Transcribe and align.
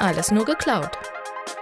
Alles 0.00 0.30
nur 0.30 0.44
geklaut. 0.44 0.92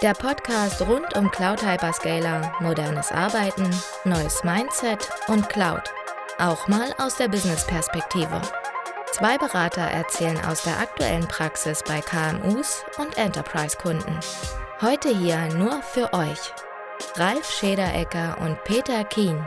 Der 0.03 0.13
Podcast 0.13 0.79
rund 0.83 1.17
um 1.17 1.31
Cloud 1.31 1.65
Hyperscaler, 1.65 2.53
modernes 2.59 3.11
Arbeiten, 3.11 3.67
neues 4.05 4.43
Mindset 4.43 5.09
und 5.27 5.49
Cloud. 5.49 5.81
Auch 6.37 6.67
mal 6.67 6.93
aus 6.99 7.17
der 7.17 7.29
Business-Perspektive. 7.29 8.39
Zwei 9.11 9.39
Berater 9.39 9.81
erzählen 9.81 10.39
aus 10.45 10.61
der 10.61 10.79
aktuellen 10.79 11.27
Praxis 11.27 11.81
bei 11.87 11.99
KMUs 11.99 12.85
und 12.99 13.17
Enterprise-Kunden. 13.17 14.19
Heute 14.81 15.09
hier 15.09 15.47
nur 15.55 15.81
für 15.81 16.13
euch. 16.13 16.53
Ralf 17.15 17.49
Schederecker 17.49 18.37
und 18.39 18.63
Peter 18.65 19.03
Kien. 19.03 19.43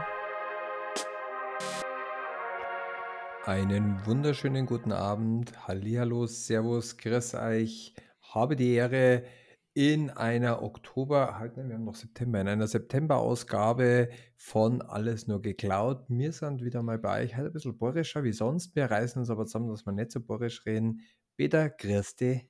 Einen 3.47 4.05
wunderschönen 4.05 4.66
guten 4.66 4.91
Abend. 4.91 5.52
Hallihallo, 5.69 6.27
Servus, 6.27 6.97
grüß 6.97 7.34
euch. 7.34 7.95
Habe 8.34 8.57
die 8.57 8.73
Ehre, 8.75 9.25
in 9.75 10.11
einer 10.11 10.62
Oktober, 10.62 11.39
halt, 11.39 11.57
nein, 11.57 11.69
wir 11.69 11.77
haben 11.77 11.84
noch 11.84 11.95
September, 11.95 12.41
in 12.41 12.48
einer 12.48 12.66
September-Ausgabe 12.66 14.09
von 14.37 14.83
Alles 14.83 15.29
nur 15.29 15.41
geklaut. 15.41 16.05
Wir 16.09 16.33
sind 16.33 16.65
wieder 16.65 16.83
mal 16.83 16.98
bei 16.98 17.23
euch, 17.23 17.37
halt 17.37 17.47
ein 17.47 17.53
bisschen 17.53 17.79
bohrischer 17.79 18.25
wie 18.25 18.33
sonst. 18.33 18.75
Wir 18.75 18.91
reißen 18.91 19.20
uns 19.20 19.30
aber 19.30 19.47
zusammen, 19.47 19.69
dass 19.69 19.87
wir 19.87 19.93
nicht 19.93 20.11
so 20.11 20.20
bohrisch 20.20 20.66
reden. 20.66 21.03
Peter, 21.37 21.70
grüß 21.70 22.16
dich. 22.16 22.47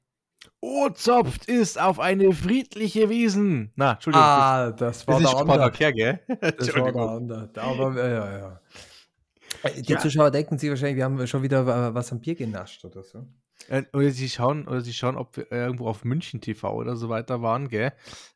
Ozopft 0.60 1.44
ist 1.46 1.78
auf 1.78 2.00
eine 2.00 2.32
friedliche 2.32 3.10
Wiesen. 3.10 3.72
Na, 3.76 3.92
Entschuldigung. 3.92 4.24
Ah, 4.26 4.70
das 4.70 5.06
war 5.06 5.20
das 5.20 5.30
der 5.30 5.40
andere. 5.40 5.92
Gell? 5.92 6.20
Das 6.58 6.74
war 6.74 6.92
der 6.92 7.02
andere. 7.02 7.50
Aber, 7.56 7.94
ja, 7.96 8.08
ja, 8.08 8.38
ja. 8.38 8.60
Äh, 9.62 9.82
Die 9.82 9.92
Ja. 9.92 9.98
Zuschauer 9.98 10.30
denken 10.30 10.56
sich 10.56 10.70
wahrscheinlich, 10.70 10.96
wir 10.96 11.04
haben 11.04 11.26
schon 11.26 11.42
wieder 11.42 11.60
äh, 11.60 11.94
was 11.94 12.10
am 12.12 12.20
Bier 12.20 12.34
genascht 12.34 12.82
oder 12.86 13.02
so. 13.02 13.26
Äh, 13.68 13.84
Oder 13.92 14.10
sie 14.10 14.28
schauen, 14.28 14.66
oder 14.66 14.80
sie 14.80 14.92
schauen, 14.92 15.16
ob 15.16 15.36
wir 15.36 15.50
irgendwo 15.52 15.86
auf 15.88 16.04
München 16.04 16.40
TV 16.40 16.74
oder 16.74 16.96
so 16.96 17.08
weiter 17.08 17.42
waren, 17.42 17.68
gell? 17.68 17.92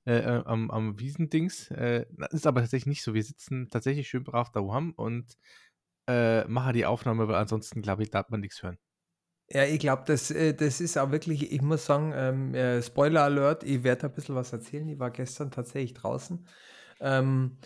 Äh, 0.06 0.18
äh, 0.18 0.42
am, 0.44 0.70
am 0.70 0.98
Wiesendings. 0.98 1.70
Äh, 1.70 2.06
das 2.10 2.32
ist 2.32 2.46
aber 2.46 2.60
tatsächlich 2.60 2.86
nicht 2.86 3.02
so. 3.02 3.14
Wir 3.14 3.22
sitzen 3.24 3.68
tatsächlich 3.70 4.08
schön 4.08 4.24
brav 4.24 4.50
daheim 4.52 4.92
und 4.96 5.36
äh, 6.08 6.44
machen 6.46 6.74
die 6.74 6.86
Aufnahme, 6.86 7.28
weil 7.28 7.36
ansonsten, 7.36 7.82
glaube 7.82 8.02
ich, 8.02 8.10
darf 8.10 8.28
man 8.30 8.40
nichts 8.40 8.62
hören. 8.62 8.78
Ja, 9.50 9.64
ich 9.64 9.78
glaube, 9.78 10.04
das, 10.06 10.28
das 10.28 10.80
ist 10.80 10.96
auch 10.96 11.10
wirklich, 11.10 11.52
ich 11.52 11.60
muss 11.60 11.84
sagen, 11.84 12.12
ähm, 12.16 12.54
äh, 12.54 12.82
Spoiler 12.82 13.22
Alert, 13.24 13.62
ich 13.62 13.84
werde 13.84 14.06
ein 14.06 14.12
bisschen 14.14 14.34
was 14.34 14.52
erzählen. 14.52 14.88
Ich 14.88 14.98
war 14.98 15.10
gestern 15.10 15.50
tatsächlich 15.50 15.92
draußen. 15.94 16.46
Ähm, 17.00 17.58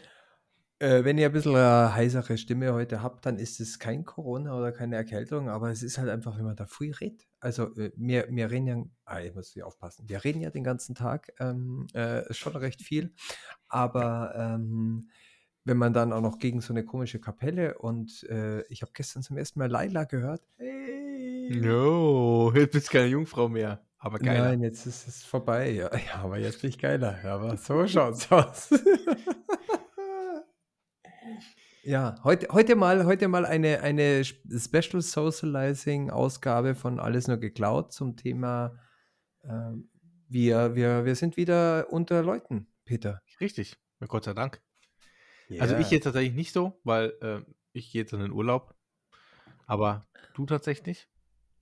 äh, 0.81 1.05
wenn 1.05 1.19
ihr 1.19 1.27
ein 1.29 1.33
bisschen 1.33 1.57
eine 1.57 1.95
heisere 1.95 2.39
Stimme 2.39 2.75
heute 2.75 3.03
habt, 3.03 3.27
dann 3.27 3.39
ist 3.39 3.61
es 3.61 3.79
kein 3.79 4.05
Corona 4.05 4.57
oder 4.59 4.73
keine 4.73 4.97
Erkältung, 4.97 5.49
aber 5.51 5.71
es 5.71 5.83
ist 5.85 5.99
halt 5.99 6.11
einfach, 6.11 6.39
wenn 6.39 6.47
man 6.47 6.57
da 6.57 6.67
früh 6.67 6.93
redet. 6.93 7.28
Also 7.41 7.75
äh, 7.77 7.93
wir, 7.97 8.27
wir 8.31 8.51
reden 8.51 8.67
ja, 8.67 8.85
ah, 9.05 9.21
ich 9.21 9.35
muss 9.35 9.51
hier 9.53 9.67
aufpassen, 9.67 10.09
wir 10.09 10.25
reden 10.25 10.41
ja 10.41 10.51
den 10.51 10.65
ganzen 10.65 10.95
Tag 10.95 11.33
ähm, 11.39 11.87
äh, 11.93 12.33
schon 12.33 12.57
recht 12.57 12.83
viel, 12.83 13.15
aber 13.69 14.35
ähm, 14.37 15.11
wenn 15.65 15.77
man 15.77 15.93
dann 15.93 16.13
auch 16.13 16.21
noch 16.21 16.39
gegen 16.39 16.61
so 16.61 16.73
eine 16.73 16.85
komische 16.85 17.21
Kapelle 17.21 17.79
und 17.79 18.25
äh, 18.25 18.63
ich 18.69 18.83
habe 18.83 18.93
gestern 18.95 19.23
zum 19.23 19.37
ersten 19.37 19.59
Mal 19.59 19.71
Laila 19.71 20.05
gehört. 20.05 20.43
Hey. 20.57 21.51
No, 21.51 22.53
jetzt 22.55 22.73
bist 22.73 22.89
du 22.89 22.93
keine 22.93 23.09
Jungfrau 23.09 23.49
mehr. 23.49 23.85
Aber 23.99 24.19
geil. 24.19 24.39
Nein, 24.39 24.63
jetzt 24.63 24.87
ist 24.87 25.09
es 25.09 25.25
vorbei. 25.25 25.71
Ja, 25.71 25.91
ja 25.95 26.23
aber 26.23 26.39
jetzt 26.39 26.61
bin 26.61 26.71
ich 26.71 26.79
geiler. 26.79 27.19
Ja, 27.25 27.35
aber 27.35 27.57
so 27.57 27.87
schaut's 27.87 28.31
aus. 28.31 28.71
ja, 31.83 32.17
heute, 32.25 32.49
heute 32.51 32.77
mal, 32.77 33.05
heute 33.07 33.29
mal 33.29 33.47
eine, 33.47 33.81
eine 33.81 34.25
Special 34.25 35.01
Socializing 35.01 36.11
Ausgabe 36.11 36.75
von 36.75 37.01
Alles 37.01 37.29
nur 37.29 37.39
geklaut 37.39 37.93
zum 37.93 38.17
Thema 38.17 38.79
ähm, 39.45 39.89
wir, 40.29 40.75
wir, 40.75 41.05
wir 41.05 41.15
sind 41.15 41.37
wieder 41.37 41.91
unter 41.91 42.23
Leuten, 42.23 42.69
Peter. 42.85 43.23
Richtig. 43.41 43.77
Ja, 44.01 44.07
Gott 44.07 44.25
sei 44.25 44.35
Dank. 44.35 44.63
Also 45.59 45.77
ich 45.77 45.91
jetzt 45.91 46.05
tatsächlich 46.05 46.35
nicht 46.35 46.53
so, 46.53 46.79
weil 46.85 47.15
äh, 47.23 47.41
ich 47.73 47.91
gehe 47.91 48.03
jetzt 48.03 48.13
in 48.13 48.21
den 48.21 48.33
Urlaub. 48.33 48.75
Aber 49.67 50.07
du 50.35 50.45
tatsächlich? 50.45 51.09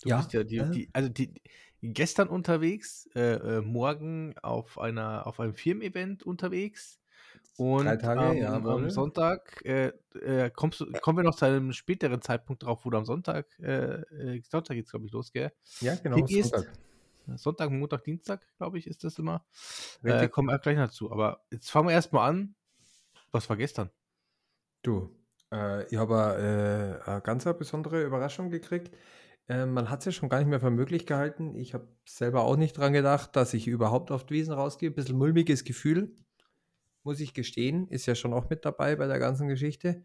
Du 0.02 0.08
Ja, 0.08 0.16
bist 0.18 0.32
ja 0.32 0.42
die, 0.42 0.56
äh. 0.56 0.70
die 0.70 0.90
also 0.92 1.08
die, 1.08 1.34
gestern 1.82 2.28
unterwegs, 2.28 3.08
äh, 3.14 3.34
äh, 3.58 3.60
morgen 3.60 4.36
auf 4.38 4.78
einer 4.78 5.26
auf 5.26 5.38
einem 5.38 5.54
Firmen-Event 5.54 6.24
unterwegs 6.24 7.00
und 7.56 7.86
Drei 7.86 7.96
Tage, 7.96 8.20
am, 8.20 8.36
jawohl. 8.36 8.72
am 8.72 8.90
Sonntag 8.90 9.64
äh, 9.64 9.92
äh, 10.14 10.50
kommst 10.50 10.84
kommen 11.00 11.18
wir 11.18 11.24
noch 11.24 11.34
zu 11.34 11.46
einem 11.46 11.72
späteren 11.72 12.20
Zeitpunkt 12.20 12.62
drauf, 12.62 12.84
wo 12.84 12.90
du 12.90 12.98
am 12.98 13.04
Sonntag, 13.04 13.46
äh, 13.60 14.00
äh, 14.00 14.42
Sonntag 14.48 14.74
geht's 14.74 14.90
glaube 14.90 15.06
ich 15.06 15.12
los, 15.12 15.32
gell? 15.32 15.52
ja, 15.80 15.94
genau. 15.96 16.16
hingehst. 16.16 16.50
Sonntag. 16.50 16.72
Sonntag, 17.34 17.70
Montag, 17.70 18.04
Dienstag, 18.04 18.46
glaube 18.56 18.78
ich, 18.78 18.86
ist 18.86 19.02
das 19.02 19.18
immer. 19.18 19.44
Äh, 20.02 20.12
Richtig. 20.12 20.30
kommen 20.30 20.48
wir 20.48 20.58
gleich 20.58 20.76
dazu. 20.76 21.10
Aber 21.10 21.44
jetzt 21.50 21.70
fangen 21.70 21.88
wir 21.88 21.94
erstmal 21.94 22.30
an. 22.30 22.54
Was 23.32 23.48
war 23.48 23.56
gestern? 23.56 23.90
Du, 24.82 25.10
äh, 25.52 25.84
ich 25.86 25.96
habe 25.96 27.00
äh, 27.04 27.10
eine 27.10 27.20
ganz 27.22 27.44
besondere 27.44 28.04
Überraschung 28.04 28.50
gekriegt. 28.50 28.94
Äh, 29.48 29.66
man 29.66 29.90
hat 29.90 30.00
es 30.00 30.06
ja 30.06 30.12
schon 30.12 30.28
gar 30.28 30.38
nicht 30.38 30.48
mehr 30.48 30.60
für 30.60 30.70
möglich 30.70 31.06
gehalten. 31.06 31.54
Ich 31.54 31.74
habe 31.74 31.88
selber 32.04 32.42
auch 32.44 32.56
nicht 32.56 32.78
dran 32.78 32.92
gedacht, 32.92 33.34
dass 33.34 33.54
ich 33.54 33.66
überhaupt 33.66 34.10
auf 34.10 34.24
die 34.26 34.34
Wiesen 34.34 34.54
rausgehe. 34.54 34.90
Ein 34.90 34.94
bisschen 34.94 35.18
mulmiges 35.18 35.64
Gefühl, 35.64 36.14
muss 37.06 37.20
ich 37.20 37.34
gestehen. 37.34 37.88
Ist 37.88 38.06
ja 38.06 38.16
schon 38.16 38.34
auch 38.34 38.50
mit 38.50 38.66
dabei 38.66 38.96
bei 38.96 39.08
der 39.08 39.20
ganzen 39.20 39.48
Geschichte. 39.48 40.04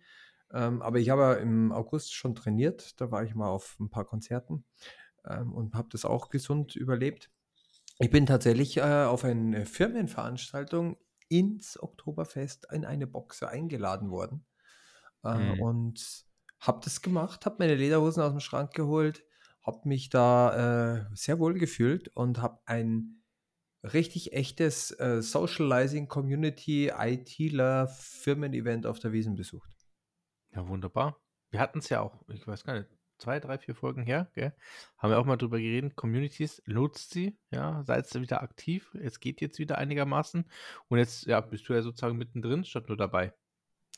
Ähm, 0.54 0.82
aber 0.82 1.00
ich 1.00 1.10
habe 1.10 1.24
ja 1.24 1.34
im 1.36 1.74
August 1.74 2.14
schon 2.16 2.36
trainiert. 2.36 3.02
Da 3.02 3.12
war 3.12 3.24
ich 3.26 3.36
mal 3.36 3.50
auf 3.50 3.78
ein 3.80 3.90
paar 3.90 4.06
Konzerten 4.06 4.66
ähm, 5.26 5.54
und 5.54 5.76
habe 5.76 5.90
das 5.92 6.06
auch 6.06 6.30
gesund 6.30 6.76
überlebt. 6.76 7.32
Ich 8.00 8.10
bin 8.10 8.26
tatsächlich 8.26 8.78
äh, 8.78 8.82
auf 8.82 9.24
eine 9.24 9.66
Firmenveranstaltung 9.66 10.98
ins 11.30 11.82
Oktoberfest 11.82 12.68
in 12.72 12.86
eine 12.86 13.08
Boxe 13.08 13.48
eingeladen 13.50 14.10
worden. 14.12 14.46
Äh, 15.24 15.38
Mhm. 15.38 15.60
Und 15.60 16.26
habe 16.60 16.82
das 16.84 17.02
gemacht, 17.02 17.46
habe 17.46 17.58
meine 17.60 17.76
Lederhosen 17.76 18.24
aus 18.24 18.32
dem 18.32 18.40
Schrank 18.40 18.74
geholt, 18.74 19.24
habe 19.64 19.88
mich 19.88 20.10
da 20.10 20.98
äh, 21.00 21.16
sehr 21.16 21.40
wohl 21.40 21.56
gefühlt 21.56 22.10
und 22.10 22.42
habe 22.42 22.60
ein 22.66 23.21
richtig 23.84 24.34
echtes 24.34 24.92
äh, 25.00 25.22
Socializing 25.22 26.08
Community 26.08 26.92
ITler 26.96 27.88
Firmen-Event 27.88 28.86
auf 28.86 29.00
der 29.00 29.12
Wiesen 29.12 29.36
besucht. 29.36 29.70
Ja, 30.54 30.68
wunderbar. 30.68 31.20
Wir 31.50 31.60
hatten 31.60 31.80
es 31.80 31.90
ja 31.90 32.02
auch, 32.02 32.24
ich 32.30 32.46
weiß 32.48 32.64
gar 32.64 32.78
nicht, 32.78 32.90
zwei, 33.18 33.40
drei, 33.40 33.58
vier 33.58 33.76
Folgen 33.76 34.04
her, 34.04 34.30
gell? 34.34 34.54
Haben 34.98 35.12
wir 35.12 35.20
auch 35.20 35.26
mal 35.26 35.38
drüber 35.38 35.60
geredet. 35.60 35.96
Communities, 35.96 36.62
nutzt 36.66 37.12
sie, 37.12 37.38
ja, 37.52 37.84
seid 37.84 38.14
ihr 38.14 38.22
wieder 38.22 38.42
aktiv. 38.42 38.96
Es 39.02 39.20
geht 39.20 39.42
jetzt 39.42 39.60
wieder 39.60 39.78
einigermaßen. 39.78 40.46
Und 40.90 40.98
jetzt, 40.98 41.26
ja, 41.26 41.40
bist 41.40 41.70
du 41.70 41.74
ja 41.74 41.82
sozusagen 41.82 42.18
mittendrin, 42.18 42.66
statt 42.66 42.88
nur 42.88 42.98
dabei. 42.98 43.34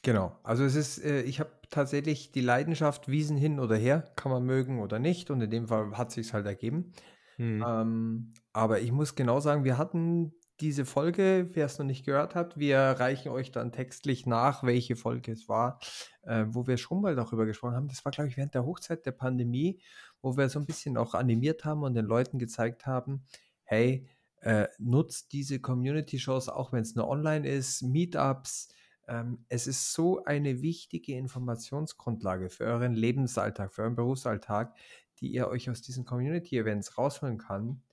Genau. 0.03 0.37
Also 0.43 0.65
es 0.65 0.75
ist, 0.75 0.97
äh, 0.99 1.21
ich 1.21 1.39
habe 1.39 1.51
tatsächlich 1.69 2.31
die 2.33 2.41
Leidenschaft 2.41 3.07
Wiesen 3.07 3.37
hin 3.37 3.59
oder 3.59 3.77
her, 3.77 4.11
kann 4.17 4.31
man 4.31 4.43
mögen 4.43 4.81
oder 4.81 4.99
nicht. 4.99 5.31
Und 5.31 5.41
in 5.41 5.49
dem 5.49 5.67
Fall 5.67 5.97
hat 5.97 6.11
sich 6.11 6.33
halt 6.33 6.45
ergeben. 6.45 6.93
Hm. 7.37 7.63
Ähm, 7.67 8.33
aber 8.51 8.81
ich 8.81 8.91
muss 8.91 9.15
genau 9.15 9.39
sagen, 9.39 9.63
wir 9.63 9.77
hatten 9.77 10.33
diese 10.59 10.85
Folge, 10.85 11.49
wer 11.53 11.65
es 11.65 11.79
noch 11.79 11.85
nicht 11.85 12.05
gehört 12.05 12.35
hat, 12.35 12.57
wir 12.57 12.77
reichen 12.77 13.29
euch 13.29 13.51
dann 13.51 13.71
textlich 13.71 14.25
nach, 14.25 14.63
welche 14.63 14.95
Folge 14.95 15.31
es 15.31 15.49
war, 15.49 15.79
äh, 16.21 16.45
wo 16.47 16.67
wir 16.67 16.77
schon 16.77 17.01
mal 17.01 17.15
darüber 17.15 17.45
gesprochen 17.45 17.75
haben. 17.75 17.87
Das 17.87 18.05
war, 18.05 18.11
glaube 18.11 18.29
ich, 18.29 18.37
während 18.37 18.53
der 18.53 18.65
Hochzeit 18.65 19.05
der 19.05 19.11
Pandemie, 19.11 19.81
wo 20.21 20.37
wir 20.37 20.49
so 20.49 20.59
ein 20.59 20.65
bisschen 20.65 20.95
auch 20.95 21.15
animiert 21.15 21.65
haben 21.65 21.83
und 21.83 21.95
den 21.95 22.05
Leuten 22.05 22.39
gezeigt 22.39 22.85
haben, 22.85 23.25
hey, 23.63 24.07
äh, 24.41 24.67
nutzt 24.77 25.33
diese 25.33 25.59
Community-Shows, 25.59 26.49
auch 26.49 26.71
wenn 26.71 26.81
es 26.81 26.95
nur 26.95 27.07
online 27.07 27.47
ist, 27.47 27.81
Meetups. 27.81 28.69
Ähm, 29.07 29.45
es 29.49 29.67
ist 29.67 29.93
so 29.93 30.23
eine 30.23 30.61
wichtige 30.61 31.17
Informationsgrundlage 31.17 32.49
für 32.49 32.65
euren 32.65 32.93
Lebensalltag, 32.93 33.73
für 33.73 33.81
euren 33.81 33.95
Berufsalltag, 33.95 34.75
die 35.23 35.33
ihr 35.33 35.47
euch 35.49 35.69
aus 35.71 35.81
diesen 35.81 36.05
Community-Events 36.05 36.99
rausholen 36.99 37.39
kann. 37.39 37.83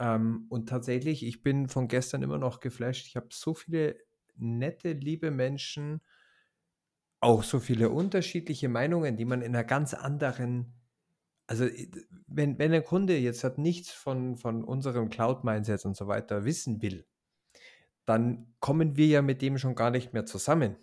Ähm, 0.00 0.46
und 0.50 0.68
tatsächlich, 0.68 1.24
ich 1.26 1.42
bin 1.42 1.68
von 1.68 1.88
gestern 1.88 2.22
immer 2.22 2.38
noch 2.38 2.60
geflasht. 2.60 3.06
Ich 3.06 3.16
habe 3.16 3.28
so 3.32 3.54
viele 3.54 3.96
nette, 4.36 4.92
liebe 4.92 5.30
Menschen, 5.30 6.00
auch 7.20 7.42
so 7.42 7.58
viele 7.60 7.90
unterschiedliche 7.90 8.68
Meinungen, 8.68 9.16
die 9.16 9.24
man 9.24 9.42
in 9.42 9.54
einer 9.54 9.64
ganz 9.64 9.94
anderen, 9.94 10.74
also 11.46 11.66
i- 11.66 11.90
wenn, 12.26 12.58
wenn 12.58 12.72
ein 12.74 12.84
Kunde 12.84 13.18
jetzt 13.18 13.44
hat 13.44 13.58
nichts 13.58 13.92
von, 13.92 14.36
von 14.36 14.64
unserem 14.64 15.10
Cloud-Mindset 15.10 15.86
und 15.86 15.96
so 15.96 16.08
weiter 16.08 16.44
wissen 16.44 16.82
will, 16.82 17.06
dann 18.06 18.54
kommen 18.60 18.96
wir 18.96 19.06
ja 19.06 19.22
mit 19.22 19.42
dem 19.42 19.58
schon 19.58 19.74
gar 19.74 19.90
nicht 19.90 20.12
mehr 20.12 20.26
zusammen. 20.26 20.76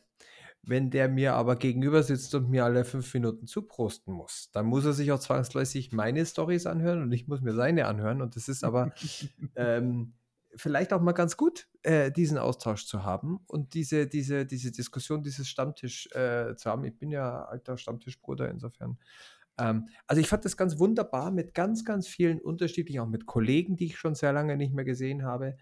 Wenn 0.67 0.89
der 0.89 1.09
mir 1.09 1.33
aber 1.35 1.57
gegenüber 1.57 2.01
sitzt 2.01 2.33
und 2.33 2.49
mir 2.49 2.65
alle 2.65 2.85
fünf 2.85 3.13
Minuten 3.13 3.45
zuprosten 3.45 4.13
muss, 4.13 4.49
dann 4.51 4.65
muss 4.65 4.85
er 4.85 4.93
sich 4.93 5.11
auch 5.11 5.19
zwangsläufig 5.19 5.91
meine 5.91 6.25
Stories 6.25 6.65
anhören 6.65 7.03
und 7.03 7.11
ich 7.11 7.27
muss 7.27 7.41
mir 7.41 7.53
seine 7.53 7.85
anhören. 7.85 8.21
Und 8.21 8.35
das 8.35 8.47
ist 8.47 8.63
aber 8.63 8.91
ähm, 9.55 10.13
vielleicht 10.55 10.93
auch 10.93 11.01
mal 11.01 11.11
ganz 11.11 11.37
gut, 11.37 11.67
äh, 11.83 12.11
diesen 12.11 12.37
Austausch 12.37 12.85
zu 12.85 13.03
haben 13.03 13.39
und 13.47 13.73
diese, 13.73 14.07
diese, 14.07 14.45
diese 14.45 14.71
Diskussion, 14.71 15.21
dieses 15.21 15.47
Stammtisch 15.47 16.07
äh, 16.13 16.55
zu 16.55 16.69
haben. 16.69 16.83
Ich 16.85 16.97
bin 16.97 17.11
ja 17.11 17.43
alter 17.45 17.77
Stammtischbruder, 17.77 18.49
insofern 18.49 18.97
Ähm, 19.57 19.87
also 20.07 20.19
ich 20.19 20.27
fand 20.27 20.45
das 20.45 20.57
ganz 20.57 20.79
wunderbar 20.79 21.31
mit 21.31 21.53
ganz, 21.53 21.85
ganz 21.85 22.07
vielen 22.07 22.41
unterschiedlichen, 22.41 22.99
auch 23.01 23.07
mit 23.07 23.25
Kollegen, 23.25 23.77
die 23.77 23.85
ich 23.85 23.97
schon 23.97 24.15
sehr 24.15 24.33
lange 24.33 24.57
nicht 24.57 24.73
mehr 24.73 24.85
gesehen 24.85 25.23
habe, 25.23 25.57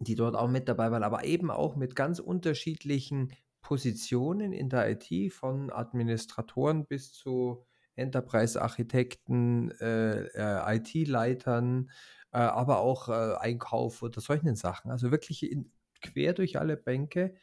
die 0.00 0.14
dort 0.14 0.34
auch 0.36 0.48
mit 0.48 0.68
dabei 0.68 0.90
waren, 0.90 1.02
aber 1.02 1.24
eben 1.24 1.50
auch 1.50 1.76
mit 1.76 1.96
ganz 1.96 2.18
unterschiedlichen 2.18 3.32
Positionen 3.64 4.52
in 4.52 4.68
der 4.68 4.90
IT, 4.90 5.32
von 5.32 5.72
Administratoren 5.72 6.86
bis 6.86 7.12
zu 7.12 7.64
Enterprise-Architekten, 7.96 9.70
äh, 9.80 10.26
äh, 10.26 10.76
IT-Leitern, 10.76 11.90
äh, 12.32 12.38
aber 12.38 12.78
auch 12.80 13.08
äh, 13.08 13.36
Einkauf 13.38 14.02
oder 14.02 14.20
solchen 14.20 14.54
Sachen. 14.54 14.90
Also 14.90 15.10
wirklich 15.10 15.50
in, 15.50 15.72
quer 16.02 16.34
durch 16.34 16.58
alle 16.58 16.76
Bänke 16.76 17.34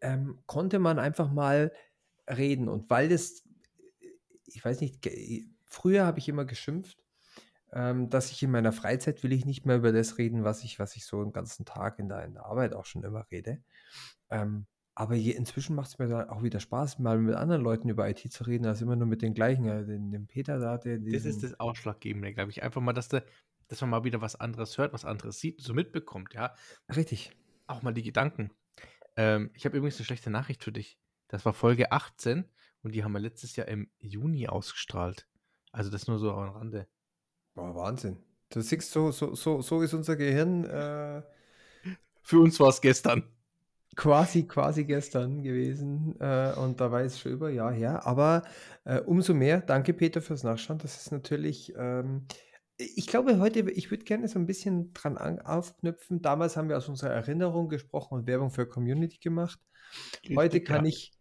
ähm, 0.00 0.38
konnte 0.46 0.78
man 0.78 1.00
einfach 1.00 1.32
mal 1.32 1.72
reden. 2.30 2.68
Und 2.68 2.88
weil 2.88 3.08
das, 3.08 3.42
ich 4.46 4.64
weiß 4.64 4.80
nicht, 4.80 5.04
früher 5.64 6.06
habe 6.06 6.20
ich 6.20 6.28
immer 6.28 6.44
geschimpft, 6.44 7.02
ähm, 7.72 8.08
dass 8.08 8.30
ich 8.30 8.40
in 8.40 8.52
meiner 8.52 8.72
Freizeit 8.72 9.24
will 9.24 9.32
ich 9.32 9.44
nicht 9.44 9.66
mehr 9.66 9.76
über 9.76 9.90
das 9.90 10.16
reden, 10.16 10.44
was 10.44 10.62
ich, 10.62 10.78
was 10.78 10.94
ich 10.94 11.06
so 11.06 11.24
den 11.24 11.32
ganzen 11.32 11.64
Tag 11.64 11.98
in 11.98 12.08
der, 12.08 12.24
in 12.24 12.34
der 12.34 12.46
Arbeit 12.46 12.72
auch 12.72 12.84
schon 12.84 13.02
immer 13.02 13.26
rede. 13.32 13.62
Ähm, 14.30 14.66
aber 14.98 15.14
je, 15.14 15.32
inzwischen 15.32 15.76
macht 15.76 15.88
es 15.88 15.98
mir 15.98 16.32
auch 16.32 16.42
wieder 16.42 16.58
Spaß, 16.58 16.98
mal 17.00 17.18
mit 17.18 17.34
anderen 17.34 17.60
Leuten 17.60 17.90
über 17.90 18.08
IT 18.08 18.32
zu 18.32 18.44
reden, 18.44 18.64
als 18.64 18.80
immer 18.80 18.96
nur 18.96 19.06
mit 19.06 19.20
den 19.20 19.34
gleichen. 19.34 19.66
Ja, 19.66 19.82
den, 19.82 20.10
den 20.10 20.26
Peter 20.26 20.58
da, 20.58 20.78
der. 20.78 20.98
Das 20.98 21.26
ist 21.26 21.42
das 21.42 21.60
Ausschlaggebende, 21.60 22.32
glaube 22.32 22.50
ich. 22.50 22.62
Einfach 22.62 22.80
mal, 22.80 22.94
dass, 22.94 23.08
der, 23.08 23.22
dass 23.68 23.82
man 23.82 23.90
mal 23.90 24.04
wieder 24.04 24.22
was 24.22 24.36
anderes 24.36 24.78
hört, 24.78 24.94
was 24.94 25.04
anderes 25.04 25.38
sieht, 25.38 25.60
so 25.60 25.74
mitbekommt, 25.74 26.32
ja. 26.32 26.54
Richtig. 26.88 27.30
Auch 27.66 27.82
mal 27.82 27.92
die 27.92 28.04
Gedanken. 28.04 28.52
Ähm, 29.16 29.50
ich 29.52 29.66
habe 29.66 29.76
übrigens 29.76 29.98
eine 29.98 30.06
schlechte 30.06 30.30
Nachricht 30.30 30.64
für 30.64 30.72
dich. 30.72 30.98
Das 31.28 31.44
war 31.44 31.52
Folge 31.52 31.92
18 31.92 32.46
und 32.82 32.94
die 32.94 33.04
haben 33.04 33.12
wir 33.12 33.20
letztes 33.20 33.54
Jahr 33.54 33.68
im 33.68 33.90
Juni 33.98 34.48
ausgestrahlt. 34.48 35.28
Also 35.72 35.90
das 35.90 36.06
nur 36.06 36.18
so 36.18 36.32
am 36.32 36.48
Rande. 36.48 36.88
Boah, 37.52 37.74
Wahnsinn. 37.74 38.16
Du 38.48 38.62
siehst, 38.62 38.92
so, 38.92 39.10
so, 39.10 39.34
so, 39.34 39.60
so 39.60 39.82
ist 39.82 39.92
unser 39.92 40.16
Gehirn. 40.16 40.64
Äh, 40.64 41.22
für 42.22 42.40
uns 42.40 42.58
war 42.60 42.68
es 42.68 42.80
gestern 42.80 43.35
quasi, 43.96 44.46
quasi 44.46 44.84
gestern 44.84 45.42
gewesen 45.42 46.14
äh, 46.20 46.52
und 46.52 46.80
da 46.80 46.92
war 46.92 47.00
es 47.00 47.18
schon 47.18 47.32
über 47.32 47.50
Jahr 47.50 47.72
her. 47.72 48.06
Aber 48.06 48.42
äh, 48.84 49.00
umso 49.00 49.34
mehr, 49.34 49.60
danke 49.60 49.94
Peter 49.94 50.20
fürs 50.20 50.44
Nachschauen. 50.44 50.78
Das 50.78 51.00
ist 51.00 51.10
natürlich, 51.10 51.74
ähm, 51.76 52.26
ich 52.76 53.06
glaube 53.06 53.38
heute, 53.40 53.70
ich 53.70 53.90
würde 53.90 54.04
gerne 54.04 54.28
so 54.28 54.38
ein 54.38 54.46
bisschen 54.46 54.92
dran 54.92 55.16
an, 55.16 55.40
aufknüpfen. 55.40 56.20
Damals 56.20 56.56
haben 56.56 56.68
wir 56.68 56.76
aus 56.76 56.88
unserer 56.88 57.10
Erinnerung 57.10 57.68
gesprochen 57.68 58.14
und 58.18 58.26
Werbung 58.26 58.50
für 58.50 58.66
Community 58.66 59.18
gemacht. 59.18 59.58
Richtig, 60.22 60.36
heute 60.36 60.60
kann 60.60 60.84
ja. 60.84 60.90
ich, 60.90 61.12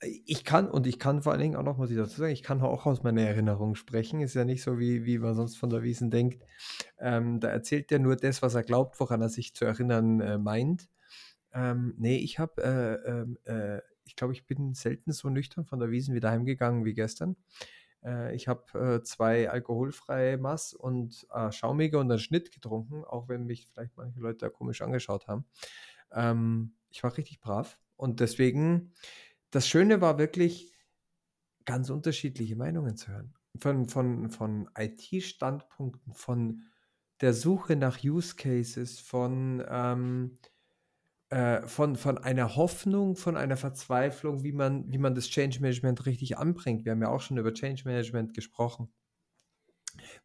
ich 0.00 0.44
kann 0.44 0.70
und 0.70 0.86
ich 0.86 1.00
kann 1.00 1.22
vor 1.22 1.32
allen 1.32 1.40
Dingen 1.40 1.56
auch 1.56 1.64
noch, 1.64 1.78
muss 1.78 1.90
ich 1.90 1.96
dazu 1.96 2.16
sagen, 2.16 2.32
ich 2.32 2.44
kann 2.44 2.60
auch 2.60 2.86
aus 2.86 3.02
meiner 3.02 3.22
Erinnerung 3.22 3.74
sprechen. 3.74 4.20
Ist 4.20 4.34
ja 4.34 4.44
nicht 4.44 4.62
so, 4.62 4.78
wie, 4.78 5.04
wie 5.04 5.18
man 5.18 5.34
sonst 5.34 5.56
von 5.56 5.70
der 5.70 5.82
Wiesen 5.82 6.10
denkt. 6.12 6.44
Ähm, 7.00 7.40
da 7.40 7.48
erzählt 7.48 7.90
er 7.90 7.98
nur 7.98 8.14
das, 8.14 8.40
was 8.40 8.54
er 8.54 8.62
glaubt, 8.62 9.00
woran 9.00 9.20
er 9.20 9.30
sich 9.30 9.52
zu 9.52 9.64
erinnern 9.64 10.20
äh, 10.20 10.38
meint. 10.38 10.88
Ähm, 11.54 11.94
nee, 11.96 12.16
ich 12.16 12.38
habe, 12.38 12.62
äh, 12.62 13.10
ähm, 13.10 13.38
äh, 13.44 13.80
ich 14.04 14.16
glaube, 14.16 14.32
ich 14.32 14.46
bin 14.46 14.74
selten 14.74 15.12
so 15.12 15.30
nüchtern 15.30 15.64
von 15.64 15.78
der 15.78 15.90
Wiesen 15.90 16.14
wieder 16.14 16.30
heimgegangen 16.30 16.84
wie 16.84 16.94
gestern. 16.94 17.36
Äh, 18.04 18.34
ich 18.34 18.48
habe 18.48 18.78
äh, 18.78 19.02
zwei 19.02 19.48
alkoholfreie 19.48 20.36
Mass 20.36 20.74
und 20.74 21.26
äh, 21.32 21.50
schaumige 21.52 21.98
und 21.98 22.10
einen 22.10 22.20
Schnitt 22.20 22.52
getrunken, 22.52 23.04
auch 23.04 23.28
wenn 23.28 23.46
mich 23.46 23.68
vielleicht 23.68 23.96
manche 23.96 24.20
Leute 24.20 24.38
da 24.38 24.48
komisch 24.50 24.82
angeschaut 24.82 25.26
haben. 25.28 25.46
Ähm, 26.12 26.74
ich 26.90 27.02
war 27.02 27.16
richtig 27.16 27.40
brav 27.40 27.78
und 27.96 28.20
deswegen, 28.20 28.92
das 29.50 29.68
Schöne 29.68 30.00
war 30.00 30.18
wirklich, 30.18 30.72
ganz 31.64 31.88
unterschiedliche 31.88 32.56
Meinungen 32.56 32.96
zu 32.96 33.08
hören. 33.08 33.34
Von, 33.58 33.88
von, 33.88 34.28
von 34.28 34.68
IT-Standpunkten, 34.76 36.12
von 36.12 36.64
der 37.20 37.32
Suche 37.32 37.76
nach 37.76 38.02
Use 38.02 38.36
Cases, 38.36 39.00
von 39.00 39.64
ähm, 39.66 40.38
äh, 41.34 41.66
von, 41.66 41.96
von 41.96 42.16
einer 42.16 42.54
Hoffnung, 42.54 43.16
von 43.16 43.36
einer 43.36 43.56
Verzweiflung, 43.56 44.44
wie 44.44 44.52
man, 44.52 44.92
wie 44.92 44.98
man 44.98 45.16
das 45.16 45.26
Change 45.26 45.58
Management 45.60 46.06
richtig 46.06 46.38
anbringt. 46.38 46.84
Wir 46.84 46.92
haben 46.92 47.02
ja 47.02 47.08
auch 47.08 47.20
schon 47.20 47.38
über 47.38 47.52
Change 47.52 47.82
Management 47.86 48.34
gesprochen. 48.34 48.88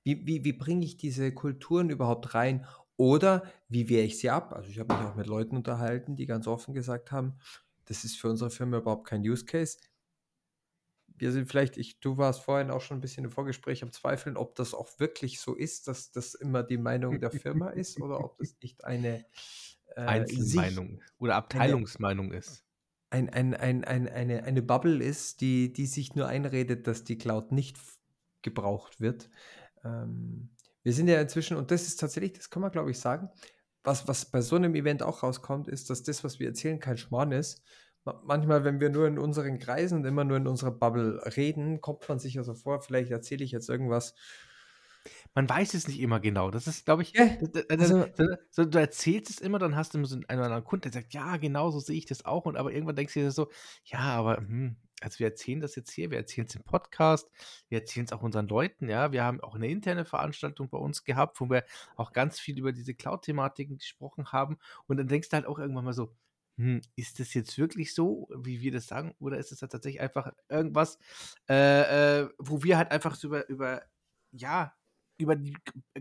Wie, 0.04 0.28
wie, 0.28 0.44
wie 0.44 0.54
bringe 0.54 0.86
ich 0.86 0.98
diese 0.98 1.34
Kulturen 1.34 1.90
überhaupt 1.90 2.36
rein? 2.36 2.68
Oder 2.96 3.42
wie 3.70 3.90
wehre 3.90 4.06
ich 4.06 4.20
sie 4.20 4.30
ab? 4.30 4.54
Also 4.54 4.70
ich 4.70 4.78
habe 4.78 4.94
mich 4.94 5.04
auch 5.04 5.16
mit 5.16 5.26
Leuten 5.26 5.58
unterhalten, 5.58 6.16
die 6.16 6.28
ganz 6.28 6.46
offen 6.46 6.76
gesagt 6.76 7.12
haben, 7.12 7.40
das 7.86 8.04
ist 8.04 8.18
für 8.18 8.30
unsere 8.30 8.52
Firma 8.52 8.78
überhaupt 8.78 9.08
kein 9.08 9.22
Use 9.22 9.46
Case. 9.46 9.80
Wir 11.08 11.32
sind 11.32 11.48
vielleicht, 11.48 11.78
ich, 11.78 12.00
du 12.00 12.18
warst 12.18 12.42
vorhin 12.42 12.70
auch 12.70 12.82
schon 12.82 12.98
ein 12.98 13.02
bisschen 13.02 13.26
im 13.26 13.32
Vorgespräch 13.32 13.82
am 13.82 13.92
Zweifeln, 13.92 14.38
ob 14.38 14.54
das 14.54 14.76
auch 14.76 15.00
wirklich 15.00 15.40
so 15.42 15.56
ist, 15.56 15.88
dass 15.88 16.12
das 16.12 16.36
immer 16.36 16.62
die 16.62 16.78
Meinung 16.78 17.20
der 17.20 17.32
Firma 17.32 17.70
ist 17.70 18.00
oder 18.00 18.24
ob 18.24 18.38
das 18.38 18.56
nicht 18.62 18.86
eine 18.86 19.26
Einzelmeinung 20.08 21.02
oder 21.18 21.36
Abteilungsmeinung 21.36 22.32
ist. 22.32 22.64
Ein, 23.12 23.30
ein, 23.30 23.56
ein, 23.56 23.84
eine, 23.84 24.44
eine 24.44 24.62
Bubble 24.62 25.04
ist, 25.04 25.42
die, 25.42 25.74
die 25.74 25.88
sich 25.88 26.16
nur 26.16 26.28
einredet, 26.28 26.86
dass 26.86 27.04
die 27.04 27.18
Cloud 27.18 27.52
nicht 27.52 27.78
gebraucht 28.42 29.02
wird. 29.02 29.30
Ähm, 29.84 30.50
wir 30.84 30.94
sind 30.94 31.08
ja 31.08 31.20
inzwischen, 31.20 31.58
und 31.58 31.72
das 31.72 31.88
ist 31.88 32.00
tatsächlich, 32.00 32.34
das 32.34 32.50
kann 32.50 32.62
man 32.62 32.72
glaube 32.72 32.92
ich 32.92 33.00
sagen, 33.00 33.30
was, 33.84 34.08
was 34.08 34.26
bei 34.26 34.42
so 34.42 34.56
einem 34.56 34.76
Event 34.76 35.04
auch 35.04 35.24
rauskommt, 35.24 35.68
ist, 35.68 35.90
dass 35.90 36.04
das, 36.04 36.24
was 36.24 36.40
wir 36.40 36.48
erzählen, 36.48 36.80
kein 36.80 36.98
Schmarrn 36.98 37.32
ist. 37.32 37.64
Manchmal, 38.24 38.64
wenn 38.64 38.80
wir 38.80 38.90
nur 38.90 39.08
in 39.08 39.20
unseren 39.20 39.60
Kreisen 39.60 40.00
und 40.00 40.06
immer 40.06 40.24
nur 40.24 40.38
in 40.38 40.48
unserer 40.48 40.72
Bubble 40.72 41.22
reden, 41.38 41.82
kommt 41.82 42.08
man 42.08 42.20
sich 42.20 42.38
also 42.38 42.54
vor, 42.56 42.82
vielleicht 42.82 43.12
erzähle 43.12 43.44
ich 43.44 43.52
jetzt 43.52 43.70
irgendwas 43.70 44.16
man 45.34 45.50
weiß 45.50 45.74
es 45.74 45.88
nicht 45.88 46.00
immer 46.00 46.20
genau. 46.20 46.52
Das 46.52 46.68
ist, 46.68 46.86
glaube 46.86 47.04
ich, 47.04 47.14
ja, 47.14 47.30
also, 47.70 48.06
so, 48.52 48.66
du 48.66 48.80
erzählst 48.80 49.30
es 49.30 49.40
immer, 49.40 49.60
dann 49.60 49.76
hast 49.76 49.94
du 49.94 50.04
so 50.06 50.16
einen 50.16 50.24
oder 50.26 50.46
anderen 50.46 50.64
Kunden, 50.64 50.84
der 50.84 50.92
sagt, 50.92 51.14
ja, 51.14 51.38
genau 51.38 51.72
so 51.72 51.80
sehe 51.80 51.98
ich 51.98 52.06
das 52.06 52.26
auch. 52.26 52.46
Und 52.46 52.58
aber 52.58 52.72
irgendwann 52.72 52.96
denkst 52.96 53.14
du 53.14 53.22
dir 53.22 53.32
so, 53.32 53.50
ja, 53.86 54.00
aber 54.00 54.38
hm, 54.38 54.76
also 55.02 55.20
wir 55.20 55.28
erzählen 55.28 55.62
das 55.62 55.76
jetzt 55.76 55.92
hier, 55.92 56.12
wir 56.12 56.18
erzählen 56.18 56.48
es 56.48 56.56
im 56.56 56.64
Podcast, 56.64 57.30
wir 57.70 57.80
erzählen 57.80 58.06
es 58.06 58.12
auch 58.14 58.22
unseren 58.22 58.48
Leuten, 58.48 58.90
ja. 58.90 59.12
Wir 59.12 59.24
haben 59.24 59.42
auch 59.42 59.56
eine 59.56 59.70
interne 59.70 60.06
Veranstaltung 60.06 60.70
bei 60.70 60.78
uns 60.78 61.04
gehabt, 61.04 61.40
wo 61.40 61.50
wir 61.50 61.64
auch 61.96 62.12
ganz 62.12 62.40
viel 62.40 62.58
über 62.58 62.72
diese 62.72 62.94
Cloud-Thematiken 62.94 63.78
gesprochen 63.78 64.32
haben. 64.32 64.58
Und 64.88 64.98
dann 64.98 65.08
denkst 65.08 65.30
du 65.30 65.36
halt 65.36 65.46
auch 65.46 65.60
irgendwann 65.60 65.86
mal 65.86 65.94
so, 65.94 66.14
hm, 66.58 66.82
ist 66.96 67.20
das 67.20 67.34
jetzt 67.34 67.58
wirklich 67.58 67.94
so, 67.94 68.28
wie 68.36 68.62
wir 68.62 68.72
das 68.74 68.88
sagen, 68.88 69.16
oder 69.20 69.38
ist 69.38 69.52
es 69.52 69.62
halt 69.62 69.72
tatsächlich 69.72 70.02
einfach 70.02 70.34
irgendwas, 70.50 70.98
äh, 71.50 72.24
äh, 72.24 72.30
wo 72.38 72.64
wir 72.64 72.78
halt 72.78 72.92
einfach 72.92 73.16
so 73.16 73.28
über, 73.30 73.48
über 73.48 73.84
ja, 74.32 74.74
über 75.20 75.36
die 75.36 75.56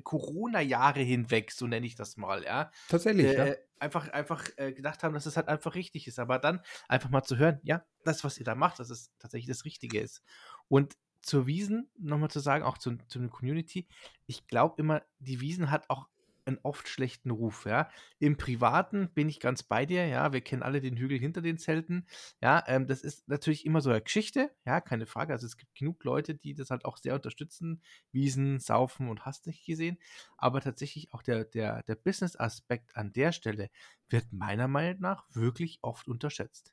Corona-Jahre 0.04 1.00
hinweg, 1.00 1.50
so 1.50 1.66
nenne 1.66 1.86
ich 1.86 1.96
das 1.96 2.16
mal, 2.16 2.44
ja. 2.44 2.70
Tatsächlich, 2.88 3.26
äh, 3.26 3.48
ja. 3.50 3.56
Einfach, 3.80 4.08
einfach 4.08 4.48
äh, 4.56 4.72
gedacht 4.72 5.02
haben, 5.02 5.14
dass 5.14 5.26
es 5.26 5.36
halt 5.36 5.48
einfach 5.48 5.74
richtig 5.74 6.06
ist. 6.06 6.18
Aber 6.18 6.38
dann 6.38 6.60
einfach 6.88 7.10
mal 7.10 7.22
zu 7.22 7.36
hören, 7.36 7.60
ja, 7.62 7.84
das, 8.04 8.24
was 8.24 8.38
ihr 8.38 8.44
da 8.44 8.54
macht, 8.54 8.78
dass 8.78 8.90
es 8.90 9.12
tatsächlich 9.18 9.48
das 9.48 9.64
Richtige 9.64 10.00
ist. 10.00 10.22
Und 10.68 10.96
zur 11.20 11.46
Wiesen, 11.46 11.90
nochmal 11.98 12.30
zu 12.30 12.40
sagen, 12.40 12.64
auch 12.64 12.78
zu, 12.78 12.96
zu 13.08 13.18
einer 13.18 13.28
Community, 13.28 13.88
ich 14.26 14.46
glaube 14.46 14.76
immer, 14.78 15.02
die 15.18 15.40
Wiesen 15.40 15.70
hat 15.70 15.90
auch 15.90 16.08
einen 16.48 16.58
oft 16.62 16.88
schlechten 16.88 17.30
Ruf, 17.30 17.66
ja. 17.66 17.88
Im 18.18 18.36
Privaten 18.36 19.10
bin 19.14 19.28
ich 19.28 19.40
ganz 19.40 19.62
bei 19.62 19.86
dir, 19.86 20.06
ja. 20.06 20.32
Wir 20.32 20.40
kennen 20.40 20.62
alle 20.62 20.80
den 20.80 20.96
Hügel 20.96 21.18
hinter 21.18 21.42
den 21.42 21.58
Zelten, 21.58 22.06
ja. 22.42 22.64
Ähm, 22.66 22.86
das 22.88 23.02
ist 23.02 23.28
natürlich 23.28 23.66
immer 23.66 23.80
so 23.80 23.90
eine 23.90 24.02
Geschichte, 24.02 24.50
ja, 24.66 24.80
keine 24.80 25.06
Frage. 25.06 25.32
Also 25.32 25.46
es 25.46 25.56
gibt 25.56 25.74
genug 25.76 26.02
Leute, 26.04 26.34
die 26.34 26.54
das 26.54 26.70
halt 26.70 26.84
auch 26.84 26.96
sehr 26.96 27.14
unterstützen, 27.14 27.82
Wiesen, 28.12 28.58
Saufen 28.58 29.08
und 29.08 29.24
hast 29.26 29.46
nicht 29.46 29.64
gesehen. 29.66 29.98
Aber 30.36 30.60
tatsächlich 30.60 31.12
auch 31.12 31.22
der, 31.22 31.44
der, 31.44 31.82
der 31.84 31.94
Business-Aspekt 31.94 32.96
an 32.96 33.12
der 33.12 33.32
Stelle 33.32 33.70
wird 34.08 34.32
meiner 34.32 34.68
Meinung 34.68 35.00
nach 35.00 35.24
wirklich 35.30 35.78
oft 35.82 36.08
unterschätzt. 36.08 36.72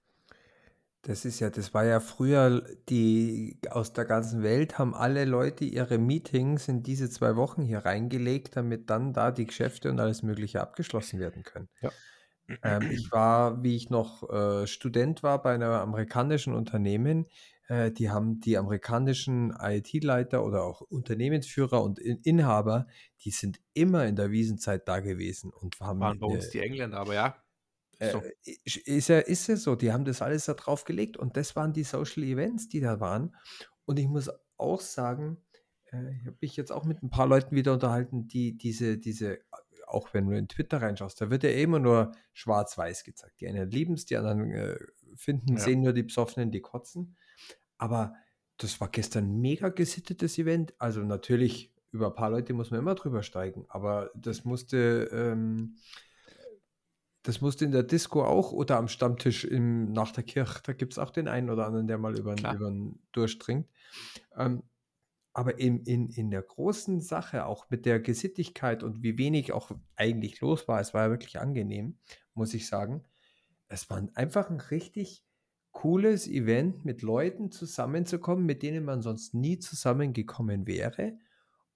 Das 1.07 1.23
ist 1.23 1.39
ja, 1.39 1.51
das 1.51 1.71
war 1.75 1.85
ja 1.85 1.99
früher, 1.99 2.63
die 2.89 3.59
aus 3.69 3.93
der 3.93 4.05
ganzen 4.05 4.41
Welt 4.41 4.79
haben 4.79 4.95
alle 4.95 5.25
Leute 5.25 5.63
ihre 5.63 5.99
Meetings 5.99 6.67
in 6.67 6.81
diese 6.81 7.11
zwei 7.11 7.35
Wochen 7.35 7.61
hier 7.61 7.85
reingelegt, 7.85 8.55
damit 8.55 8.89
dann 8.89 9.13
da 9.13 9.29
die 9.29 9.45
Geschäfte 9.45 9.91
und 9.91 9.99
alles 9.99 10.23
Mögliche 10.23 10.61
abgeschlossen 10.61 11.19
werden 11.19 11.43
können. 11.43 11.69
Ja. 11.81 11.91
Ähm, 12.63 12.89
ich 12.89 13.11
war, 13.11 13.61
wie 13.63 13.75
ich 13.75 13.91
noch 13.91 14.27
äh, 14.31 14.65
Student 14.65 15.21
war 15.21 15.43
bei 15.43 15.53
einem 15.53 15.69
amerikanischen 15.69 16.55
Unternehmen, 16.55 17.27
äh, 17.67 17.91
die 17.91 18.09
haben 18.09 18.39
die 18.39 18.57
amerikanischen 18.57 19.55
IT-Leiter 19.59 20.43
oder 20.43 20.63
auch 20.63 20.81
Unternehmensführer 20.81 21.83
und 21.83 21.99
In 21.99 22.17
Inhaber, 22.23 22.87
die 23.23 23.31
sind 23.31 23.59
immer 23.73 24.05
in 24.07 24.15
der 24.15 24.31
Wiesenzeit 24.31 24.87
da 24.87 25.01
gewesen 25.01 25.51
und 25.53 25.79
haben. 25.79 25.99
Waren 25.99 26.19
bei 26.19 26.27
uns 26.27 26.47
äh, 26.47 26.51
die 26.51 26.59
Engländer, 26.61 26.97
aber 26.97 27.13
ja. 27.13 27.35
So. 27.99 28.21
Äh, 28.21 28.57
ist, 28.63 29.07
ja, 29.09 29.19
ist 29.19 29.47
ja 29.47 29.55
so, 29.55 29.75
die 29.75 29.91
haben 29.91 30.05
das 30.05 30.21
alles 30.21 30.45
da 30.45 30.53
drauf 30.53 30.83
gelegt 30.83 31.17
und 31.17 31.37
das 31.37 31.55
waren 31.55 31.73
die 31.73 31.83
Social 31.83 32.23
Events, 32.23 32.67
die 32.67 32.79
da 32.79 32.99
waren. 32.99 33.35
Und 33.85 33.99
ich 33.99 34.07
muss 34.07 34.29
auch 34.57 34.81
sagen, 34.81 35.37
äh, 35.91 36.15
ich 36.15 36.25
habe 36.25 36.37
mich 36.41 36.55
jetzt 36.55 36.71
auch 36.71 36.85
mit 36.85 37.03
ein 37.03 37.09
paar 37.09 37.27
Leuten 37.27 37.55
wieder 37.55 37.73
unterhalten, 37.73 38.27
die 38.27 38.57
diese, 38.57 38.97
diese, 38.97 39.39
auch 39.87 40.13
wenn 40.13 40.27
du 40.27 40.37
in 40.37 40.47
Twitter 40.47 40.81
reinschaust, 40.81 41.21
da 41.21 41.29
wird 41.29 41.43
ja 41.43 41.51
immer 41.51 41.79
nur 41.79 42.11
schwarz-weiß 42.33 43.03
gezeigt. 43.03 43.39
Die 43.41 43.47
einen 43.47 43.69
lieben 43.69 43.93
es, 43.93 44.05
die 44.05 44.17
anderen 44.17 44.51
äh, 44.51 44.77
finden, 45.15 45.57
ja. 45.57 45.59
sehen 45.59 45.81
nur 45.81 45.93
die 45.93 46.03
Besoffenen, 46.03 46.51
die 46.51 46.61
kotzen. 46.61 47.15
Aber 47.77 48.13
das 48.57 48.79
war 48.79 48.89
gestern 48.89 49.25
ein 49.25 49.41
mega 49.41 49.69
gesittetes 49.69 50.37
Event. 50.37 50.73
Also 50.79 51.01
natürlich, 51.01 51.73
über 51.91 52.07
ein 52.07 52.15
paar 52.15 52.29
Leute 52.29 52.53
muss 52.53 52.71
man 52.71 52.79
immer 52.79 52.95
drüber 52.95 53.23
steigen, 53.23 53.65
aber 53.69 54.11
das 54.15 54.43
musste, 54.43 55.09
ähm, 55.11 55.75
das 57.25 57.41
musste 57.41 57.65
in 57.65 57.71
der 57.71 57.83
Disco 57.83 58.23
auch 58.23 58.51
oder 58.51 58.77
am 58.77 58.87
Stammtisch 58.87 59.45
im, 59.45 59.91
nach 59.91 60.11
der 60.11 60.23
Kirche, 60.23 60.61
da 60.63 60.73
gibt 60.73 60.93
es 60.93 60.99
auch 60.99 61.09
den 61.09 61.27
einen 61.27 61.49
oder 61.49 61.65
anderen, 61.65 61.87
der 61.87 61.97
mal 61.97 62.17
über 62.17 62.35
den 62.35 62.99
durchdringt. 63.11 63.67
Ähm, 64.37 64.63
aber 65.33 65.59
in, 65.59 65.83
in, 65.83 66.09
in 66.09 66.29
der 66.29 66.43
großen 66.43 67.01
Sache, 67.01 67.45
auch 67.45 67.69
mit 67.69 67.85
der 67.85 67.99
Gesittigkeit 67.99 68.83
und 68.83 69.01
wie 69.01 69.17
wenig 69.17 69.51
auch 69.53 69.71
eigentlich 69.95 70.39
los 70.39 70.67
war, 70.67 70.79
es 70.79 70.93
war 70.93 71.05
ja 71.05 71.09
wirklich 71.09 71.39
angenehm, 71.39 71.97
muss 72.35 72.53
ich 72.53 72.67
sagen. 72.67 73.03
Es 73.67 73.89
war 73.89 74.07
einfach 74.13 74.49
ein 74.49 74.61
richtig 74.61 75.25
cooles 75.71 76.27
Event, 76.27 76.85
mit 76.85 77.01
Leuten 77.01 77.51
zusammenzukommen, 77.51 78.45
mit 78.45 78.61
denen 78.63 78.85
man 78.85 79.01
sonst 79.01 79.33
nie 79.33 79.57
zusammengekommen 79.59 80.67
wäre. 80.67 81.17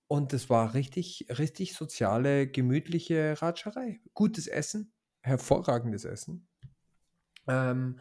Und 0.07 0.31
es 0.31 0.49
war 0.49 0.73
richtig, 0.75 1.25
richtig 1.37 1.73
soziale, 1.73 2.47
gemütliche 2.47 3.41
Ratscherei. 3.41 3.99
Gutes 4.13 4.47
Essen, 4.47 4.93
hervorragendes 5.21 6.05
Essen. 6.05 6.47
Ähm, 7.47 7.99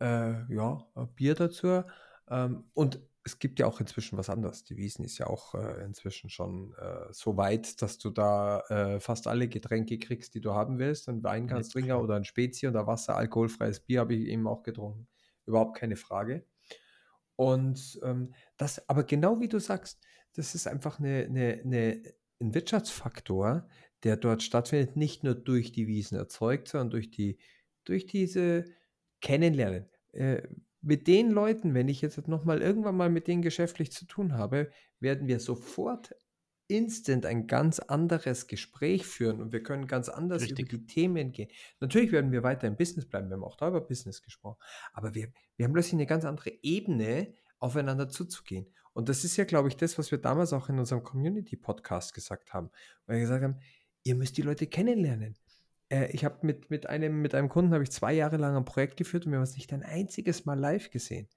äh, 0.00 0.52
ja, 0.54 0.86
Bier 1.16 1.34
dazu. 1.34 1.82
Ähm, 2.28 2.64
und 2.74 3.00
es 3.24 3.38
gibt 3.38 3.58
ja 3.58 3.66
auch 3.66 3.80
inzwischen 3.80 4.18
was 4.18 4.28
anderes. 4.28 4.64
Die 4.64 4.76
Wiesen 4.76 5.04
ist 5.04 5.16
ja 5.18 5.26
auch 5.26 5.54
äh, 5.54 5.82
inzwischen 5.82 6.28
schon 6.28 6.74
äh, 6.74 7.10
so 7.10 7.36
weit, 7.38 7.80
dass 7.80 7.96
du 7.96 8.10
da 8.10 8.60
äh, 8.68 9.00
fast 9.00 9.26
alle 9.26 9.48
Getränke 9.48 9.98
kriegst, 9.98 10.34
die 10.34 10.42
du 10.42 10.52
haben 10.52 10.78
willst. 10.78 11.08
Ein 11.08 11.22
Wein 11.22 11.46
kannst 11.46 11.72
trinken 11.72 11.92
oder 11.92 12.16
ein 12.16 12.24
Spezi 12.24 12.68
oder 12.68 12.86
Wasser, 12.86 13.16
alkoholfreies 13.16 13.80
Bier 13.80 14.00
habe 14.00 14.14
ich 14.14 14.28
eben 14.28 14.46
auch 14.46 14.62
getrunken. 14.62 15.08
Überhaupt 15.46 15.76
keine 15.76 15.96
Frage. 15.96 16.44
Und 17.36 17.98
ähm, 18.02 18.34
das, 18.58 18.86
aber 18.88 19.04
genau 19.04 19.40
wie 19.40 19.48
du 19.48 19.58
sagst, 19.58 20.02
das 20.34 20.54
ist 20.54 20.66
einfach 20.66 20.98
eine, 20.98 21.24
eine, 21.24 21.60
eine, 21.64 22.02
ein 22.40 22.54
Wirtschaftsfaktor, 22.54 23.66
der 24.04 24.16
dort 24.16 24.42
stattfindet, 24.42 24.96
nicht 24.96 25.24
nur 25.24 25.34
durch 25.34 25.72
die 25.72 25.86
Wiesen 25.86 26.16
erzeugt, 26.16 26.68
sondern 26.68 26.90
durch, 26.90 27.10
die, 27.10 27.38
durch 27.84 28.06
diese 28.06 28.64
Kennenlernen. 29.20 29.88
Äh, 30.12 30.42
mit 30.80 31.06
den 31.06 31.30
Leuten, 31.30 31.72
wenn 31.72 31.88
ich 31.88 32.02
jetzt 32.02 32.28
nochmal 32.28 32.60
irgendwann 32.60 32.96
mal 32.96 33.08
mit 33.08 33.26
denen 33.26 33.40
geschäftlich 33.40 33.90
zu 33.90 34.06
tun 34.06 34.34
habe, 34.34 34.70
werden 35.00 35.26
wir 35.26 35.40
sofort 35.40 36.14
instant 36.66 37.26
ein 37.26 37.46
ganz 37.46 37.78
anderes 37.78 38.46
Gespräch 38.46 39.06
führen 39.06 39.40
und 39.40 39.52
wir 39.52 39.62
können 39.62 39.86
ganz 39.86 40.08
anders 40.08 40.42
Richtig. 40.42 40.72
über 40.72 40.78
die 40.78 40.86
Themen 40.86 41.32
gehen. 41.32 41.48
Natürlich 41.80 42.12
werden 42.12 42.32
wir 42.32 42.42
weiter 42.42 42.66
im 42.66 42.76
Business 42.76 43.06
bleiben, 43.06 43.28
wir 43.28 43.36
haben 43.36 43.44
auch 43.44 43.56
da 43.56 43.68
über 43.68 43.80
Business 43.80 44.22
gesprochen, 44.22 44.58
aber 44.92 45.14
wir, 45.14 45.32
wir 45.56 45.64
haben 45.64 45.72
plötzlich 45.72 45.94
eine 45.94 46.06
ganz 46.06 46.24
andere 46.24 46.52
Ebene, 46.62 47.34
aufeinander 47.64 48.08
zuzugehen. 48.08 48.66
Und 48.92 49.08
das 49.08 49.24
ist 49.24 49.36
ja, 49.36 49.44
glaube 49.44 49.68
ich, 49.68 49.76
das, 49.76 49.98
was 49.98 50.10
wir 50.10 50.18
damals 50.18 50.52
auch 50.52 50.68
in 50.68 50.78
unserem 50.78 51.02
Community-Podcast 51.02 52.12
gesagt 52.12 52.52
haben, 52.52 52.70
weil 53.06 53.16
wir 53.16 53.22
gesagt 53.22 53.42
haben, 53.42 53.58
ihr 54.04 54.14
müsst 54.14 54.36
die 54.36 54.42
Leute 54.42 54.66
kennenlernen. 54.66 55.36
Äh, 55.88 56.10
ich 56.12 56.24
habe 56.24 56.46
mit, 56.46 56.70
mit, 56.70 56.86
einem, 56.86 57.20
mit 57.22 57.34
einem 57.34 57.48
Kunden 57.48 57.72
habe 57.72 57.82
ich 57.82 57.90
zwei 57.90 58.12
Jahre 58.12 58.36
lang 58.36 58.56
ein 58.56 58.64
Projekt 58.64 58.96
geführt 58.96 59.26
und 59.26 59.32
wir 59.32 59.38
haben 59.38 59.44
es 59.44 59.56
nicht 59.56 59.72
ein 59.72 59.82
einziges 59.82 60.44
Mal 60.44 60.58
live 60.58 60.90
gesehen. 60.90 61.28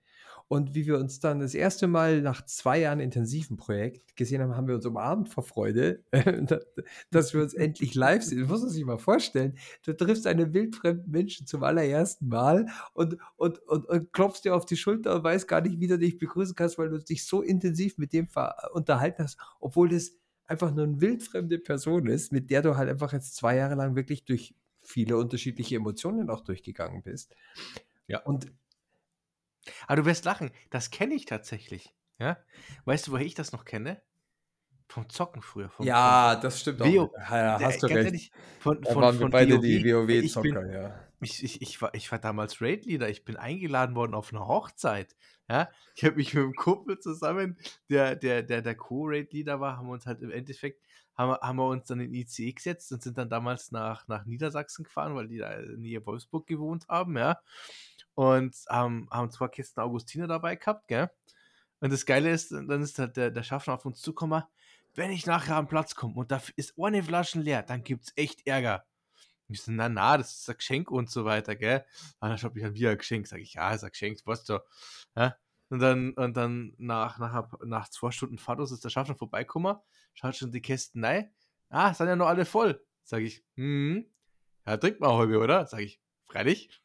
Und 0.50 0.76
wie 0.76 0.86
wir 0.88 0.98
uns 0.98 1.20
dann 1.20 1.42
das 1.42 1.54
erste 1.54 1.88
Mal 1.88 2.22
nach 2.22 2.46
zwei 2.46 2.80
Jahren 2.80 3.02
intensiven 3.02 3.58
Projekt 3.58 4.16
gesehen 4.16 4.42
haben, 4.42 4.56
haben 4.56 4.68
wir 4.68 4.76
uns 4.76 4.86
umarmt 4.86 5.28
vor 5.28 5.44
Freude, 5.44 6.06
dass 7.12 7.34
wir 7.34 7.42
uns 7.42 7.54
endlich 7.54 7.96
live 7.96 8.24
sehen. 8.24 8.40
Das 8.40 8.48
muss 8.48 8.62
man 8.62 8.70
sich 8.70 8.86
mal 8.86 8.98
vorstellen. 8.98 9.58
Du 9.84 9.92
triffst 9.92 10.26
einen 10.26 10.54
wildfremden 10.54 11.12
Menschen 11.12 11.48
zum 11.48 11.64
allerersten 11.64 12.30
Mal 12.30 12.68
und, 12.94 13.18
und, 13.36 13.60
und, 13.68 13.86
und 13.88 14.14
klopfst 14.14 14.44
dir 14.46 14.56
auf 14.56 14.66
die 14.66 14.78
Schulter 14.78 15.16
und 15.16 15.24
weißt 15.26 15.50
gar 15.50 15.60
nicht, 15.60 15.82
wie 15.82 15.88
du 15.88 16.00
dich 16.00 16.18
begrüßen 16.18 16.56
kannst, 16.56 16.78
weil 16.78 16.90
du 16.90 17.00
dich 17.00 17.26
so 17.26 17.42
intensiv 17.42 17.98
mit 17.98 18.14
dem 18.14 18.30
unterhalten 18.72 19.24
hast, 19.24 19.38
obwohl 19.60 19.90
das 19.90 20.14
einfach 20.48 20.74
nur 20.74 20.86
eine 20.86 21.01
wildfremde 21.01 21.60
Person 21.60 22.08
ist, 22.08 22.32
mit 22.32 22.50
der 22.50 22.62
du 22.62 22.75
halt 22.77 22.89
einfach 22.89 23.13
jetzt 23.13 23.36
zwei 23.36 23.56
Jahre 23.56 23.75
lang 23.75 23.96
wirklich 23.96 24.25
durch 24.25 24.56
viele 24.82 25.18
unterschiedliche 25.18 25.75
Emotionen 25.75 26.30
auch 26.30 26.42
durchgegangen 26.42 27.04
bist. 27.04 27.36
Ja. 28.08 28.20
Und 28.24 28.51
aber 29.86 29.98
du 29.98 30.06
wirst 30.06 30.25
lachen, 30.25 30.51
das 30.70 30.92
kenne 30.92 31.13
ich 31.13 31.25
tatsächlich. 31.25 31.94
Ja? 32.20 32.38
Weißt 32.86 33.08
du, 33.08 33.12
woher 33.12 33.25
ich 33.25 33.36
das 33.36 33.51
noch 33.51 33.66
kenne? 33.66 34.01
Vom 34.88 35.10
Zocken 35.10 35.41
früher. 35.41 35.70
Vom, 35.70 35.86
ja, 35.86 36.34
vom 36.34 36.41
das 36.41 36.62
stimmt 36.62 36.82
auch. 36.82 37.12
Ja, 37.29 37.60
hast 37.62 37.84
du 37.84 37.88
recht. 37.88 37.98
Ehrlich, 37.98 38.32
von, 38.60 38.82
da 38.82 38.94
von, 38.94 39.01
waren 39.01 39.20
wir 39.20 39.29
beide 39.29 39.58
WoW. 39.58 39.62
die 39.62 39.86
WoW-Zocker, 39.86 40.72
ja. 40.72 41.08
Ich, 41.20 41.44
ich, 41.44 41.62
ich, 41.62 41.82
war, 41.82 41.94
ich 41.96 42.12
war 42.12 42.20
damals 42.20 42.62
Raid-Leader, 42.62 43.10
ich 43.10 43.25
bin 43.25 43.38
eingeladen 43.38 43.96
worden 43.96 44.13
auf 44.13 44.32
eine 44.32 44.48
Hochzeit. 44.48 45.15
Ja, 45.50 45.70
ich 45.96 46.03
habe 46.03 46.17
mich 46.17 46.34
mit 46.34 46.44
einem 46.44 46.56
Kumpel 46.56 47.00
zusammen, 47.00 47.58
der 47.89 48.15
der, 48.15 48.44
der, 48.44 48.62
der 48.62 48.75
Co-Raid-Leader 48.75 49.60
war, 49.60 49.77
haben 49.77 49.88
wir 49.88 49.94
uns 49.94 50.06
halt 50.06 50.22
im 50.22 50.29
Endeffekt, 50.29 50.84
haben, 51.15 51.39
haben 51.39 51.58
wir 51.58 51.67
uns 51.67 51.88
dann 51.88 52.01
in 52.01 52.13
ICE 52.13 52.51
gesetzt 52.51 52.91
und 52.91 53.01
sind 53.01 53.17
dann 53.17 53.29
damals 53.29 53.72
nach, 53.72 54.08
nach 54.08 54.25
Niedersachsen 54.25 54.84
gefahren, 54.84 55.15
weil 55.15 55.27
die 55.27 55.38
da 55.38 55.53
in 55.53 55.79
Nähe 55.79 56.06
Wolfsburg 56.06 56.46
gewohnt 56.48 56.88
haben, 56.88 57.17
ja. 57.17 57.39
Und 58.13 58.56
ähm, 58.70 59.08
haben 59.10 59.32
zwei 59.32 59.48
Kisten 59.48 59.79
Augustiner 59.79 60.27
dabei 60.27 60.56
gehabt, 60.56 60.88
gell. 60.88 61.10
Und 61.79 61.94
das 61.94 62.06
Geile 62.06 62.32
ist, 62.32 62.51
dann 62.51 62.82
ist 62.82 63.00
halt 63.00 63.17
der, 63.17 63.32
der 63.32 63.44
Schaffner 63.44 63.75
auf 63.75 63.86
uns 63.86 64.01
zugekommen, 64.01 64.44
wenn 64.98 65.12
ich 65.12 65.25
nachher 65.27 65.56
am 65.56 65.68
Platz 65.68 65.96
komme 65.96 66.16
und 66.16 66.32
da 66.32 66.42
ist 66.56 66.74
ohne 66.75 67.04
Flaschen 67.04 67.44
leer, 67.44 67.63
dann 67.63 67.84
gibt's 67.84 68.12
echt 68.16 68.46
Ärger. 68.48 68.86
Ich 69.48 69.62
so, 69.62 69.72
na, 69.72 69.88
na, 69.88 70.18
das 70.18 70.39
ist 70.39 70.50
ein 70.50 70.58
Geschenk 70.58 70.92
und 70.92 71.10
so 71.10 71.24
weiter, 71.24 71.56
gell? 71.56 71.86
Und 72.20 72.30
dann 72.30 72.38
schaut 72.38 72.56
mich 72.56 72.66
an, 72.66 72.74
wie 72.74 72.88
ein 72.88 72.98
Geschenk. 72.98 73.27
Sag 73.27 73.39
ich, 73.39 73.54
ja, 73.54 73.72
ist 73.72 73.84
ein 73.84 73.92
Geschenk, 73.92 74.20
weißt 74.25 74.50
du. 74.50 74.60
Ja? 75.16 75.38
Und 75.70 75.80
dann, 75.80 76.13
und 76.13 76.36
dann 76.36 76.74
nach, 76.77 77.20
nach, 77.20 77.54
nach 77.63 77.89
zwei 77.89 78.12
Stunden 78.12 78.38
Fahrt 78.39 78.60
ist 78.60 78.84
der 78.84 78.89
Schaffner 78.89 79.16
vorbeikommen, 79.16 79.77
schaut 80.16 80.36
schon 80.36 80.51
die 80.51 80.62
Kästen 80.62 81.06
rein. 81.06 81.32
Ah, 81.70 81.94
sind 81.94 82.08
ja 82.08 82.16
noch 82.16 82.27
alle 82.27 82.46
voll. 82.46 82.84
Sag 83.04 83.22
ich, 83.22 83.44
hm, 83.56 84.06
ja, 84.66 84.77
trink 84.77 85.00
mal 85.00 85.16
halbe, 85.16 85.39
oder? 85.39 85.66
Sag 85.68 85.82
ich, 85.82 86.01
freilich. 86.25 86.82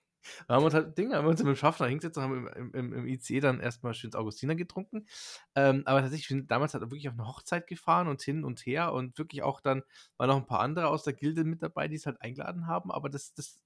Da 0.46 0.54
haben 0.54 0.62
wir 0.62 0.66
uns 0.66 0.74
halt 0.74 0.96
Dinge, 0.98 1.16
haben 1.16 1.24
wir 1.24 1.30
uns 1.30 1.40
mit 1.42 1.48
dem 1.48 1.56
Schaffner 1.56 1.86
hingesetzt 1.86 2.16
und 2.18 2.22
haben 2.24 2.46
im, 2.48 2.72
im, 2.74 2.92
im 2.92 3.06
ICE 3.06 3.40
dann 3.40 3.60
erstmal 3.60 3.94
schön 3.94 4.14
Augustiner 4.14 4.54
getrunken. 4.54 5.06
Ähm, 5.54 5.82
aber 5.86 6.00
tatsächlich, 6.00 6.30
ich 6.30 6.36
bin 6.36 6.46
damals 6.46 6.74
halt 6.74 6.82
wirklich 6.82 7.08
auf 7.08 7.14
eine 7.14 7.26
Hochzeit 7.26 7.66
gefahren 7.66 8.08
und 8.08 8.22
hin 8.22 8.44
und 8.44 8.60
her 8.66 8.92
und 8.92 9.18
wirklich 9.18 9.42
auch 9.42 9.60
dann 9.60 9.82
waren 10.16 10.28
noch 10.28 10.36
ein 10.36 10.46
paar 10.46 10.60
andere 10.60 10.88
aus 10.88 11.04
der 11.04 11.12
Gilde 11.14 11.44
mit 11.44 11.62
dabei, 11.62 11.88
die 11.88 11.96
es 11.96 12.06
halt 12.06 12.20
eingeladen 12.20 12.66
haben. 12.66 12.90
Aber 12.92 13.08
das, 13.08 13.34
das, 13.34 13.62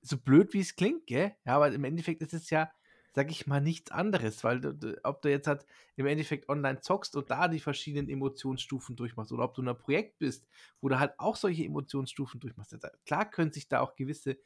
so 0.00 0.18
blöd 0.18 0.52
wie 0.52 0.60
es 0.60 0.76
klingt, 0.76 1.06
gell? 1.06 1.34
Ja, 1.44 1.56
aber 1.56 1.72
im 1.72 1.84
Endeffekt 1.84 2.22
ist 2.22 2.34
es 2.34 2.50
ja, 2.50 2.70
sag 3.14 3.30
ich 3.30 3.46
mal, 3.46 3.60
nichts 3.60 3.90
anderes, 3.90 4.42
weil 4.42 4.60
du, 4.60 4.98
ob 5.04 5.22
du 5.22 5.30
jetzt 5.30 5.46
halt 5.46 5.66
im 5.96 6.06
Endeffekt 6.06 6.48
online 6.48 6.80
zockst 6.80 7.14
und 7.16 7.30
da 7.30 7.46
die 7.48 7.60
verschiedenen 7.60 8.08
Emotionsstufen 8.08 8.96
durchmachst 8.96 9.32
oder 9.32 9.44
ob 9.44 9.54
du 9.54 9.62
in 9.62 9.68
einem 9.68 9.78
Projekt 9.78 10.18
bist, 10.18 10.46
wo 10.80 10.88
du 10.88 10.98
halt 10.98 11.12
auch 11.18 11.36
solche 11.36 11.64
Emotionsstufen 11.64 12.40
durchmachst. 12.40 12.76
Klar 13.06 13.30
können 13.30 13.52
sich 13.52 13.68
da 13.68 13.80
auch 13.80 13.96
gewisse 13.96 14.38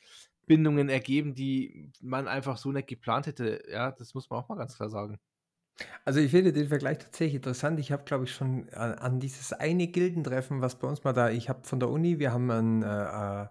Bindungen 0.46 0.88
ergeben, 0.88 1.34
die 1.34 1.92
man 2.00 2.28
einfach 2.28 2.56
so 2.56 2.72
nicht 2.72 2.88
geplant 2.88 3.26
hätte. 3.26 3.62
Ja, 3.70 3.92
das 3.92 4.14
muss 4.14 4.30
man 4.30 4.40
auch 4.40 4.48
mal 4.48 4.56
ganz 4.56 4.76
klar 4.76 4.88
sagen. 4.88 5.18
Also 6.04 6.20
ich 6.20 6.30
finde 6.30 6.52
den 6.52 6.68
Vergleich 6.68 6.98
tatsächlich 6.98 7.34
interessant. 7.34 7.78
Ich 7.78 7.92
habe, 7.92 8.04
glaube 8.04 8.24
ich, 8.24 8.32
schon 8.32 8.68
an, 8.70 8.94
an, 8.94 9.20
dieses 9.20 9.52
eine 9.52 9.88
Gildentreffen, 9.88 10.62
was 10.62 10.78
bei 10.78 10.88
uns 10.88 11.04
mal 11.04 11.12
da, 11.12 11.28
ich 11.30 11.48
habe 11.48 11.66
von 11.66 11.80
der 11.80 11.90
Uni, 11.90 12.18
wir 12.18 12.32
haben 12.32 12.50
ein 12.50 12.82
äh, 12.82 13.46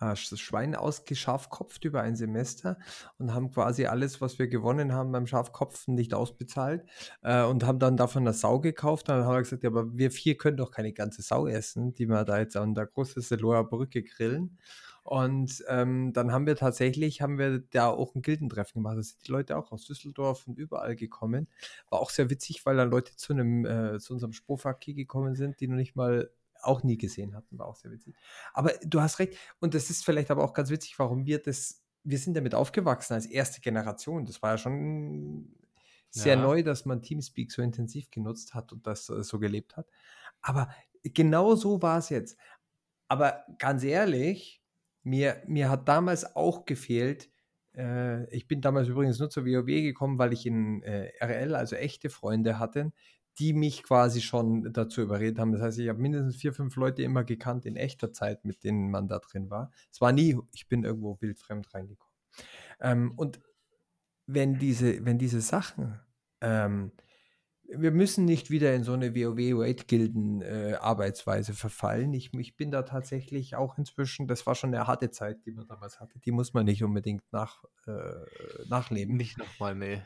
äh, 0.00 0.16
Schwein 0.16 0.74
ausgeschafkopft 0.74 1.84
über 1.84 2.02
ein 2.02 2.16
Semester 2.16 2.78
und 3.18 3.34
haben 3.34 3.50
quasi 3.50 3.86
alles, 3.86 4.20
was 4.20 4.38
wir 4.38 4.48
gewonnen 4.48 4.92
haben 4.92 5.12
beim 5.12 5.26
Schafkopfen, 5.26 5.94
nicht 5.94 6.14
ausbezahlt 6.14 6.84
äh, 7.22 7.44
und 7.44 7.64
haben 7.64 7.78
dann 7.78 7.96
davon 7.96 8.22
eine 8.22 8.32
Sau 8.32 8.60
gekauft. 8.60 9.08
Dann 9.08 9.24
haben 9.24 9.34
wir 9.34 9.42
gesagt, 9.42 9.62
ja, 9.62 9.70
aber 9.70 9.96
wir 9.96 10.10
vier 10.10 10.36
können 10.36 10.56
doch 10.56 10.70
keine 10.70 10.92
ganze 10.92 11.22
Sau 11.22 11.46
essen, 11.46 11.94
die 11.94 12.06
wir 12.08 12.24
da 12.24 12.38
jetzt 12.38 12.56
an 12.56 12.74
der 12.74 12.86
großen 12.86 13.22
Seloa 13.22 13.62
Brücke 13.62 14.02
grillen. 14.02 14.58
Und 15.02 15.64
ähm, 15.68 16.12
dann 16.12 16.32
haben 16.32 16.46
wir 16.46 16.56
tatsächlich, 16.56 17.22
haben 17.22 17.38
wir 17.38 17.60
da 17.60 17.88
auch 17.88 18.14
ein 18.14 18.22
Gildentreffen 18.22 18.82
gemacht. 18.82 18.98
Da 18.98 19.02
sind 19.02 19.26
die 19.26 19.32
Leute 19.32 19.56
auch 19.56 19.72
aus 19.72 19.86
Düsseldorf 19.86 20.46
und 20.46 20.58
überall 20.58 20.96
gekommen. 20.96 21.48
War 21.88 22.00
auch 22.00 22.10
sehr 22.10 22.30
witzig, 22.30 22.64
weil 22.66 22.76
dann 22.76 22.90
Leute 22.90 23.16
zu 23.16 23.32
einem, 23.32 23.64
äh, 23.64 23.98
zu 23.98 24.12
unserem 24.12 24.32
Spofaki 24.32 24.94
gekommen 24.94 25.34
sind, 25.34 25.60
die 25.60 25.68
noch 25.68 25.76
nicht 25.76 25.96
mal 25.96 26.30
auch 26.62 26.82
nie 26.82 26.98
gesehen 26.98 27.34
hatten. 27.34 27.58
War 27.58 27.66
auch 27.66 27.76
sehr 27.76 27.90
witzig. 27.90 28.14
Aber 28.52 28.72
du 28.84 29.00
hast 29.00 29.18
recht. 29.18 29.36
Und 29.60 29.74
das 29.74 29.90
ist 29.90 30.04
vielleicht 30.04 30.30
aber 30.30 30.44
auch 30.44 30.52
ganz 30.52 30.70
witzig, 30.70 30.98
warum 30.98 31.24
wir 31.24 31.38
das, 31.40 31.82
wir 32.04 32.18
sind 32.18 32.36
damit 32.36 32.54
aufgewachsen 32.54 33.14
als 33.14 33.26
erste 33.26 33.60
Generation. 33.60 34.26
Das 34.26 34.42
war 34.42 34.52
ja 34.52 34.58
schon 34.58 35.54
sehr 36.10 36.34
ja. 36.34 36.42
neu, 36.42 36.62
dass 36.62 36.84
man 36.84 37.02
Teamspeak 37.02 37.52
so 37.52 37.62
intensiv 37.62 38.10
genutzt 38.10 38.54
hat 38.54 38.72
und 38.72 38.86
das 38.86 39.08
äh, 39.08 39.22
so 39.22 39.38
gelebt 39.38 39.76
hat. 39.76 39.86
Aber 40.42 40.68
genau 41.02 41.54
so 41.54 41.80
war 41.82 41.98
es 41.98 42.08
jetzt. 42.08 42.36
Aber 43.08 43.44
ganz 43.58 43.82
ehrlich, 43.82 44.59
mir, 45.02 45.42
mir 45.46 45.70
hat 45.70 45.88
damals 45.88 46.36
auch 46.36 46.64
gefehlt, 46.64 47.30
äh, 47.74 48.28
ich 48.34 48.46
bin 48.46 48.60
damals 48.60 48.88
übrigens 48.88 49.18
nur 49.18 49.30
zur 49.30 49.44
WoW 49.46 49.66
gekommen, 49.66 50.18
weil 50.18 50.32
ich 50.32 50.46
in 50.46 50.82
äh, 50.82 51.10
RL, 51.20 51.54
also 51.54 51.76
echte 51.76 52.10
Freunde 52.10 52.58
hatte, 52.58 52.92
die 53.38 53.52
mich 53.52 53.82
quasi 53.82 54.20
schon 54.20 54.72
dazu 54.72 55.00
überredet 55.00 55.38
haben. 55.38 55.52
Das 55.52 55.62
heißt, 55.62 55.78
ich 55.78 55.88
habe 55.88 56.00
mindestens 56.00 56.36
vier, 56.36 56.52
fünf 56.52 56.76
Leute 56.76 57.02
immer 57.02 57.24
gekannt 57.24 57.64
in 57.64 57.76
echter 57.76 58.12
Zeit, 58.12 58.44
mit 58.44 58.64
denen 58.64 58.90
man 58.90 59.08
da 59.08 59.18
drin 59.18 59.50
war. 59.50 59.70
Es 59.90 60.00
war 60.00 60.12
nie, 60.12 60.36
ich 60.52 60.68
bin 60.68 60.84
irgendwo 60.84 61.18
wildfremd 61.20 61.72
reingekommen. 61.72 62.14
Ähm, 62.80 63.12
und 63.16 63.40
wenn 64.26 64.58
diese, 64.58 65.04
wenn 65.04 65.18
diese 65.18 65.40
Sachen 65.40 66.00
ähm, 66.40 66.92
wir 67.76 67.90
müssen 67.90 68.24
nicht 68.24 68.50
wieder 68.50 68.72
in 68.74 68.84
so 68.84 68.92
eine 68.92 69.14
WoW-Raid-Gilden-Arbeitsweise 69.14 71.52
äh, 71.52 71.54
verfallen. 71.54 72.14
Ich, 72.14 72.32
ich 72.34 72.56
bin 72.56 72.70
da 72.70 72.82
tatsächlich 72.82 73.56
auch 73.56 73.76
inzwischen, 73.78 74.26
das 74.26 74.46
war 74.46 74.54
schon 74.54 74.74
eine 74.74 74.86
harte 74.86 75.10
Zeit, 75.10 75.44
die 75.46 75.52
man 75.52 75.66
damals 75.66 76.00
hatte. 76.00 76.18
Die 76.18 76.32
muss 76.32 76.54
man 76.54 76.64
nicht 76.66 76.82
unbedingt 76.82 77.22
nach, 77.32 77.64
äh, 77.86 77.92
nachleben. 78.68 79.16
Nicht 79.16 79.38
nochmal, 79.38 79.74
nee. 79.74 80.02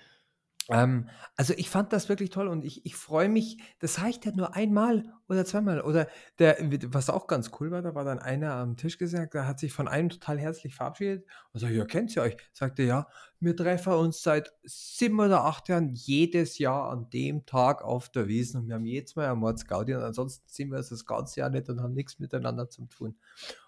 Ähm, 0.71 1.09
also 1.37 1.53
ich 1.57 1.69
fand 1.69 1.93
das 1.93 2.09
wirklich 2.09 2.31
toll 2.31 2.49
und 2.49 2.65
ich, 2.65 2.87
ich 2.87 2.97
freue 2.97 3.29
mich, 3.29 3.59
das 3.81 4.01
reicht 4.01 4.25
ja 4.25 4.33
nur 4.33 4.55
einmal 4.55 5.13
oder 5.29 5.45
zweimal. 5.45 5.81
Oder 5.81 6.09
der, 6.39 6.57
was 6.87 7.11
auch 7.11 7.27
ganz 7.27 7.51
cool 7.59 7.71
war, 7.71 7.83
da 7.83 7.95
war 7.95 8.05
dann 8.05 8.19
einer 8.19 8.55
am 8.55 8.77
Tisch 8.77 8.99
gesagt, 8.99 9.35
der 9.35 9.47
hat 9.47 9.59
sich 9.59 9.73
von 9.73 9.89
einem 9.89 10.09
total 10.09 10.39
herzlich 10.39 10.75
verabschiedet 10.75 11.27
und 11.53 11.61
sagt, 11.61 11.73
ja, 11.73 11.85
kennt 11.85 12.15
ihr 12.17 12.23
euch? 12.23 12.37
Sagte, 12.53 12.83
ja, 12.83 13.07
wir 13.41 13.57
treffen 13.57 13.93
uns 13.93 14.23
seit 14.23 14.55
sieben 14.63 15.21
oder 15.21 15.45
acht 15.45 15.69
Jahren 15.69 15.95
jedes 15.95 16.59
Jahr 16.59 16.91
an 16.91 17.11
dem 17.11 17.45
Tag 17.45 17.83
auf 17.83 18.09
der 18.09 18.27
Wiesen 18.29 18.63
und 18.63 18.69
wir 18.69 18.77
haben 18.77 18.87
jedes 18.87 19.17
Mal 19.17 19.31
ein 19.31 19.39
Mordsgaudi 19.39 19.95
und 19.95 20.03
ansonsten 20.03 20.49
sehen 20.49 20.71
wir 20.71 20.79
uns 20.79 20.89
das 20.89 21.05
ganze 21.05 21.41
Jahr 21.41 21.51
nicht 21.51 21.69
und 21.69 21.83
haben 21.83 21.95
nichts 21.95 22.19
miteinander 22.19 22.71
zu 22.71 22.87
tun. 22.87 23.17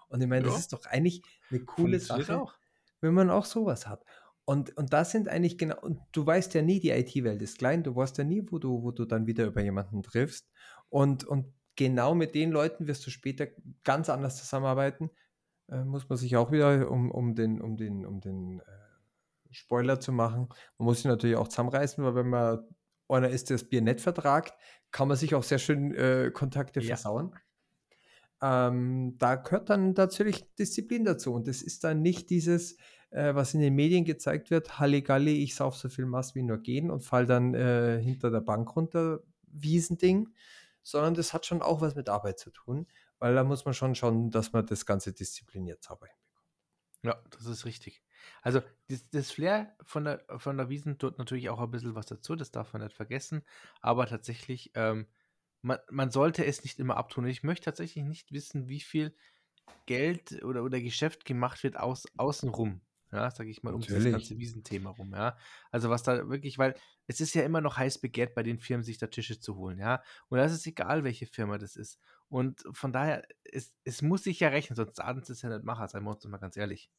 Und 0.09 0.21
ich 0.21 0.27
meine, 0.27 0.45
ja. 0.45 0.51
das 0.51 0.61
ist 0.61 0.73
doch 0.73 0.85
eigentlich 0.85 1.21
eine 1.49 1.59
coole 1.59 1.99
Sache, 1.99 2.39
auch. 2.39 2.53
wenn 3.01 3.13
man 3.13 3.29
auch 3.29 3.45
sowas 3.45 3.87
hat. 3.87 4.03
Und, 4.49 4.77
und 4.77 4.93
das 4.93 5.11
sind 5.11 5.27
eigentlich 5.27 5.57
genau, 5.57 5.75
und 5.81 5.99
du 6.13 6.25
weißt 6.25 6.53
ja 6.53 6.61
nie, 6.61 6.79
die 6.79 6.91
IT-Welt 6.91 7.41
ist 7.41 7.57
klein, 7.57 7.83
du 7.83 7.93
weißt 7.93 8.17
ja 8.17 8.23
nie, 8.23 8.43
wo 8.49 8.59
du, 8.59 8.81
wo 8.81 8.91
du 8.91 9.03
dann 9.03 9.27
wieder 9.27 9.45
über 9.45 9.61
jemanden 9.61 10.03
triffst. 10.03 10.49
Und, 10.87 11.25
und 11.25 11.53
genau 11.75 12.15
mit 12.15 12.33
den 12.33 12.51
Leuten 12.51 12.87
wirst 12.87 13.05
du 13.05 13.09
später 13.09 13.47
ganz 13.83 14.07
anders 14.07 14.37
zusammenarbeiten. 14.37 15.09
Äh, 15.69 15.83
muss 15.83 16.07
man 16.07 16.17
sich 16.17 16.37
auch 16.37 16.49
wieder, 16.53 16.89
um, 16.89 17.11
um 17.11 17.35
den, 17.35 17.59
um 17.59 17.75
den, 17.75 18.05
um 18.05 18.21
den 18.21 18.61
äh, 18.61 18.63
Spoiler 19.51 19.99
zu 19.99 20.13
machen, 20.13 20.47
man 20.77 20.85
muss 20.85 20.99
sich 20.99 21.07
natürlich 21.07 21.35
auch 21.35 21.49
zusammenreißen, 21.49 22.01
weil 22.01 22.15
wenn 22.15 22.29
man 22.29 22.59
einer 23.09 23.29
ist, 23.29 23.49
der 23.49 23.57
das 23.57 23.67
Bier 23.67 23.81
nicht 23.81 23.99
vertragt, 23.99 24.53
kann 24.91 25.09
man 25.09 25.17
sich 25.17 25.35
auch 25.35 25.43
sehr 25.43 25.59
schön 25.59 25.93
äh, 25.93 26.31
Kontakte 26.33 26.79
ja. 26.79 26.95
versauen. 26.95 27.35
Ähm, 28.41 29.15
da 29.17 29.35
gehört 29.35 29.69
dann 29.69 29.91
natürlich 29.91 30.55
Disziplin 30.55 31.03
dazu. 31.03 31.33
Und 31.33 31.49
das 31.49 31.61
ist 31.61 31.83
dann 31.83 32.01
nicht 32.01 32.29
dieses, 32.29 32.77
äh, 33.11 33.33
was 33.35 33.53
in 33.53 33.61
den 33.61 33.75
Medien 33.75 34.05
gezeigt 34.05 34.51
wird, 34.51 34.79
Halligalli, 34.79 35.43
ich 35.43 35.55
sauf 35.55 35.75
so 35.75 35.89
viel 35.89 36.05
Mass 36.05 36.35
wie 36.35 36.43
nur 36.43 36.57
gehen 36.57 36.91
und 36.91 37.03
fall 37.03 37.25
dann 37.25 37.53
äh, 37.53 37.99
hinter 38.01 38.31
der 38.31 38.41
Bank 38.41 38.75
runter, 38.75 39.21
Wiesending, 39.43 40.29
sondern 40.83 41.13
das 41.13 41.33
hat 41.33 41.45
schon 41.45 41.61
auch 41.61 41.81
was 41.81 41.95
mit 41.95 42.09
Arbeit 42.09 42.39
zu 42.39 42.51
tun, 42.51 42.87
weil 43.19 43.33
da 43.33 43.43
muss 43.43 43.65
man 43.65 43.73
schon 43.73 43.95
schauen, 43.95 44.29
dass 44.29 44.53
man 44.53 44.65
das 44.65 44.85
Ganze 44.85 45.13
diszipliniert 45.13 45.83
sauber 45.83 46.07
hinbekommt. 46.07 46.27
Ja, 47.03 47.21
das 47.31 47.45
ist 47.45 47.65
richtig. 47.65 48.03
Also 48.41 48.61
das, 48.89 49.09
das, 49.09 49.31
Flair 49.31 49.75
von 49.83 50.03
der, 50.05 50.23
von 50.37 50.57
der 50.57 50.69
Wiesen 50.69 50.97
tut 50.97 51.17
natürlich 51.17 51.49
auch 51.49 51.59
ein 51.59 51.71
bisschen 51.71 51.95
was 51.95 52.07
dazu, 52.07 52.35
das 52.35 52.51
darf 52.51 52.73
man 52.73 52.81
nicht 52.81 52.95
vergessen, 52.95 53.43
aber 53.81 54.07
tatsächlich, 54.07 54.71
ähm, 54.75 55.07
man, 55.61 55.79
man 55.89 56.11
sollte 56.11 56.45
es 56.45 56.63
nicht 56.63 56.79
immer 56.79 56.97
abtun. 56.97 57.25
Ich 57.27 57.43
möchte 57.43 57.65
tatsächlich 57.65 58.03
nicht 58.03 58.31
wissen, 58.31 58.67
wie 58.67 58.79
viel 58.79 59.15
Geld 59.85 60.43
oder, 60.43 60.63
oder 60.63 60.79
Geschäft 60.81 61.25
gemacht 61.25 61.63
wird 61.63 61.77
aus, 61.77 62.05
außenrum 62.17 62.81
ja, 63.11 63.31
sage 63.31 63.49
ich 63.49 63.63
mal, 63.63 63.73
um 63.73 63.81
Natürlich. 63.81 64.05
das 64.05 64.11
ganze 64.11 64.37
Wiesenthema 64.37 64.89
rum, 64.91 65.13
ja. 65.13 65.37
Also 65.71 65.89
was 65.89 66.03
da 66.03 66.29
wirklich, 66.29 66.57
weil 66.57 66.75
es 67.07 67.21
ist 67.21 67.33
ja 67.33 67.43
immer 67.43 67.61
noch 67.61 67.77
heiß 67.77 67.99
begehrt 67.99 68.35
bei 68.35 68.43
den 68.43 68.59
Firmen, 68.59 68.83
sich 68.83 68.97
da 68.97 69.07
Tische 69.07 69.39
zu 69.39 69.55
holen, 69.55 69.79
ja. 69.79 70.01
Und 70.29 70.37
da 70.37 70.45
ist 70.45 70.53
es 70.53 70.65
egal, 70.65 71.03
welche 71.03 71.27
Firma 71.27 71.57
das 71.57 71.75
ist. 71.75 71.99
Und 72.29 72.63
von 72.71 72.91
daher, 72.91 73.25
es, 73.45 73.73
es 73.83 74.01
muss 74.01 74.23
sich 74.23 74.39
ja 74.39 74.49
rechnen, 74.49 74.75
sonst 74.75 74.99
abends 74.99 75.29
ist 75.29 75.41
ja 75.41 75.49
nicht 75.49 75.63
Macher, 75.63 75.87
seien 75.87 76.03
wir 76.03 76.11
uns 76.11 76.25
mal 76.25 76.37
ganz 76.37 76.57
ehrlich. 76.57 76.91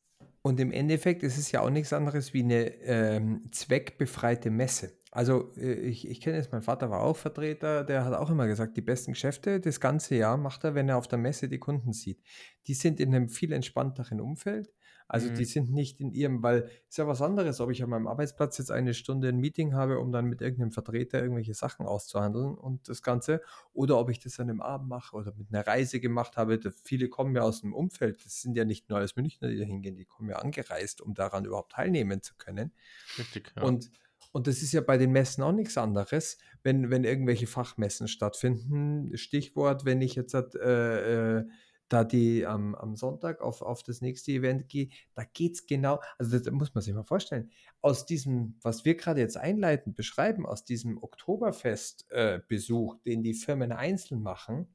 Und 0.42 0.58
im 0.60 0.72
Endeffekt 0.72 1.22
ist 1.22 1.36
es 1.36 1.52
ja 1.52 1.60
auch 1.60 1.70
nichts 1.70 1.92
anderes 1.92 2.32
wie 2.32 2.42
eine 2.42 2.74
ähm, 2.82 3.48
zweckbefreite 3.52 4.50
Messe. 4.50 4.98
Also 5.10 5.52
äh, 5.56 5.74
ich, 5.74 6.08
ich 6.08 6.20
kenne 6.20 6.36
jetzt, 6.36 6.52
mein 6.52 6.62
Vater 6.62 6.90
war 6.90 7.02
auch 7.02 7.16
Vertreter, 7.16 7.84
der 7.84 8.04
hat 8.04 8.14
auch 8.14 8.30
immer 8.30 8.46
gesagt, 8.46 8.76
die 8.76 8.82
besten 8.82 9.12
Geschäfte 9.12 9.60
das 9.60 9.80
ganze 9.80 10.16
Jahr 10.16 10.36
macht 10.36 10.64
er, 10.64 10.74
wenn 10.74 10.88
er 10.88 10.96
auf 10.96 11.08
der 11.08 11.18
Messe 11.18 11.48
die 11.48 11.58
Kunden 11.58 11.92
sieht. 11.92 12.22
Die 12.66 12.74
sind 12.74 13.00
in 13.00 13.14
einem 13.14 13.28
viel 13.28 13.52
entspannteren 13.52 14.20
Umfeld. 14.20 14.72
Also 15.08 15.30
mhm. 15.30 15.34
die 15.36 15.44
sind 15.46 15.72
nicht 15.72 16.00
in 16.00 16.12
ihrem, 16.12 16.42
weil 16.42 16.70
ist 16.88 16.98
ja 16.98 17.08
was 17.08 17.22
anderes, 17.22 17.60
ob 17.60 17.70
ich 17.70 17.82
an 17.82 17.88
meinem 17.88 18.06
Arbeitsplatz 18.06 18.58
jetzt 18.58 18.70
eine 18.70 18.92
Stunde 18.92 19.28
ein 19.28 19.38
Meeting 19.38 19.74
habe, 19.74 19.98
um 19.98 20.12
dann 20.12 20.26
mit 20.26 20.42
irgendeinem 20.42 20.70
Vertreter 20.70 21.20
irgendwelche 21.20 21.54
Sachen 21.54 21.86
auszuhandeln 21.86 22.54
und 22.54 22.88
das 22.88 23.02
Ganze, 23.02 23.40
oder 23.72 23.98
ob 23.98 24.10
ich 24.10 24.18
das 24.18 24.38
an 24.38 24.50
einem 24.50 24.60
Abend 24.60 24.88
mache 24.88 25.16
oder 25.16 25.32
mit 25.34 25.48
einer 25.50 25.66
Reise 25.66 25.98
gemacht 25.98 26.36
habe. 26.36 26.60
Viele 26.84 27.08
kommen 27.08 27.34
ja 27.34 27.42
aus 27.42 27.62
dem 27.62 27.72
Umfeld, 27.72 28.22
das 28.24 28.42
sind 28.42 28.54
ja 28.54 28.66
nicht 28.66 28.90
nur 28.90 28.98
alles 28.98 29.16
Münchner, 29.16 29.48
die 29.48 29.58
da 29.58 29.64
hingehen, 29.64 29.96
die 29.96 30.04
kommen 30.04 30.28
ja 30.28 30.36
angereist, 30.36 31.00
um 31.00 31.14
daran 31.14 31.46
überhaupt 31.46 31.72
teilnehmen 31.72 32.22
zu 32.22 32.34
können. 32.36 32.72
Richtig, 33.18 33.52
ja. 33.56 33.62
Und 33.62 33.90
und 34.32 34.46
das 34.46 34.62
ist 34.62 34.72
ja 34.72 34.82
bei 34.82 34.98
den 34.98 35.10
Messen 35.10 35.42
auch 35.42 35.52
nichts 35.52 35.78
anderes, 35.78 36.38
wenn, 36.62 36.90
wenn 36.90 37.04
irgendwelche 37.04 37.46
Fachmessen 37.46 38.08
stattfinden. 38.08 39.16
Stichwort, 39.16 39.84
wenn 39.84 40.02
ich 40.02 40.14
jetzt 40.16 40.34
äh, 40.34 41.38
äh, 41.38 41.44
da 41.88 42.04
die 42.04 42.46
am, 42.46 42.74
am 42.74 42.96
Sonntag 42.96 43.40
auf, 43.40 43.62
auf 43.62 43.82
das 43.82 44.00
nächste 44.00 44.32
Event 44.32 44.68
gehe, 44.68 44.88
da 45.14 45.24
geht 45.24 45.54
es 45.54 45.66
genau, 45.66 46.00
also 46.18 46.38
das 46.38 46.52
muss 46.52 46.74
man 46.74 46.82
sich 46.82 46.94
mal 46.94 47.04
vorstellen, 47.04 47.50
aus 47.80 48.06
diesem, 48.06 48.56
was 48.62 48.84
wir 48.84 48.96
gerade 48.96 49.20
jetzt 49.20 49.36
einleitend 49.36 49.96
beschreiben, 49.96 50.46
aus 50.46 50.64
diesem 50.64 51.02
Oktoberfest-Besuch, 51.02 52.94
äh, 52.94 52.98
den 53.04 53.22
die 53.22 53.34
Firmen 53.34 53.72
einzeln 53.72 54.22
machen, 54.22 54.74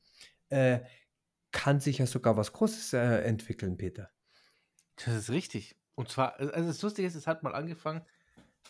äh, 0.49 0.79
kann 1.51 1.79
sich 1.79 1.99
ja 1.99 2.07
sogar 2.07 2.35
was 2.35 2.51
Großes 2.53 2.93
äh, 2.93 3.21
entwickeln, 3.23 3.77
Peter. 3.77 4.09
Das 4.97 5.15
ist 5.15 5.29
richtig. 5.29 5.75
Und 5.95 6.09
zwar, 6.09 6.39
also 6.39 6.67
das 6.67 6.81
Lustige 6.81 7.07
ist, 7.07 7.15
es 7.15 7.27
hat 7.27 7.43
mal 7.43 7.53
angefangen, 7.53 8.01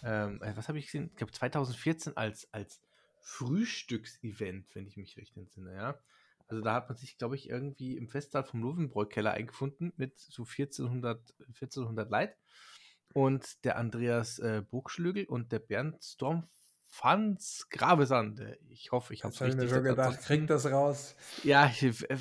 ähm, 0.04 0.42
äh, 0.42 0.56
was 0.56 0.68
habe 0.68 0.80
ich 0.80 0.88
gesehen? 0.88 1.10
Ich 1.12 1.16
glaube 1.16 1.32
2014 1.32 2.18
als, 2.18 2.52
als 2.52 2.82
Frühstücksevent, 3.22 4.76
wenn 4.76 4.86
ich 4.86 4.98
mich 4.98 5.16
recht 5.18 5.38
entsinne, 5.38 5.74
ja. 5.74 5.98
Also 6.54 6.64
da 6.64 6.76
hat 6.76 6.88
man 6.88 6.96
sich, 6.96 7.18
glaube 7.18 7.36
ich, 7.36 7.50
irgendwie 7.50 7.98
im 7.98 8.08
Festsaal 8.08 8.44
vom 8.44 8.62
Löwenbräu-Keller 8.62 9.32
eingefunden 9.32 9.92
mit 9.98 10.20
so 10.20 10.44
1400, 10.44 11.34
1400 11.48 12.12
Leid. 12.12 12.38
Und 13.12 13.66
der 13.66 13.78
Andreas 13.78 14.38
äh, 14.38 14.62
Burgschlögel 14.62 15.26
und 15.26 15.52
der 15.52 15.58
Bernd 15.58 16.04
Stormfanz 16.04 17.70
Gravesand. 17.72 18.44
Ich 18.70 18.92
hoffe, 18.92 19.16
ich 19.16 19.24
habe 19.24 19.34
es 19.34 19.42
richtig 19.42 19.62
mir 19.62 19.68
schon 19.68 19.84
gedacht. 19.84 20.20
Krieg 20.22 20.46
das 20.46 20.68
raus. 20.68 21.16
Ja, 21.44 21.66
ich, 21.66 22.08
äh, 22.08 22.18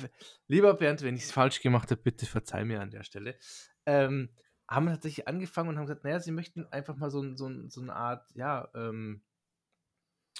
lieber 0.47 0.73
Bernd, 0.73 1.03
wenn 1.03 1.15
ich 1.15 1.25
es 1.25 1.31
falsch 1.31 1.61
gemacht 1.61 1.91
habe, 1.91 2.01
bitte 2.01 2.25
verzeih 2.25 2.65
mir 2.65 2.81
an 2.81 2.89
der 2.89 3.03
Stelle. 3.03 3.37
Ähm, 3.85 4.29
haben 4.67 4.87
tatsächlich 4.87 5.27
angefangen 5.27 5.69
und 5.69 5.77
haben 5.77 5.85
gesagt, 5.85 6.05
naja, 6.05 6.19
sie 6.19 6.31
möchten 6.31 6.65
einfach 6.71 6.95
mal 6.95 7.11
so, 7.11 7.35
so, 7.35 7.51
so 7.69 7.81
eine 7.81 7.95
Art, 7.95 8.31
ja, 8.33 8.67
ähm, 8.73 9.21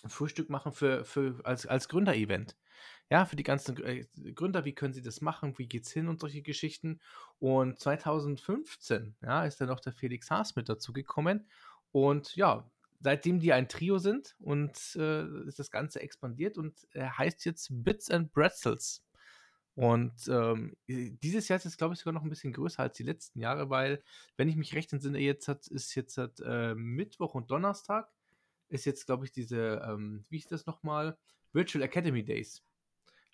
Frühstück 0.08 0.50
machen 0.50 0.72
für, 0.72 1.06
für 1.06 1.40
als, 1.44 1.68
als 1.68 1.88
Gründer-Event 1.88 2.58
ja, 3.10 3.26
für 3.26 3.36
die 3.36 3.44
ganzen 3.44 3.78
äh, 3.84 4.06
Gründer, 4.34 4.66
wie 4.66 4.74
können 4.74 4.94
sie 4.94 5.02
das 5.02 5.22
machen, 5.22 5.58
wie 5.58 5.68
geht's 5.68 5.92
hin 5.92 6.08
und 6.08 6.20
solche 6.20 6.42
Geschichten. 6.42 7.00
Und 7.40 7.80
2015, 7.80 9.16
ja, 9.22 9.46
ist 9.46 9.62
dann 9.62 9.68
noch 9.68 9.80
der 9.80 9.94
Felix 9.94 10.32
Haas 10.32 10.56
mit 10.56 10.70
dazu 10.70 10.94
gekommen. 10.94 11.48
Und 11.92 12.36
ja, 12.36 12.70
seitdem 13.02 13.40
die 13.40 13.54
ein 13.54 13.68
Trio 13.68 13.98
sind 13.98 14.36
und 14.40 14.96
äh, 14.96 15.48
ist 15.48 15.60
das 15.60 15.70
Ganze 15.70 16.02
expandiert 16.02 16.58
und 16.58 16.88
er 16.92 17.18
heißt 17.18 17.46
jetzt 17.46 17.70
Bits 17.72 18.10
and 18.10 18.32
Pretzels. 18.32 19.04
Und 19.76 20.28
ähm, 20.28 20.78
dieses 20.88 21.48
Jahr 21.48 21.58
ist 21.58 21.66
es, 21.66 21.78
glaube 21.78 21.96
ich, 21.96 22.00
sogar 22.00 22.14
noch 22.14 22.24
ein 22.24 22.30
bisschen 22.30 22.54
größer 22.54 22.84
als 22.84 22.96
die 22.96 23.04
letzten 23.04 23.40
Jahre, 23.40 23.70
weil, 23.70 24.04
wenn 24.38 24.48
ich 24.48 24.56
mich 24.56 24.76
recht 24.76 24.94
entsinne, 24.94 25.20
jetzt 25.20 25.48
hat, 25.48 25.68
ist 25.68 25.96
jetzt 25.96 26.18
hat, 26.18 26.40
äh, 26.46 26.76
Mittwoch 26.76 27.34
und 27.34 27.50
Donnerstag 27.50 28.08
ist 28.70 28.86
jetzt, 28.86 29.06
glaube 29.08 29.26
ich, 29.26 29.32
diese, 29.32 29.84
ähm, 29.88 30.26
wie 30.30 30.38
ist 30.38 30.52
das 30.52 30.66
nochmal? 30.68 31.18
Virtual 31.54 31.84
Academy 31.84 32.24
Days. 32.24 32.64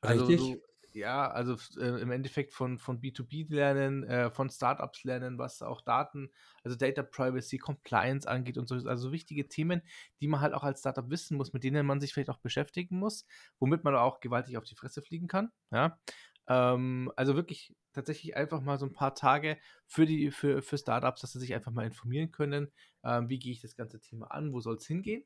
Also 0.02 0.26
Richtig. 0.26 0.40
So, 0.40 0.58
ja, 0.94 1.30
also 1.30 1.56
äh, 1.80 2.02
im 2.02 2.12
Endeffekt 2.12 2.54
von, 2.54 2.80
von 2.80 3.00
B2B 3.00 3.54
lernen, 3.54 4.04
äh, 4.04 4.32
von 4.32 4.50
Startups 4.50 5.04
lernen, 5.04 5.38
was 5.38 5.62
auch 5.62 5.82
Daten, 5.82 6.32
also 6.64 6.76
Data 6.76 7.04
Privacy, 7.04 7.58
Compliance 7.58 8.28
angeht 8.28 8.58
und 8.58 8.68
so, 8.68 8.76
also 8.88 9.12
wichtige 9.12 9.48
Themen, 9.48 9.82
die 10.20 10.28
man 10.28 10.42
halt 10.42 10.54
auch 10.54 10.64
als 10.64 10.80
Startup 10.80 11.10
wissen 11.10 11.38
muss, 11.38 11.54
mit 11.54 11.64
denen 11.64 11.86
man 11.86 12.00
sich 12.00 12.14
vielleicht 12.14 12.30
auch 12.30 12.40
beschäftigen 12.40 12.98
muss, 12.98 13.26
womit 13.60 13.84
man 13.84 13.96
auch 13.96 14.20
gewaltig 14.20 14.58
auf 14.58 14.66
die 14.66 14.76
Fresse 14.76 15.02
fliegen 15.02 15.28
kann. 15.28 15.52
Ja. 15.72 16.00
Ähm, 16.48 17.12
also 17.16 17.36
wirklich 17.36 17.76
tatsächlich 17.94 18.36
einfach 18.36 18.62
mal 18.62 18.80
so 18.80 18.86
ein 18.86 18.94
paar 18.94 19.14
Tage 19.16 19.58
für 19.86 20.06
die, 20.06 20.32
für, 20.32 20.62
für 20.62 20.78
Startups, 20.78 21.22
dass 21.22 21.34
sie 21.34 21.40
sich 21.40 21.54
einfach 21.54 21.72
mal 21.72 21.86
informieren 21.86 22.32
können, 22.32 22.72
ähm, 23.04 23.30
wie 23.30 23.40
gehe 23.40 23.52
ich 23.52 23.62
das 23.62 23.76
ganze 23.76 24.00
Thema 24.00 24.28
an, 24.32 24.54
wo 24.54 24.60
soll 24.60 24.76
es 24.76 24.88
hingehen. 24.88 25.24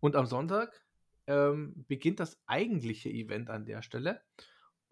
Und 0.00 0.16
am 0.16 0.26
Sonntag 0.26 0.82
ähm, 1.26 1.84
beginnt 1.88 2.20
das 2.20 2.40
eigentliche 2.46 3.10
Event 3.10 3.50
an 3.50 3.64
der 3.64 3.82
Stelle. 3.82 4.20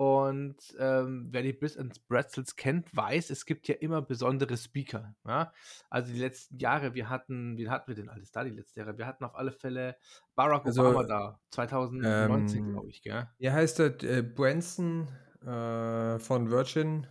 Und 0.00 0.56
ähm, 0.78 1.28
wer 1.30 1.42
die 1.42 1.52
Bliss 1.52 1.76
and 1.76 2.08
Pretzels 2.08 2.56
kennt, 2.56 2.96
weiß, 2.96 3.28
es 3.28 3.44
gibt 3.44 3.68
ja 3.68 3.74
immer 3.74 4.00
besondere 4.00 4.56
Speaker. 4.56 5.14
Ja? 5.26 5.52
Also 5.90 6.14
die 6.14 6.18
letzten 6.18 6.56
Jahre, 6.56 6.94
wir 6.94 7.10
hatten, 7.10 7.58
wie 7.58 7.68
hatten 7.68 7.88
wir 7.88 7.96
denn 7.96 8.08
alles 8.08 8.32
da 8.32 8.42
die 8.42 8.50
letzten 8.50 8.78
Jahre? 8.78 8.96
Wir 8.96 9.06
hatten 9.06 9.24
auf 9.24 9.34
alle 9.34 9.52
Fälle 9.52 9.96
Barack 10.34 10.64
also, 10.64 10.80
Obama 10.80 11.04
da, 11.04 11.40
2019, 11.50 12.58
ähm, 12.58 12.72
glaube 12.72 12.88
ich, 12.88 13.02
gell? 13.02 13.28
Wie 13.36 13.50
heißt 13.50 13.78
der? 13.78 14.02
Äh, 14.02 14.22
Branson 14.22 15.06
äh, 15.42 16.18
von 16.18 16.50
Virgin. 16.50 17.06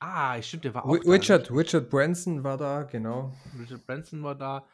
Ah, 0.00 0.40
stimmt, 0.40 0.64
der 0.64 0.74
war 0.74 0.86
auch 0.86 0.94
Richard, 1.04 1.50
da. 1.50 1.54
Richard 1.54 1.90
Branson 1.90 2.42
war 2.42 2.56
da, 2.56 2.84
genau. 2.84 3.34
Richard 3.58 3.86
Branson 3.86 4.22
war 4.22 4.34
da. 4.34 4.64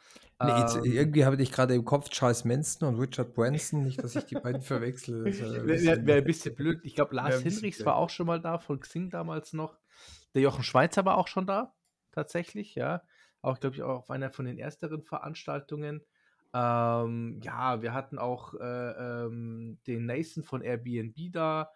Nee, 0.40 0.60
jetzt, 0.60 0.76
ähm, 0.76 0.84
irgendwie 0.84 1.24
habe 1.24 1.42
ich 1.42 1.50
gerade 1.50 1.74
im 1.74 1.84
Kopf 1.84 2.10
Charles 2.10 2.44
Manson 2.44 2.88
und 2.88 3.00
Richard 3.00 3.34
Branson, 3.34 3.82
nicht, 3.82 4.02
dass 4.02 4.14
ich 4.14 4.24
die 4.24 4.36
beiden 4.36 4.60
verwechsel. 4.60 5.24
Wäre 5.24 5.66
wär, 5.66 6.06
wär 6.06 6.16
ein 6.16 6.24
bisschen 6.24 6.54
blöd. 6.54 6.80
Ich 6.84 6.94
glaube, 6.94 7.16
Lars 7.16 7.40
Hinrichs 7.40 7.84
war 7.84 7.96
auch 7.96 8.10
schon 8.10 8.26
mal 8.26 8.40
da, 8.40 8.58
von 8.58 8.78
Xing 8.78 9.10
damals 9.10 9.52
noch. 9.52 9.78
Der 10.34 10.42
Jochen 10.42 10.62
Schweizer 10.62 11.04
war 11.04 11.16
auch 11.16 11.26
schon 11.26 11.46
da, 11.46 11.74
tatsächlich, 12.12 12.74
ja. 12.74 13.02
Auch, 13.42 13.58
glaube 13.58 13.76
ich, 13.76 13.82
auch 13.82 13.98
auf 13.98 14.10
einer 14.10 14.30
von 14.30 14.44
den 14.44 14.58
ersteren 14.58 15.02
Veranstaltungen. 15.02 16.02
Ähm, 16.52 17.40
ja, 17.42 17.82
wir 17.82 17.94
hatten 17.94 18.18
auch 18.18 18.54
äh, 18.54 19.24
ähm, 19.24 19.78
den 19.86 20.06
Nathan 20.06 20.42
von 20.44 20.62
Airbnb 20.62 21.32
da. 21.32 21.70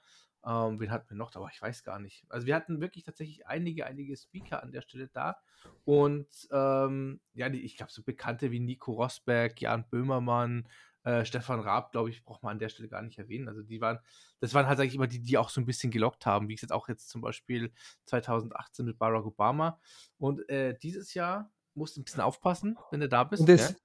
Ähm, 0.44 0.80
wen 0.80 0.90
hatten 0.90 1.10
wir 1.10 1.16
noch? 1.16 1.34
Aber 1.34 1.50
ich 1.52 1.60
weiß 1.60 1.84
gar 1.84 1.98
nicht. 1.98 2.24
Also 2.28 2.46
wir 2.46 2.54
hatten 2.54 2.80
wirklich 2.80 3.04
tatsächlich 3.04 3.46
einige, 3.46 3.86
einige 3.86 4.16
Speaker 4.16 4.62
an 4.62 4.72
der 4.72 4.80
Stelle 4.82 5.08
da. 5.08 5.36
Und 5.84 6.28
ähm, 6.50 7.20
ja, 7.34 7.48
die, 7.48 7.62
ich 7.62 7.76
glaube, 7.76 7.92
so 7.92 8.02
Bekannte 8.02 8.50
wie 8.50 8.60
Nico 8.60 8.92
Rosberg, 8.92 9.60
Jan 9.60 9.88
Böhmermann, 9.88 10.66
äh, 11.04 11.24
Stefan 11.24 11.60
Raab, 11.60 11.92
glaube 11.92 12.10
ich, 12.10 12.24
braucht 12.24 12.42
man 12.42 12.52
an 12.52 12.58
der 12.58 12.68
Stelle 12.68 12.88
gar 12.88 13.02
nicht 13.02 13.18
erwähnen. 13.18 13.48
Also 13.48 13.62
die 13.62 13.80
waren, 13.80 13.98
das 14.40 14.54
waren 14.54 14.66
halt, 14.66 14.78
sage 14.78 14.88
ich 14.88 14.94
immer, 14.94 15.06
die, 15.06 15.20
die 15.20 15.38
auch 15.38 15.50
so 15.50 15.60
ein 15.60 15.66
bisschen 15.66 15.90
gelockt 15.90 16.26
haben, 16.26 16.48
wie 16.48 16.54
ich 16.54 16.62
jetzt 16.62 16.72
auch 16.72 16.88
jetzt 16.88 17.08
zum 17.08 17.20
Beispiel 17.20 17.72
2018 18.06 18.84
mit 18.86 18.98
Barack 18.98 19.26
Obama. 19.26 19.80
Und 20.18 20.48
äh, 20.48 20.76
dieses 20.82 21.14
Jahr 21.14 21.50
musst 21.74 21.96
du 21.96 22.00
ein 22.00 22.04
bisschen 22.04 22.20
aufpassen, 22.20 22.78
wenn 22.90 23.00
du 23.00 23.08
da 23.08 23.24
bist. 23.24 23.48
Das, 23.48 23.76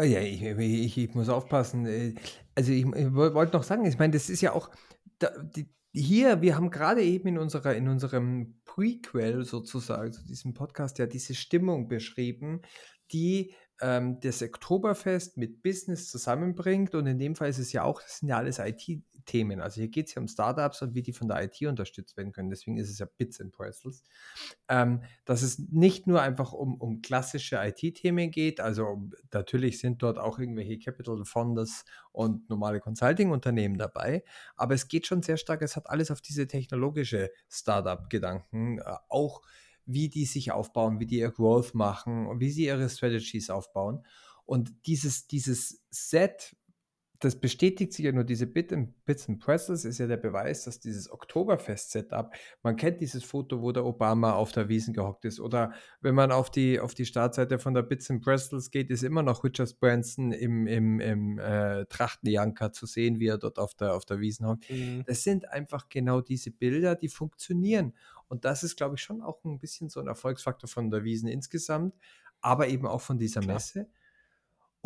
ja, 0.00 0.20
ich, 0.20 0.42
ich, 0.42 0.98
ich, 0.98 1.14
muss 1.14 1.28
aufpassen. 1.28 1.86
Äh, 1.86 2.14
also 2.54 2.72
ich, 2.72 2.84
ich 2.84 3.14
wollte 3.14 3.56
noch 3.56 3.62
sagen, 3.62 3.84
ich 3.84 3.98
meine, 3.98 4.12
das 4.12 4.30
ist 4.30 4.40
ja 4.40 4.52
auch, 4.52 4.70
die, 5.54 5.68
hier, 5.96 6.42
wir 6.42 6.56
haben 6.56 6.70
gerade 6.70 7.02
eben 7.02 7.26
in, 7.28 7.38
unserer, 7.38 7.74
in 7.74 7.88
unserem 7.88 8.60
Prequel 8.66 9.44
sozusagen 9.44 10.12
zu 10.12 10.26
diesem 10.26 10.52
Podcast 10.52 10.98
ja 10.98 11.06
diese 11.06 11.34
Stimmung 11.34 11.88
beschrieben, 11.88 12.60
die 13.12 13.54
ähm, 13.80 14.20
das 14.20 14.42
Oktoberfest 14.42 15.38
mit 15.38 15.62
Business 15.62 16.10
zusammenbringt. 16.10 16.94
Und 16.94 17.06
in 17.06 17.18
dem 17.18 17.34
Fall 17.34 17.48
ist 17.48 17.58
es 17.58 17.72
ja 17.72 17.82
auch, 17.82 18.02
das 18.02 18.18
sind 18.18 18.28
ja 18.28 18.36
alles 18.36 18.60
IT-Themen. 19.26 19.60
Also 19.60 19.80
hier 19.80 19.88
geht 19.88 20.08
es 20.08 20.14
ja 20.14 20.22
um 20.22 20.28
Startups 20.28 20.82
und 20.82 20.94
wie 20.94 21.02
die 21.02 21.12
von 21.12 21.28
der 21.28 21.42
IT 21.42 21.60
unterstützt 21.62 22.16
werden 22.16 22.32
können. 22.32 22.50
Deswegen 22.50 22.76
ist 22.78 22.90
es 22.90 22.98
ja 22.98 23.06
Bits 23.06 23.40
and 23.40 23.52
Pretzels. 23.52 24.02
Ähm, 24.68 25.02
dass 25.24 25.42
es 25.42 25.58
nicht 25.58 26.06
nur 26.06 26.22
einfach 26.22 26.52
um, 26.52 26.80
um 26.80 27.02
klassische 27.02 27.56
IT-Themen 27.56 28.30
geht. 28.30 28.60
Also 28.60 29.08
natürlich 29.32 29.78
sind 29.78 30.02
dort 30.02 30.18
auch 30.18 30.38
irgendwelche 30.38 30.78
Capital 30.78 31.24
Funders 31.24 31.84
und 32.12 32.48
normale 32.48 32.80
Consulting-Unternehmen 32.80 33.78
dabei. 33.78 34.24
Aber 34.56 34.74
es 34.74 34.88
geht 34.88 35.06
schon 35.06 35.22
sehr 35.22 35.36
stark, 35.36 35.62
es 35.62 35.76
hat 35.76 35.90
alles 35.90 36.10
auf 36.10 36.20
diese 36.20 36.46
technologische 36.46 37.30
Startup-Gedanken. 37.48 38.78
Äh, 38.78 38.82
auch 39.08 39.42
wie 39.88 40.08
die 40.08 40.24
sich 40.24 40.50
aufbauen, 40.50 40.98
wie 40.98 41.06
die 41.06 41.18
ihr 41.18 41.30
Growth 41.30 41.74
machen 41.74 42.40
wie 42.40 42.50
sie 42.50 42.64
ihre 42.64 42.88
Strategies 42.88 43.50
aufbauen. 43.50 44.04
Und 44.44 44.86
dieses, 44.86 45.26
dieses 45.26 45.82
Set, 45.90 46.56
das 47.20 47.40
bestätigt 47.40 47.92
sich 47.92 48.04
ja 48.04 48.12
nur, 48.12 48.24
diese 48.24 48.46
Bit 48.46 48.72
and, 48.72 49.04
Bits 49.04 49.28
and 49.28 49.40
Pretzels 49.40 49.84
ist 49.84 49.98
ja 49.98 50.06
der 50.06 50.16
Beweis, 50.16 50.64
dass 50.64 50.80
dieses 50.80 51.10
Oktoberfest-Setup, 51.10 52.34
man 52.62 52.76
kennt 52.76 53.00
dieses 53.00 53.24
Foto, 53.24 53.62
wo 53.62 53.72
der 53.72 53.84
Obama 53.84 54.32
auf 54.32 54.52
der 54.52 54.68
Wiesen 54.68 54.92
gehockt 54.92 55.24
ist. 55.24 55.40
Oder 55.40 55.72
wenn 56.00 56.14
man 56.14 56.32
auf 56.32 56.50
die, 56.50 56.80
auf 56.80 56.94
die 56.94 57.06
Startseite 57.06 57.58
von 57.58 57.74
der 57.74 57.82
Bits 57.82 58.10
and 58.10 58.22
Pretzels 58.22 58.70
geht, 58.70 58.90
ist 58.90 59.02
immer 59.02 59.22
noch 59.22 59.44
Richard 59.44 59.78
Branson 59.78 60.32
im, 60.32 60.66
im, 60.66 61.00
im 61.00 61.38
äh, 61.38 61.86
Trachtenjanker 61.86 62.72
zu 62.72 62.86
sehen, 62.86 63.20
wie 63.20 63.28
er 63.28 63.38
dort 63.38 63.58
auf 63.58 63.74
der, 63.74 63.94
auf 63.94 64.04
der 64.04 64.20
Wiesen 64.20 64.46
hockt. 64.46 64.70
Mhm. 64.70 65.04
Das 65.06 65.22
sind 65.22 65.48
einfach 65.48 65.88
genau 65.88 66.20
diese 66.20 66.50
Bilder, 66.50 66.94
die 66.96 67.08
funktionieren. 67.08 67.94
Und 68.28 68.44
das 68.44 68.62
ist, 68.62 68.76
glaube 68.76 68.96
ich, 68.96 69.02
schon 69.02 69.22
auch 69.22 69.44
ein 69.44 69.58
bisschen 69.58 69.88
so 69.88 70.00
ein 70.00 70.08
Erfolgsfaktor 70.08 70.68
von 70.68 70.90
der 70.90 71.04
Wiesen 71.04 71.28
insgesamt, 71.28 71.94
aber 72.40 72.68
eben 72.68 72.86
auch 72.86 73.00
von 73.00 73.18
dieser 73.18 73.40
Klar. 73.40 73.54
Messe. 73.54 73.88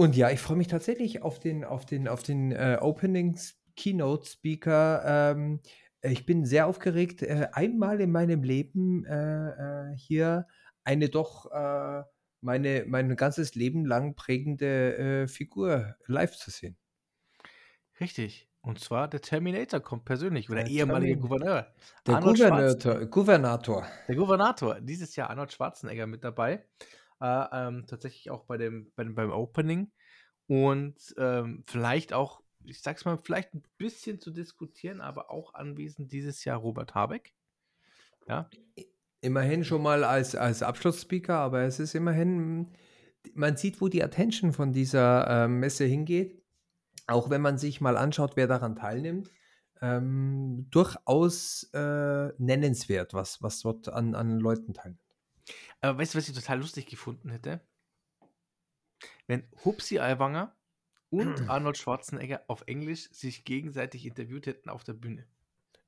Und 0.01 0.17
ja, 0.17 0.31
ich 0.31 0.41
freue 0.41 0.57
mich 0.57 0.69
tatsächlich 0.69 1.21
auf 1.21 1.39
den, 1.39 1.63
auf 1.63 1.85
den, 1.85 2.09
auf 2.09 2.23
den 2.23 2.53
äh, 2.53 2.79
Opening 2.81 3.39
Keynote 3.77 4.27
Speaker. 4.27 5.03
Ähm, 5.05 5.61
ich 6.01 6.25
bin 6.25 6.47
sehr 6.47 6.69
aufgeregt, 6.69 7.21
äh, 7.21 7.49
einmal 7.53 8.01
in 8.01 8.11
meinem 8.11 8.43
Leben 8.43 9.05
äh, 9.05 9.91
äh 9.91 9.95
hier 9.99 10.47
eine 10.85 11.11
doch 11.11 11.53
äh, 11.53 12.03
meine, 12.41 12.87
mein 12.87 13.15
ganzes 13.15 13.55
Leben 13.55 13.85
lang 13.85 14.15
prägende 14.15 14.97
äh, 14.97 15.29
Figur 15.29 15.95
live 16.07 16.35
zu 16.35 16.51
sehen. 16.51 16.79
Richtig. 18.01 18.49
Und 18.63 18.81
zwar 18.81 19.07
der 19.07 19.21
Terminator 19.21 19.81
kommt 19.81 20.07
persönlich, 20.07 20.49
oder 20.49 20.65
der 20.65 20.73
ehemalige 20.73 21.19
Gouverneur. 21.19 21.75
Der 22.07 22.21
Gouvernator, 22.21 23.05
Gouvernator. 23.05 23.87
Der 24.09 24.17
Gouvernator. 24.17 24.81
Dieses 24.81 25.15
Jahr 25.15 25.29
Arnold 25.29 25.53
Schwarzenegger 25.53 26.07
mit 26.07 26.25
dabei. 26.25 26.65
Äh, 27.21 27.47
ähm, 27.53 27.85
tatsächlich 27.87 28.31
auch 28.31 28.45
bei 28.45 28.57
dem, 28.57 28.93
bei 28.97 29.05
beim 29.05 29.31
Opening. 29.31 29.93
Und 30.47 30.97
ähm, 31.17 31.65
vielleicht 31.67 32.13
auch, 32.13 32.43
ich 32.65 32.81
sag's 32.81 33.05
mal, 33.05 33.19
vielleicht 33.19 33.55
ein 33.55 33.63
bisschen 33.79 34.21
zu 34.21 34.31
diskutieren, 34.31 35.01
aber 35.01 35.31
auch 35.31 35.55
anwesend 35.55 36.13
dieses 36.13 36.45
Jahr 36.45 36.59
Robert 36.59 36.95
Habeck. 36.95 37.35
Ja. 38.27 38.49
Immerhin 39.21 39.65
schon 39.65 39.83
mal 39.83 40.03
als, 40.03 40.35
als 40.35 40.63
Abschlussspeaker, 40.63 41.37
aber 41.37 41.63
es 41.63 41.79
ist 41.79 41.95
immerhin, 41.95 42.73
man 43.35 43.57
sieht, 43.57 43.81
wo 43.81 43.89
die 43.89 44.03
Attention 44.03 44.53
von 44.53 44.73
dieser 44.73 45.45
äh, 45.45 45.49
Messe 45.49 45.85
hingeht 45.85 46.41
auch 47.11 47.31
wenn 47.31 47.41
man 47.41 47.59
sich 47.59 47.81
mal 47.81 47.97
anschaut, 47.97 48.37
wer 48.37 48.47
daran 48.47 48.77
teilnimmt, 48.77 49.31
ähm, 49.83 50.69
durchaus 50.71 51.65
äh, 51.73 52.29
nennenswert, 52.39 53.15
was, 53.15 53.43
was 53.43 53.61
dort 53.61 53.89
an, 53.89 54.15
an 54.15 54.39
Leuten 54.39 54.75
teilnimmt. 54.75 55.00
Aber 55.81 55.99
weißt 55.99 56.15
du, 56.15 56.19
was 56.19 56.29
ich 56.29 56.35
total 56.35 56.61
lustig 56.61 56.87
gefunden 56.87 57.31
hätte? 57.31 57.61
Wenn 59.27 59.49
Hupsi 59.65 59.99
Aiwanger 59.99 60.55
und 61.11 61.49
Arnold 61.49 61.79
Schwarzenegger 61.79 62.43
auf 62.49 62.63
Englisch 62.67 63.11
sich 63.13 63.45
gegenseitig 63.45 64.07
interviewt 64.07 64.47
hätten 64.47 64.69
auf 64.69 64.85
der 64.85 64.95
Bühne. 64.95 65.27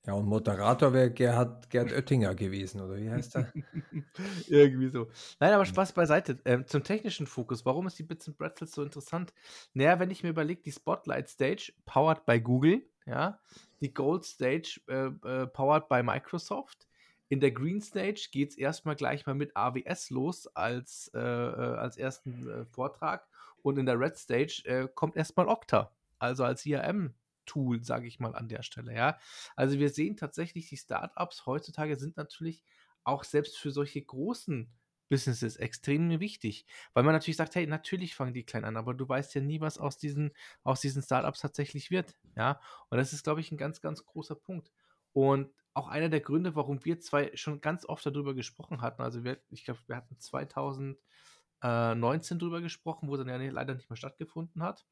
Ja, 0.05 0.15
und 0.15 0.27
Moderator 0.27 0.93
wäre 0.93 1.13
Gerhard, 1.13 1.71
Gerd 1.71 1.93
Oettinger 1.93 2.35
gewesen, 2.35 2.81
oder 2.81 2.97
wie 2.97 3.09
heißt 3.09 3.37
er? 3.37 3.53
Irgendwie 4.49 4.89
so. 4.89 5.09
Nein, 5.39 5.53
aber 5.53 5.65
Spaß 5.65 5.93
beiseite. 5.93 6.41
Ähm, 6.45 6.67
zum 6.67 6.83
technischen 6.83 7.29
Fokus, 7.29 7.65
warum 7.65 7.87
ist 7.87 8.01
die 8.01 8.03
Bits 8.03 8.27
and 8.27 8.37
Pretzels 8.37 8.73
so 8.73 8.83
interessant? 8.83 9.33
Naja, 9.75 10.01
wenn 10.01 10.11
ich 10.11 10.25
mir 10.25 10.31
überlege, 10.31 10.61
die 10.61 10.73
Spotlight 10.73 11.29
Stage, 11.29 11.73
powered 11.85 12.27
by 12.27 12.41
Google, 12.41 12.83
ja, 13.07 13.39
die 13.81 13.95
Gold 13.95 14.25
Stage, 14.25 14.81
äh, 14.89 15.07
äh, 15.07 15.47
powered 15.47 15.89
by 15.89 16.03
Microsoft. 16.03 16.89
In 17.33 17.41
der 17.41 17.51
Green 17.51 17.81
Stage 17.81 18.29
geht 18.31 18.51
es 18.51 18.59
erstmal 18.59 18.95
gleich 18.95 19.25
mal 19.25 19.35
mit 19.35 19.57
AWS 19.57 20.11
los 20.11 20.47
als, 20.49 21.11
äh, 21.15 21.19
äh, 21.19 21.77
als 21.79 21.97
ersten 21.97 22.47
äh, 22.47 22.67
Vortrag. 22.67 23.27
Und 23.63 23.79
in 23.79 23.87
der 23.87 23.99
Red 23.99 24.19
Stage 24.19 24.63
äh, 24.67 24.87
kommt 24.95 25.17
erstmal 25.17 25.49
Okta, 25.49 25.97
also 26.19 26.45
als 26.45 26.67
IAM 26.67 27.15
Tool, 27.47 27.83
sage 27.83 28.07
ich 28.07 28.21
mal 28.21 28.35
an 28.35 28.49
der 28.49 28.63
Stelle, 28.63 28.95
ja. 28.95 29.19
Also 29.57 29.79
wir 29.79 29.89
sehen 29.89 30.19
tatsächlich, 30.19 30.69
die 30.69 30.77
Startups 30.77 31.47
heutzutage 31.47 31.97
sind 31.97 32.19
natürlich 32.19 32.63
auch 33.03 33.25
selbst 33.25 33.57
für 33.57 33.71
solche 33.71 34.03
großen 34.03 34.71
Businesses 35.09 35.57
extrem 35.57 36.21
wichtig, 36.21 36.67
weil 36.93 37.03
man 37.03 37.15
natürlich 37.15 37.39
sagt, 37.39 37.55
hey, 37.55 37.67
natürlich 37.67 38.15
fangen 38.15 38.35
die 38.35 38.45
klein 38.45 38.67
an, 38.67 38.77
aber 38.77 38.93
du 38.93 39.09
weißt 39.09 39.35
ja 39.37 39.41
nie, 39.41 39.63
was 39.63 39.79
aus 39.79 39.97
diesen, 39.97 40.33
aus 40.65 40.83
diesen 40.83 41.03
Startups 41.03 41.41
tatsächlich 41.41 41.91
wird, 41.91 42.15
ja. 42.37 42.61
Und 42.91 42.99
das 42.99 43.15
ist, 43.15 43.25
glaube 43.25 43.41
ich, 43.41 43.51
ein 43.51 43.57
ganz, 43.57 43.81
ganz 43.81 44.05
großer 44.05 44.35
Punkt. 44.35 44.71
Und 45.15 45.51
auch 45.75 45.89
einer 45.89 46.09
der 46.09 46.21
Gründe, 46.21 46.55
warum 46.55 46.85
wir 46.85 47.01
zwei 47.01 47.35
schon 47.35 47.61
ganz 47.61 47.87
oft 47.87 48.05
darüber 48.05 48.35
gesprochen 48.35 48.83
hatten, 48.83 49.03
also 49.03 49.25
wir, 49.25 49.39
ich 49.51 49.65
glaube, 49.65 49.81
wir 49.87 49.97
hatten 49.97 50.19
2019 50.19 52.39
darüber 52.39 52.61
gesprochen, 52.61 53.09
wo 53.09 53.17
es 53.17 53.25
dann 53.25 53.43
ja 53.43 53.51
leider 53.51 53.75
nicht 53.75 53.91
mehr 53.91 53.97
stattgefunden 53.97 54.63
hat. 54.63 54.87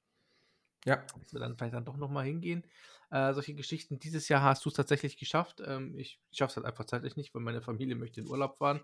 Ja. 0.84 1.04
Dass 1.18 1.32
wir 1.32 1.40
dann 1.40 1.56
vielleicht 1.56 1.74
dann 1.74 1.84
doch 1.84 1.96
nochmal 1.96 2.24
hingehen. 2.24 2.64
Äh, 3.10 3.34
solche 3.34 3.54
Geschichten. 3.54 3.98
Dieses 3.98 4.28
Jahr 4.28 4.42
hast 4.42 4.64
du 4.64 4.70
es 4.70 4.74
tatsächlich 4.74 5.18
geschafft. 5.18 5.62
Ähm, 5.64 5.98
ich 5.98 6.20
schaffe 6.32 6.52
es 6.52 6.56
halt 6.56 6.66
einfach 6.66 6.86
zeitlich 6.86 7.16
nicht, 7.16 7.34
weil 7.34 7.42
meine 7.42 7.60
Familie 7.60 7.96
möchte 7.96 8.20
in 8.20 8.26
Urlaub 8.26 8.56
fahren. 8.56 8.80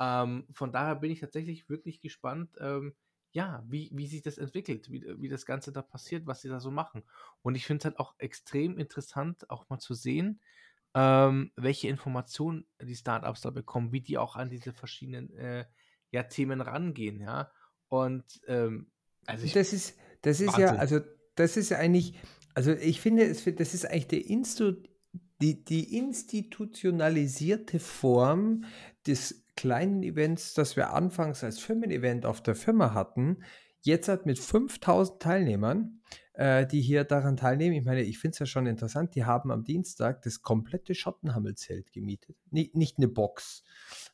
Ähm, 0.00 0.46
von 0.50 0.72
daher 0.72 0.96
bin 0.96 1.10
ich 1.10 1.20
tatsächlich 1.20 1.68
wirklich 1.68 2.00
gespannt, 2.00 2.56
ähm, 2.60 2.94
ja, 3.32 3.62
wie, 3.66 3.90
wie 3.92 4.06
sich 4.06 4.22
das 4.22 4.38
entwickelt, 4.38 4.90
wie, 4.90 5.04
wie 5.20 5.28
das 5.28 5.44
Ganze 5.44 5.70
da 5.70 5.82
passiert, 5.82 6.26
was 6.26 6.40
sie 6.40 6.48
da 6.48 6.60
so 6.60 6.70
machen. 6.70 7.04
Und 7.42 7.54
ich 7.54 7.66
finde 7.66 7.80
es 7.80 7.84
halt 7.84 7.98
auch 7.98 8.14
extrem 8.18 8.78
interessant, 8.78 9.48
auch 9.50 9.68
mal 9.68 9.78
zu 9.78 9.94
sehen, 9.94 10.40
ähm, 10.94 11.52
welche 11.56 11.88
Informationen 11.88 12.66
die 12.80 12.96
Startups 12.96 13.42
da 13.42 13.50
bekommen, 13.50 13.92
wie 13.92 14.00
die 14.00 14.18
auch 14.18 14.36
an 14.36 14.50
diese 14.50 14.72
verschiedenen 14.72 15.30
äh, 15.36 15.64
ja, 16.10 16.22
Themen 16.22 16.60
rangehen, 16.60 17.20
ja. 17.20 17.50
Und 17.88 18.24
ähm, 18.46 18.90
also 19.26 19.44
ich, 19.44 19.52
das 19.52 19.72
ist, 19.72 19.96
das 20.22 20.40
ist 20.40 20.56
ja, 20.58 20.74
also 20.76 21.00
das 21.34 21.56
ist 21.56 21.72
eigentlich, 21.72 22.14
also 22.54 22.72
ich 22.72 23.00
finde, 23.00 23.24
es, 23.24 23.44
das 23.44 23.74
ist 23.74 23.86
eigentlich 23.86 24.08
der 24.08 24.26
Instu, 24.26 24.72
die, 25.40 25.64
die 25.64 25.96
institutionalisierte 25.96 27.78
Form 27.78 28.64
des 29.06 29.44
kleinen 29.56 30.02
Events, 30.02 30.54
das 30.54 30.76
wir 30.76 30.92
anfangs 30.92 31.44
als 31.44 31.58
Firmen-Event 31.58 32.26
auf 32.26 32.42
der 32.42 32.54
Firma 32.54 32.94
hatten, 32.94 33.42
jetzt 33.80 34.08
hat 34.08 34.26
mit 34.26 34.38
5000 34.38 35.20
Teilnehmern 35.20 36.00
äh, 36.38 36.66
die 36.66 36.80
hier 36.80 37.02
daran 37.02 37.36
teilnehmen. 37.36 37.74
Ich 37.74 37.84
meine, 37.84 38.02
ich 38.02 38.20
finde 38.20 38.34
es 38.34 38.38
ja 38.38 38.46
schon 38.46 38.66
interessant, 38.66 39.16
die 39.16 39.24
haben 39.24 39.50
am 39.50 39.64
Dienstag 39.64 40.22
das 40.22 40.40
komplette 40.40 40.94
Schottenhammelzelt 40.94 41.92
gemietet. 41.92 42.36
Nicht, 42.50 42.76
nicht 42.76 42.96
eine 42.98 43.08
Box. 43.08 43.64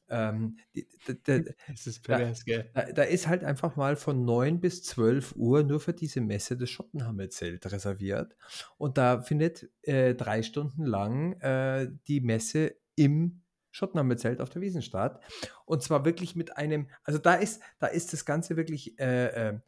Ähm, 0.08 0.56
die, 0.74 0.88
da, 1.24 1.38
das 1.68 1.86
ist 1.86 2.02
pervers, 2.02 2.42
da, 2.46 2.62
da, 2.72 2.92
da, 2.92 3.02
ist 3.02 3.28
halt 3.28 3.44
einfach 3.44 3.76
mal 3.76 3.96
von 3.96 4.24
9 4.24 4.58
bis 4.58 4.82
12 4.84 5.36
Uhr 5.36 5.64
nur 5.64 5.80
für 5.80 5.92
diese 5.92 6.22
Messe 6.22 6.56
das 6.56 6.70
Schottenhammelzelt 6.70 7.70
reserviert. 7.70 8.34
Und 8.78 8.96
da 8.96 9.20
findet 9.20 9.68
äh, 9.82 10.14
drei 10.14 10.42
Stunden 10.42 10.84
lang 10.86 11.38
äh, 11.40 11.90
die 12.08 12.22
Messe 12.22 12.74
im 12.96 13.42
Schottenhammelzelt 13.70 14.40
auf 14.40 14.48
der 14.48 14.62
Wiesen 14.62 14.80
statt. 14.80 15.22
Und 15.66 15.82
zwar 15.82 16.06
wirklich 16.06 16.36
mit 16.36 16.56
einem, 16.56 16.88
also 17.02 17.18
da 17.18 17.34
ist, 17.34 17.60
da 17.80 17.88
ist 17.88 18.14
das 18.14 18.24
Ganze 18.24 18.56
wirklich 18.56 18.98
äh, 18.98 19.50
äh 19.50 19.58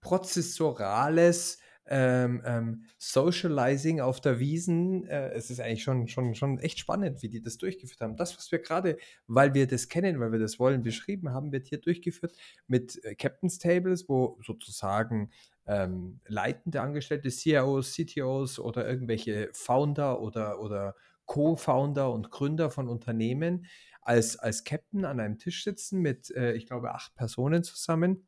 prozessorales 0.00 1.58
ähm, 1.86 2.42
ähm, 2.44 2.84
Socializing 2.98 4.00
auf 4.00 4.20
der 4.20 4.38
Wiesen. 4.38 5.06
Äh, 5.06 5.30
es 5.30 5.50
ist 5.50 5.60
eigentlich 5.60 5.82
schon, 5.82 6.08
schon, 6.08 6.34
schon 6.34 6.58
echt 6.58 6.78
spannend, 6.78 7.22
wie 7.22 7.28
die 7.28 7.42
das 7.42 7.58
durchgeführt 7.58 8.00
haben. 8.00 8.16
Das, 8.16 8.36
was 8.36 8.50
wir 8.50 8.58
gerade, 8.58 8.96
weil 9.26 9.54
wir 9.54 9.66
das 9.66 9.88
kennen, 9.88 10.20
weil 10.20 10.32
wir 10.32 10.38
das 10.38 10.58
wollen, 10.58 10.82
beschrieben 10.82 11.30
haben, 11.30 11.52
wird 11.52 11.66
hier 11.66 11.78
durchgeführt 11.78 12.34
mit 12.66 13.02
äh, 13.04 13.14
Captain's 13.14 13.58
Tables, 13.58 14.08
wo 14.08 14.38
sozusagen 14.42 15.30
ähm, 15.66 16.20
leitende 16.26 16.80
Angestellte, 16.80 17.30
CIOs, 17.30 17.94
CTOs 17.94 18.58
oder 18.58 18.88
irgendwelche 18.88 19.50
Founder 19.52 20.20
oder, 20.20 20.60
oder 20.60 20.94
Co-Founder 21.26 22.12
und 22.12 22.30
Gründer 22.30 22.70
von 22.70 22.88
Unternehmen 22.88 23.66
als, 24.02 24.38
als 24.38 24.64
Captain 24.64 25.04
an 25.04 25.20
einem 25.20 25.38
Tisch 25.38 25.64
sitzen 25.64 26.00
mit, 26.00 26.30
äh, 26.30 26.52
ich 26.52 26.66
glaube, 26.66 26.94
acht 26.94 27.14
Personen 27.14 27.64
zusammen. 27.64 28.26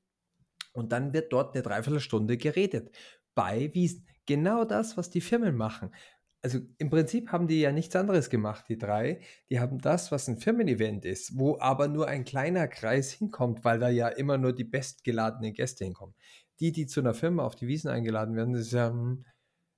Und 0.72 0.92
dann 0.92 1.14
wird 1.14 1.32
dort 1.32 1.54
eine 1.54 1.62
Dreiviertelstunde 1.62 2.36
geredet 2.36 2.90
bei 3.36 3.72
Wiesen. 3.72 4.04
Genau 4.26 4.64
das, 4.64 4.96
was 4.96 5.10
die 5.10 5.20
Firmen 5.20 5.54
machen. 5.54 5.92
Also 6.42 6.58
im 6.78 6.90
Prinzip 6.90 7.30
haben 7.30 7.46
die 7.46 7.60
ja 7.60 7.70
nichts 7.70 7.94
anderes 7.94 8.30
gemacht, 8.30 8.64
die 8.68 8.78
drei. 8.78 9.20
Die 9.50 9.60
haben 9.60 9.78
das, 9.78 10.10
was 10.10 10.28
ein 10.28 10.38
Firmen-Event 10.38 11.04
ist, 11.04 11.38
wo 11.38 11.58
aber 11.60 11.86
nur 11.86 12.08
ein 12.08 12.24
kleiner 12.24 12.66
Kreis 12.66 13.12
hinkommt, 13.12 13.64
weil 13.64 13.78
da 13.78 13.88
ja 13.88 14.08
immer 14.08 14.38
nur 14.38 14.52
die 14.52 14.64
bestgeladenen 14.64 15.54
Gäste 15.54 15.84
hinkommen. 15.84 16.14
Die, 16.58 16.72
die 16.72 16.86
zu 16.86 17.00
einer 17.00 17.14
Firma 17.14 17.44
auf 17.44 17.54
die 17.54 17.68
Wiesen 17.68 17.90
eingeladen 17.90 18.34
werden, 18.34 18.54
das 18.54 18.62
ist 18.62 18.72
ja 18.72 18.92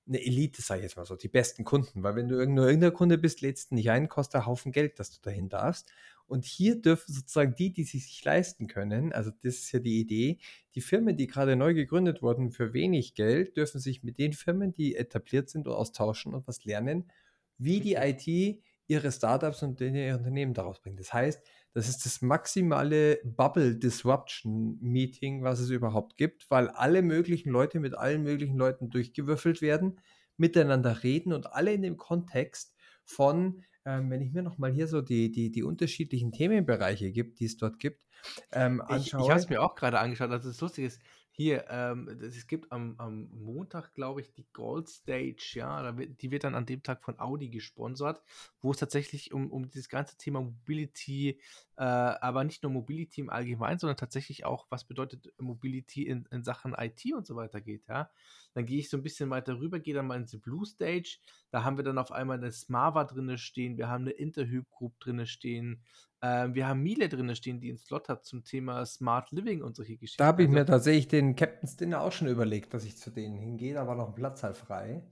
eine 0.08 0.24
Elite, 0.24 0.62
sage 0.62 0.80
ich 0.80 0.84
jetzt 0.84 0.96
mal 0.96 1.04
so, 1.04 1.16
die 1.16 1.28
besten 1.28 1.64
Kunden. 1.64 2.02
Weil 2.02 2.16
wenn 2.16 2.28
du 2.28 2.44
nur 2.46 2.66
irgendein 2.66 2.92
Kunde 2.94 3.18
bist, 3.18 3.40
lädst 3.40 3.70
du 3.70 3.74
nicht 3.74 3.90
ein, 3.90 4.08
kostet 4.08 4.40
ein 4.40 4.46
Haufen 4.46 4.72
Geld, 4.72 4.98
dass 4.98 5.10
du 5.10 5.20
dahin 5.22 5.48
darfst. 5.48 5.92
Und 6.26 6.44
hier 6.44 6.80
dürfen 6.80 7.12
sozusagen 7.14 7.54
die, 7.54 7.72
die 7.72 7.84
sich, 7.84 8.06
sich 8.06 8.22
leisten 8.22 8.66
können, 8.66 9.12
also 9.14 9.30
das 9.42 9.54
ist 9.54 9.72
ja 9.72 9.78
die 9.78 9.98
Idee, 9.98 10.38
die 10.74 10.82
Firmen, 10.82 11.16
die 11.16 11.26
gerade 11.26 11.56
neu 11.56 11.72
gegründet 11.72 12.20
wurden 12.20 12.50
für 12.50 12.74
wenig 12.74 13.14
Geld, 13.14 13.56
dürfen 13.56 13.80
sich 13.80 14.02
mit 14.02 14.18
den 14.18 14.34
Firmen, 14.34 14.74
die 14.74 14.94
etabliert 14.94 15.48
sind, 15.48 15.66
austauschen 15.68 16.34
und 16.34 16.46
was 16.46 16.64
lernen, 16.64 17.10
wie 17.56 17.80
die 17.80 17.94
IT 17.94 18.60
ihre 18.88 19.10
Startups 19.10 19.62
und 19.62 19.80
ihre 19.80 20.18
Unternehmen 20.18 20.52
daraus 20.52 20.80
bringt. 20.80 21.00
Das 21.00 21.14
heißt, 21.14 21.42
das 21.78 21.88
ist 21.88 22.04
das 22.04 22.22
maximale 22.22 23.20
Bubble 23.24 23.76
Disruption 23.76 24.78
Meeting, 24.80 25.44
was 25.44 25.60
es 25.60 25.70
überhaupt 25.70 26.16
gibt, 26.16 26.50
weil 26.50 26.68
alle 26.68 27.02
möglichen 27.02 27.50
Leute 27.50 27.78
mit 27.78 27.96
allen 27.96 28.24
möglichen 28.24 28.56
Leuten 28.56 28.90
durchgewürfelt 28.90 29.62
werden, 29.62 30.00
miteinander 30.36 31.04
reden 31.04 31.32
und 31.32 31.52
alle 31.52 31.72
in 31.72 31.82
dem 31.82 31.96
Kontext 31.96 32.74
von 33.04 33.62
ähm, 33.84 34.10
wenn 34.10 34.20
ich 34.20 34.32
mir 34.32 34.42
nochmal 34.42 34.70
hier 34.70 34.86
so 34.86 35.00
die, 35.00 35.30
die, 35.30 35.50
die 35.50 35.62
unterschiedlichen 35.62 36.30
Themenbereiche 36.30 37.10
gibt, 37.10 37.40
die 37.40 37.46
es 37.46 37.56
dort 37.56 37.78
gibt, 37.78 38.04
ähm, 38.52 38.82
anschaue. 38.82 39.20
Ich, 39.20 39.26
ich 39.26 39.30
habe 39.30 39.40
es 39.40 39.48
mir 39.48 39.62
auch 39.62 39.74
gerade 39.76 39.98
angeschaut, 39.98 40.30
also 40.30 40.48
das 40.48 40.60
Lustige 40.60 40.86
ist, 40.86 41.00
hier, 41.38 41.66
ähm, 41.70 42.08
es 42.20 42.48
gibt 42.48 42.72
am, 42.72 42.96
am 42.98 43.30
Montag, 43.30 43.94
glaube 43.94 44.20
ich, 44.20 44.32
die 44.32 44.48
Gold 44.52 44.88
Stage, 44.88 45.52
ja, 45.54 45.92
die 45.92 46.32
wird 46.32 46.42
dann 46.42 46.56
an 46.56 46.66
dem 46.66 46.82
Tag 46.82 47.04
von 47.04 47.20
Audi 47.20 47.48
gesponsert, 47.48 48.20
wo 48.60 48.72
es 48.72 48.78
tatsächlich 48.78 49.32
um, 49.32 49.48
um 49.52 49.70
dieses 49.70 49.88
ganze 49.88 50.16
Thema 50.16 50.40
Mobility, 50.40 51.40
äh, 51.76 51.84
aber 51.84 52.42
nicht 52.42 52.64
nur 52.64 52.72
Mobility 52.72 53.20
im 53.20 53.30
Allgemeinen, 53.30 53.78
sondern 53.78 53.96
tatsächlich 53.96 54.44
auch, 54.46 54.66
was 54.70 54.82
bedeutet 54.82 55.32
Mobility 55.38 56.08
in, 56.08 56.26
in 56.32 56.42
Sachen 56.42 56.74
IT 56.74 57.04
und 57.14 57.24
so 57.24 57.36
weiter 57.36 57.60
geht, 57.60 57.86
ja. 57.86 58.10
Dann 58.58 58.66
gehe 58.66 58.80
ich 58.80 58.90
so 58.90 58.96
ein 58.96 59.04
bisschen 59.04 59.30
weiter 59.30 59.60
rüber, 59.60 59.78
gehe 59.78 59.94
dann 59.94 60.08
mal 60.08 60.16
in 60.16 60.26
die 60.26 60.36
Blue 60.36 60.66
Stage, 60.66 61.18
da 61.52 61.62
haben 61.62 61.76
wir 61.76 61.84
dann 61.84 61.96
auf 61.96 62.10
einmal 62.10 62.38
eine 62.38 62.50
Smava 62.50 63.04
drinne 63.04 63.38
stehen, 63.38 63.78
wir 63.78 63.88
haben 63.88 64.02
eine 64.02 64.10
Interhyp 64.10 64.68
Group 64.68 64.98
drinne 64.98 65.28
stehen, 65.28 65.84
ähm, 66.22 66.56
wir 66.56 66.66
haben 66.66 66.82
Miele 66.82 67.08
drin 67.08 67.32
stehen, 67.36 67.60
die 67.60 67.68
einen 67.68 67.78
Slot 67.78 68.08
hat 68.08 68.24
zum 68.24 68.42
Thema 68.42 68.84
Smart 68.84 69.30
Living 69.30 69.62
und 69.62 69.76
solche 69.76 69.96
Geschichten. 69.96 70.20
Da 70.20 70.26
habe 70.26 70.42
ich 70.42 70.48
also, 70.48 70.58
mir 70.58 70.66
tatsächlich 70.66 71.06
den 71.06 71.36
Captain's 71.36 71.76
Dinner 71.76 72.00
auch 72.00 72.10
schon 72.10 72.26
überlegt, 72.26 72.74
dass 72.74 72.84
ich 72.84 72.96
zu 72.96 73.12
denen 73.12 73.36
hingehe. 73.36 73.74
Da 73.74 73.86
war 73.86 73.94
noch 73.94 74.08
ein 74.08 74.14
Platz 74.16 74.42
halt 74.42 74.56
frei. 74.56 75.04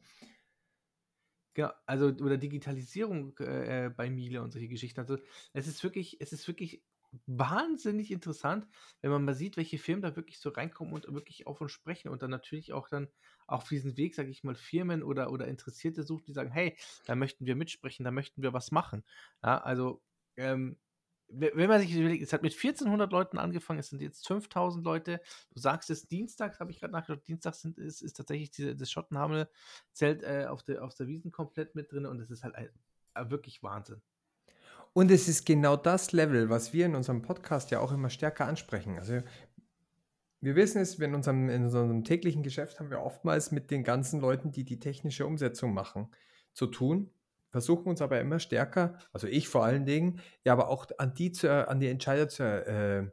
Genau, 1.54 1.70
also 1.86 2.06
oder 2.08 2.36
Digitalisierung 2.36 3.38
äh, 3.38 3.92
bei 3.96 4.10
Miele 4.10 4.42
und 4.42 4.50
solche 4.50 4.66
Geschichten. 4.66 4.98
Also 4.98 5.18
es 5.52 5.68
ist 5.68 5.84
wirklich, 5.84 6.20
es 6.20 6.32
ist 6.32 6.48
wirklich 6.48 6.82
wahnsinnig 7.26 8.10
interessant, 8.10 8.66
wenn 9.00 9.10
man 9.10 9.24
mal 9.24 9.34
sieht, 9.34 9.56
welche 9.56 9.78
Firmen 9.78 10.02
da 10.02 10.16
wirklich 10.16 10.38
so 10.38 10.50
reinkommen 10.50 10.94
und 10.94 11.06
wirklich 11.12 11.46
auf 11.46 11.60
uns 11.60 11.72
sprechen 11.72 12.08
und 12.08 12.22
dann 12.22 12.30
natürlich 12.30 12.72
auch 12.72 12.88
dann 12.88 13.08
auf 13.46 13.68
diesen 13.68 13.96
Weg, 13.96 14.14
sage 14.14 14.30
ich 14.30 14.44
mal, 14.44 14.54
Firmen 14.54 15.02
oder, 15.02 15.30
oder 15.30 15.46
Interessierte 15.48 16.02
suchen, 16.02 16.24
die 16.26 16.32
sagen, 16.32 16.50
hey, 16.50 16.76
da 17.06 17.14
möchten 17.14 17.46
wir 17.46 17.56
mitsprechen, 17.56 18.04
da 18.04 18.10
möchten 18.10 18.42
wir 18.42 18.52
was 18.52 18.70
machen. 18.72 19.04
Ja, 19.42 19.58
also 19.58 20.02
ähm, 20.36 20.76
wenn 21.28 21.68
man 21.68 21.80
sich 21.80 21.94
überlegt, 21.94 22.22
es 22.22 22.32
hat 22.32 22.42
mit 22.42 22.52
1400 22.52 23.10
Leuten 23.10 23.38
angefangen, 23.38 23.80
es 23.80 23.88
sind 23.88 24.00
jetzt 24.00 24.26
5000 24.28 24.84
Leute. 24.84 25.20
Du 25.50 25.60
sagst 25.60 25.90
es 25.90 26.06
Dienstag, 26.06 26.60
habe 26.60 26.70
ich 26.70 26.78
gerade 26.78 26.92
nachgeschaut, 26.92 27.26
Dienstag 27.26 27.54
sind, 27.54 27.78
ist, 27.78 28.00
ist 28.00 28.16
tatsächlich 28.16 28.50
diese, 28.50 28.76
das 28.76 28.90
Schottenhamel-Zelt 28.90 30.22
äh, 30.22 30.46
auf, 30.46 30.62
der, 30.62 30.84
auf 30.84 30.94
der 30.94 31.08
Wiesen 31.08 31.32
komplett 31.32 31.74
mit 31.74 31.90
drin 31.90 32.06
und 32.06 32.20
es 32.20 32.30
ist 32.30 32.44
halt 32.44 32.54
ein, 32.54 32.68
ein 33.14 33.30
wirklich 33.30 33.62
Wahnsinn. 33.62 34.00
Und 34.96 35.10
es 35.10 35.28
ist 35.28 35.44
genau 35.44 35.76
das 35.76 36.12
Level, 36.12 36.48
was 36.48 36.72
wir 36.72 36.86
in 36.86 36.94
unserem 36.94 37.20
Podcast 37.20 37.70
ja 37.70 37.80
auch 37.80 37.92
immer 37.92 38.08
stärker 38.08 38.46
ansprechen. 38.46 38.98
Also 38.98 39.20
wir 40.40 40.56
wissen 40.56 40.80
es, 40.80 40.94
in 40.94 41.14
unserem, 41.14 41.50
in 41.50 41.64
unserem 41.64 42.02
täglichen 42.02 42.42
Geschäft 42.42 42.80
haben 42.80 42.88
wir 42.88 43.02
oftmals 43.02 43.50
mit 43.52 43.70
den 43.70 43.84
ganzen 43.84 44.20
Leuten, 44.20 44.52
die 44.52 44.64
die 44.64 44.78
technische 44.78 45.26
Umsetzung 45.26 45.74
machen, 45.74 46.08
zu 46.54 46.66
tun 46.66 47.10
versuchen 47.50 47.88
uns 47.88 48.02
aber 48.02 48.20
immer 48.20 48.38
stärker, 48.38 48.98
also 49.12 49.26
ich 49.26 49.48
vor 49.48 49.64
allen 49.64 49.86
Dingen, 49.86 50.20
ja, 50.44 50.52
aber 50.52 50.68
auch 50.68 50.86
an 50.98 51.14
die, 51.14 51.32
zu, 51.32 51.68
an 51.68 51.80
die 51.80 51.88
Entscheider 51.88 52.28
zu, 52.28 52.42
äh, 52.42 53.10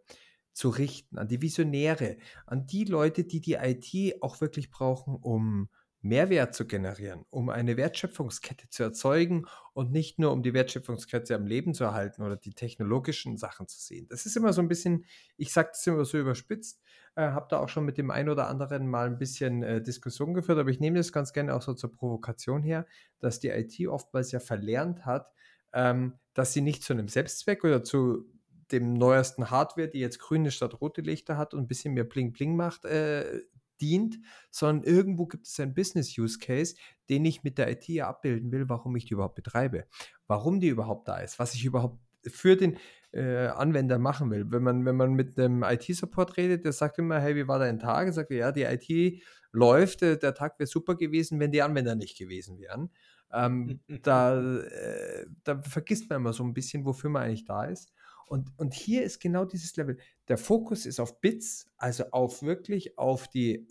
zu 0.52 0.70
richten, 0.70 1.18
an 1.18 1.28
die 1.28 1.42
Visionäre, 1.42 2.18
an 2.46 2.66
die 2.66 2.84
Leute, 2.84 3.24
die 3.24 3.40
die 3.40 3.54
IT 3.54 4.22
auch 4.22 4.42
wirklich 4.42 4.70
brauchen, 4.70 5.16
um 5.16 5.70
Mehrwert 6.04 6.54
zu 6.54 6.68
generieren, 6.68 7.26
um 7.30 7.50
eine 7.50 7.78
Wertschöpfungskette 7.78 8.70
zu 8.70 8.84
erzeugen 8.84 9.46
und 9.74 9.92
nicht 9.92 10.20
nur 10.20 10.32
um 10.34 10.44
die 10.44 10.54
Wertschöpfungskette 10.54 11.34
am 11.34 11.48
Leben 11.48 11.74
zu 11.74 11.86
erhalten 11.86 12.24
oder 12.24 12.36
die 12.36 12.54
technologischen 12.54 13.38
Sachen 13.38 13.68
zu 13.68 13.80
sehen. 13.80 14.08
Das 14.10 14.26
ist 14.26 14.36
immer 14.36 14.52
so 14.52 14.62
ein 14.62 14.68
bisschen, 14.68 15.06
ich 15.38 15.54
sage 15.54 15.70
das 15.72 15.88
immer 15.88 16.04
so 16.04 16.18
überspitzt, 16.18 16.82
äh, 17.16 17.22
habe 17.22 17.48
da 17.50 17.60
auch 17.60 17.70
schon 17.70 17.86
mit 17.86 17.98
dem 17.98 18.12
einen 18.12 18.28
oder 18.28 18.48
anderen 18.48 18.88
mal 18.88 19.08
ein 19.08 19.18
bisschen 19.18 19.64
äh, 19.64 19.82
Diskussion 19.82 20.34
geführt, 20.34 20.60
aber 20.60 20.70
ich 20.70 20.82
nehme 20.82 20.98
das 20.98 21.14
ganz 21.14 21.32
gerne 21.32 21.56
auch 21.56 21.62
so 21.62 21.74
zur 21.74 21.92
Provokation 21.92 22.64
her, 22.64 22.86
dass 23.20 23.40
die 23.40 23.50
IT 23.50 23.88
oftmals 23.88 24.32
ja 24.34 24.42
verlernt 24.42 25.06
hat, 25.06 25.32
ähm, 25.72 26.20
dass 26.34 26.52
sie 26.52 26.62
nicht 26.62 26.84
zu 26.84 26.92
einem 26.92 27.08
Selbstzweck 27.08 27.64
oder 27.64 27.82
zu 27.82 28.26
dem 28.72 28.94
neuesten 28.94 29.52
Hardware, 29.52 29.88
die 29.88 30.00
jetzt 30.00 30.20
grüne 30.20 30.52
statt 30.52 30.82
rote 30.82 31.02
Lichter 31.02 31.38
hat 31.38 31.54
und 31.54 31.62
ein 31.62 31.68
bisschen 31.68 31.94
mehr 31.94 32.04
Bling 32.04 32.34
Bling 32.34 32.56
macht, 32.56 32.86
äh, 32.86 33.42
dient, 33.82 34.20
sondern 34.52 34.84
irgendwo 34.84 35.26
gibt 35.26 35.48
es 35.48 35.60
einen 35.60 35.74
Business-Use-Case, 35.74 36.76
den 37.10 37.26
ich 37.26 37.44
mit 37.44 37.58
der 37.58 37.70
IT 37.72 38.02
abbilden 38.02 38.52
will, 38.52 38.70
warum 38.70 38.96
ich 38.96 39.06
die 39.06 39.14
überhaupt 39.14 39.36
betreibe, 39.36 39.86
warum 40.28 40.60
die 40.60 40.70
überhaupt 40.70 41.08
da 41.08 41.18
ist, 41.18 41.40
was 41.40 41.54
ich 41.54 41.66
überhaupt 41.66 42.00
für 42.28 42.56
den 42.56 42.78
äh, 43.12 43.48
Anwender 43.48 44.00
machen 44.00 44.32
will. 44.32 44.46
Wenn 44.50 44.64
man, 44.64 44.86
wenn 44.86 44.96
man 44.96 45.14
mit 45.14 45.38
einem 45.40 45.64
IT-Support 45.64 46.38
redet, 46.38 46.66
der 46.66 46.72
sagt 46.72 46.98
immer, 47.00 47.20
hey, 47.20 47.36
wie 47.36 47.48
war 47.48 47.60
dein 47.60 47.80
Tag? 47.80 48.08
Er 48.08 48.14
sagt, 48.14 48.32
ja, 48.32 48.52
die 48.52 48.64
IT 48.64 49.22
läuft, 49.52 50.02
äh, 50.02 50.18
der 50.18 50.34
Tag 50.34 50.60
wäre 50.60 50.68
super 50.68 50.96
gewesen, 50.96 51.40
wenn 51.40 51.52
die 51.52 51.62
Anwender 51.62 51.96
nicht 51.96 52.18
gewesen 52.18 52.60
wären. 52.60 52.90
Ähm, 53.32 53.80
da, 54.04 54.40
äh, 54.42 55.26
da 55.44 55.62
vergisst 55.62 56.10
man 56.10 56.18
immer 56.18 56.34
so 56.34 56.44
ein 56.44 56.54
bisschen, 56.54 56.86
wofür 56.86 57.10
man 57.10 57.24
eigentlich 57.24 57.46
da 57.46 57.66
ist. 57.66 57.94
Und, 58.28 58.52
und 58.58 58.74
hier 58.74 59.04
ist 59.04 59.20
genau 59.20 59.46
dieses 59.46 59.76
Level. 59.76 59.98
Der 60.28 60.38
Fokus 60.38 60.86
ist 60.86 61.00
auf 61.00 61.20
Bits, 61.22 61.68
also 61.78 62.06
auf 62.12 62.42
wirklich 62.42 62.98
auf 62.98 63.28
die 63.28 63.68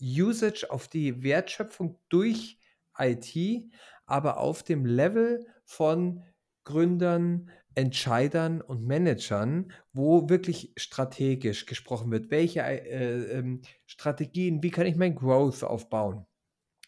Usage, 0.00 0.66
auf 0.70 0.88
die 0.88 1.22
Wertschöpfung 1.22 1.98
durch 2.08 2.58
IT, 2.98 3.70
aber 4.06 4.38
auf 4.38 4.62
dem 4.62 4.84
Level 4.84 5.46
von 5.64 6.22
Gründern, 6.64 7.50
Entscheidern 7.74 8.60
und 8.60 8.86
Managern, 8.86 9.72
wo 9.92 10.28
wirklich 10.28 10.72
strategisch 10.76 11.66
gesprochen 11.66 12.10
wird. 12.10 12.30
Welche 12.30 12.60
äh, 12.60 13.38
äh, 13.38 13.60
Strategien, 13.86 14.62
wie 14.62 14.70
kann 14.70 14.86
ich 14.86 14.96
mein 14.96 15.14
Growth 15.14 15.64
aufbauen? 15.64 16.26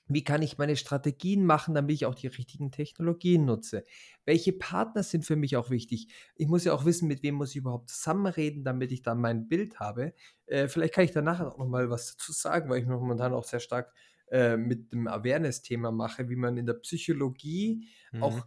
Wie 0.06 0.22
kann 0.24 0.42
ich 0.42 0.58
meine 0.58 0.76
Strategien 0.76 1.46
machen, 1.46 1.74
damit 1.74 1.94
ich 1.94 2.06
auch 2.06 2.14
die 2.14 2.26
richtigen 2.26 2.70
Technologien 2.70 3.44
nutze? 3.46 3.84
Welche 4.24 4.52
Partner 4.52 5.02
sind 5.02 5.24
für 5.24 5.36
mich 5.36 5.56
auch 5.56 5.70
wichtig? 5.70 6.08
Ich 6.36 6.46
muss 6.48 6.64
ja 6.64 6.72
auch 6.74 6.84
wissen, 6.84 7.08
mit 7.08 7.22
wem 7.22 7.36
muss 7.36 7.50
ich 7.50 7.56
überhaupt 7.56 7.88
zusammenreden, 7.90 8.64
damit 8.64 8.92
ich 8.92 9.02
dann 9.02 9.20
mein 9.20 9.48
Bild 9.48 9.80
habe. 9.80 10.14
Äh, 10.46 10.68
vielleicht 10.68 10.94
kann 10.94 11.04
ich 11.04 11.12
danach 11.12 11.40
auch 11.40 11.58
noch 11.58 11.68
mal 11.68 11.90
was 11.90 12.12
dazu 12.16 12.32
sagen, 12.32 12.68
weil 12.70 12.80
ich 12.80 12.86
mich 12.86 12.98
momentan 12.98 13.32
auch 13.32 13.44
sehr 13.44 13.60
stark 13.60 13.94
äh, 14.30 14.56
mit 14.56 14.92
dem 14.92 15.08
Awareness-Thema 15.08 15.90
mache, 15.90 16.28
wie 16.28 16.36
man 16.36 16.56
in 16.56 16.66
der 16.66 16.74
Psychologie 16.74 17.88
Mhm. 18.12 18.40
auch, 18.40 18.46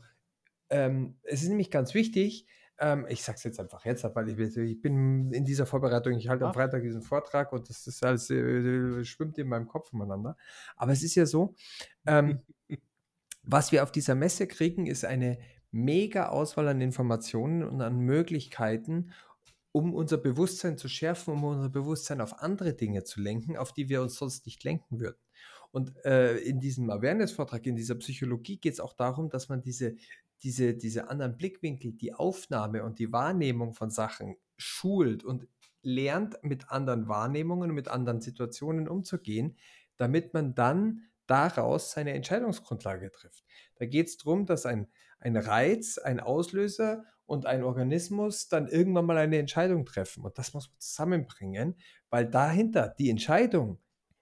ähm, 0.70 1.20
es 1.24 1.44
ist 1.44 1.50
nämlich 1.50 1.72
ganz 1.72 1.94
wichtig, 1.94 2.48
ähm, 2.80 3.06
ich 3.10 3.24
sage 3.24 3.38
es 3.38 3.44
jetzt 3.44 3.60
einfach 3.60 3.86
jetzt, 3.86 4.04
weil 4.04 4.30
ich, 4.30 4.58
ich 4.58 4.82
bin 4.82 5.32
in 5.32 5.46
dieser 5.46 5.66
Vorbereitung, 5.66 6.14
ich 6.14 6.30
halte 6.30 6.46
am 6.46 6.52
Ah. 6.52 6.54
Freitag 6.54 6.84
diesen 6.84 7.02
Vortrag 7.02 7.52
und 7.52 7.70
das 7.70 7.88
ist 7.88 8.04
alles, 8.04 8.30
äh, 8.30 9.04
schwimmt 9.04 9.38
in 9.38 9.48
meinem 9.48 9.68
Kopf 9.68 9.94
umeinander. 9.94 10.38
Aber 10.76 10.92
es 10.92 11.04
ist 11.04 11.16
ja 11.16 11.26
so, 11.26 11.56
ähm, 12.06 12.42
was 13.44 13.72
wir 13.72 13.84
auf 13.84 13.92
dieser 13.92 14.16
Messe 14.16 14.48
kriegen, 14.48 14.86
ist 14.86 15.06
eine 15.06 15.38
mega 15.72 16.30
Auswahl 16.30 16.68
an 16.68 16.82
Informationen 16.82 17.64
und 17.64 17.82
an 17.82 18.00
Möglichkeiten, 18.00 19.12
um 19.72 19.94
unser 19.94 20.18
Bewusstsein 20.18 20.78
zu 20.78 20.88
schärfen, 20.88 21.34
um 21.34 21.44
unser 21.44 21.70
Bewusstsein 21.70 22.22
auf 22.22 22.42
andere 22.42 22.74
Dinge 22.74 23.04
zu 23.04 23.22
lenken, 23.22 23.58
auf 23.58 23.74
die 23.74 23.90
wir 23.90 24.02
uns 24.02 24.16
sonst 24.16 24.46
nicht 24.46 24.64
lenken 24.64 25.00
würden. 25.00 25.20
Und 25.72 25.94
äh, 26.06 26.38
in 26.38 26.60
diesem 26.60 26.90
Awareness-Vortrag, 26.90 27.66
in 27.66 27.76
dieser 27.76 27.96
Psychologie 27.96 28.58
geht 28.58 28.74
es 28.74 28.80
auch 28.80 28.94
darum, 28.94 29.30
dass 29.30 29.50
man 29.50 29.62
diese, 29.62 29.96
diese, 30.44 30.76
diese 30.76 31.10
anderen 31.10 31.38
Blickwinkel, 31.38 31.94
die 31.94 32.14
Aufnahme 32.14 32.84
und 32.84 33.00
die 33.00 33.12
Wahrnehmung 33.12 33.74
von 33.74 33.90
Sachen 33.90 34.38
schult 34.58 35.24
und 35.24 35.48
lernt, 35.82 36.44
mit 36.44 36.70
anderen 36.70 37.08
Wahrnehmungen 37.08 37.72
mit 37.72 37.88
anderen 37.88 38.22
Situationen 38.22 38.88
umzugehen, 38.88 39.58
damit 39.96 40.34
man 40.34 40.54
dann 40.54 41.04
daraus 41.28 41.92
seine 41.92 42.14
Entscheidungsgrundlage 42.14 43.12
trifft. 43.12 43.44
Da 43.76 43.86
geht 43.86 44.08
es 44.08 44.18
darum, 44.18 44.46
dass 44.46 44.66
ein, 44.66 44.88
ein 45.20 45.38
Reiz, 45.38 45.98
ein 45.98 46.20
Auslöser 46.20 47.06
und 47.26 47.46
ein 47.46 47.64
Organismus 47.64 48.48
dann 48.48 48.68
irgendwann 48.68 49.06
mal 49.06 49.18
eine 49.18 49.38
Entscheidung 49.38 49.86
treffen. 49.86 50.24
Und 50.24 50.38
das 50.38 50.54
muss 50.54 50.70
man 50.70 50.80
zusammenbringen, 50.80 51.76
weil 52.10 52.30
dahinter 52.30 52.94
die 52.98 53.10
Entscheidung, 53.10 53.80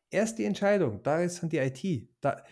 erst 0.10 0.40
die 0.40 0.46
Entscheidung, 0.46 1.04
da 1.04 1.22
ist 1.22 1.42
dann 1.42 1.50
die 1.50 1.58
IT. 1.58 2.10
Da, 2.22 2.44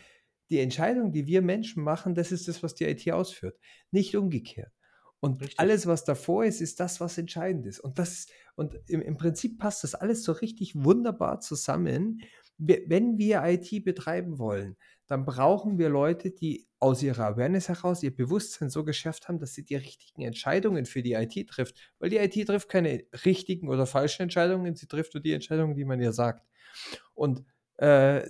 die 0.50 0.60
Entscheidung, 0.60 1.12
die 1.12 1.28
wir 1.28 1.42
Menschen 1.42 1.84
machen, 1.84 2.16
das 2.16 2.32
ist 2.32 2.48
das, 2.48 2.64
was 2.64 2.76
die 2.76 2.86
IT 2.86 3.10
ausführt, 3.12 3.58
nicht 3.92 4.16
umgekehrt. 4.16 4.72
Und 5.20 5.42
Richtig. 5.42 5.60
alles, 5.60 5.88
was 5.88 6.04
davor 6.04 6.44
ist, 6.44 6.60
ist 6.60 6.82
das, 6.82 7.00
was 7.00 7.18
entscheidend 7.18 7.66
ist. 7.66 7.80
Und, 7.80 7.98
das, 7.98 8.28
und 8.56 8.78
im, 8.88 9.02
im 9.02 9.16
Prinzip 9.16 9.58
passt 9.58 9.84
das 9.86 9.96
alles 9.96 10.24
so 10.24 10.34
richtig 10.34 10.74
wunderbar 10.76 11.40
zusammen. 11.40 12.22
Wenn 12.58 13.18
wir 13.18 13.42
IT 13.46 13.86
betreiben 13.86 14.38
wollen, 14.38 14.76
dann 15.08 15.26
brauchen 15.26 15.78
wir 15.78 15.88
Leute, 15.88 16.32
die 16.32 16.68
aus 16.80 17.02
ihrer 17.02 17.28
Awareness 17.28 17.70
heraus 17.70 18.04
ihr 18.04 18.14
Bewusstsein 18.14 18.70
so 18.70 18.84
geschärft 18.84 19.30
haben, 19.30 19.40
dass 19.40 19.54
sie 19.54 19.64
die 19.64 19.76
richtigen 19.76 20.24
Entscheidungen 20.24 20.86
für 20.86 21.02
die 21.02 21.14
IT 21.14 21.50
trifft. 21.50 21.78
Weil 22.00 22.10
die 22.10 22.18
IT 22.18 22.46
trifft 22.46 22.68
keine 22.68 23.06
richtigen 23.24 23.70
oder 23.70 23.86
falschen 23.86 24.24
Entscheidungen, 24.24 24.76
sie 24.76 24.88
trifft 24.88 25.14
nur 25.14 25.24
die 25.24 25.32
Entscheidungen, 25.32 25.76
die 25.76 25.86
man 25.86 26.02
ihr 26.02 26.12
sagt. 26.12 26.46
Und 27.14 27.46
äh, 27.78 28.28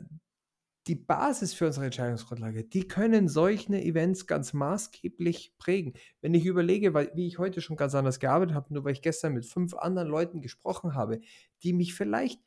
die 0.88 0.96
Basis 0.96 1.54
für 1.54 1.67
unsere 1.67 1.86
Entscheidungsgrundlage, 1.86 2.65
die 2.65 2.88
können 2.88 3.28
solche 3.28 3.74
Events 3.74 4.28
ganz 4.28 4.54
maßgeblich 4.54 5.56
prägen. 5.58 5.93
Wenn 6.22 6.34
ich 6.34 6.46
überlege, 6.46 6.93
wie 6.93 7.28
ich 7.28 7.39
heute 7.39 7.62
schon 7.62 7.78
ganz 7.78 7.96
anders 7.96 8.19
gearbeitet 8.19 8.56
habe, 8.56 8.74
nur 8.74 8.84
weil 8.84 8.93
ich 8.93 9.02
gestern 9.02 9.34
mit 9.34 9.46
fünf 9.46 9.74
anderen 9.76 10.10
Leuten 10.10 10.41
gesprochen 10.41 10.93
habe, 10.93 11.22
die 11.63 11.74
mich 11.74 11.93
vielleicht, 11.93 12.41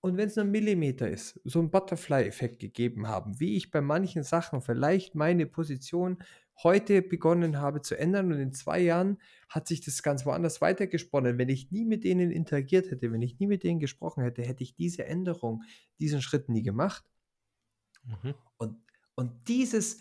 und 0.00 0.16
wenn 0.16 0.26
es 0.26 0.34
nur 0.34 0.44
ein 0.44 0.50
Millimeter 0.50 1.08
ist, 1.08 1.40
so 1.44 1.60
einen 1.60 1.70
Butterfly-Effekt 1.70 2.58
gegeben 2.58 3.06
haben, 3.06 3.38
wie 3.38 3.56
ich 3.56 3.70
bei 3.70 3.80
manchen 3.80 4.24
Sachen 4.24 4.60
vielleicht 4.60 5.14
meine 5.14 5.46
Position 5.46 6.18
heute 6.64 7.02
begonnen 7.02 7.60
habe 7.60 7.80
zu 7.80 7.96
ändern 7.96 8.32
und 8.32 8.40
in 8.40 8.52
zwei 8.52 8.80
Jahren 8.80 9.18
hat 9.48 9.68
sich 9.68 9.80
das 9.80 10.02
ganz 10.02 10.26
woanders 10.26 10.60
weitergesponnen. 10.60 11.38
Wenn 11.38 11.48
ich 11.48 11.70
nie 11.70 11.84
mit 11.84 12.02
denen 12.02 12.32
interagiert 12.32 12.90
hätte, 12.90 13.12
wenn 13.12 13.22
ich 13.22 13.38
nie 13.38 13.46
mit 13.46 13.62
denen 13.62 13.78
gesprochen 13.78 14.24
hätte, 14.24 14.42
hätte 14.42 14.64
ich 14.64 14.74
diese 14.74 15.04
Änderung, 15.06 15.62
diesen 16.00 16.20
Schritt 16.20 16.48
nie 16.48 16.64
gemacht. 16.64 17.04
Mhm. 18.04 18.34
Und, 18.56 18.76
und 19.14 19.48
dieses 19.48 20.00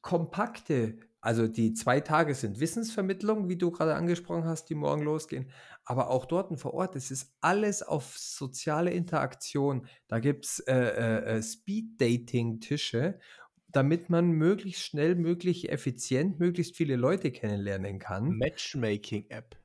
kompakte, 0.00 0.98
also 1.20 1.48
die 1.48 1.74
zwei 1.74 2.00
Tage 2.00 2.34
sind 2.34 2.60
Wissensvermittlung, 2.60 3.48
wie 3.48 3.56
du 3.56 3.70
gerade 3.70 3.94
angesprochen 3.94 4.44
hast, 4.44 4.66
die 4.70 4.74
morgen 4.74 5.02
losgehen, 5.02 5.50
aber 5.84 6.10
auch 6.10 6.26
dort 6.26 6.58
vor 6.60 6.74
Ort, 6.74 6.96
es 6.96 7.10
ist 7.10 7.34
alles 7.40 7.82
auf 7.82 8.16
soziale 8.16 8.90
Interaktion. 8.90 9.86
Da 10.06 10.20
gibt 10.20 10.44
es 10.44 10.60
äh, 10.60 10.74
äh, 10.74 11.42
Speed-Dating-Tische, 11.42 13.18
damit 13.68 14.08
man 14.08 14.30
möglichst 14.30 14.84
schnell, 14.84 15.14
möglichst 15.14 15.64
effizient, 15.68 16.38
möglichst 16.38 16.76
viele 16.76 16.96
Leute 16.96 17.30
kennenlernen 17.32 17.98
kann. 17.98 18.36
Matchmaking-App. 18.38 19.56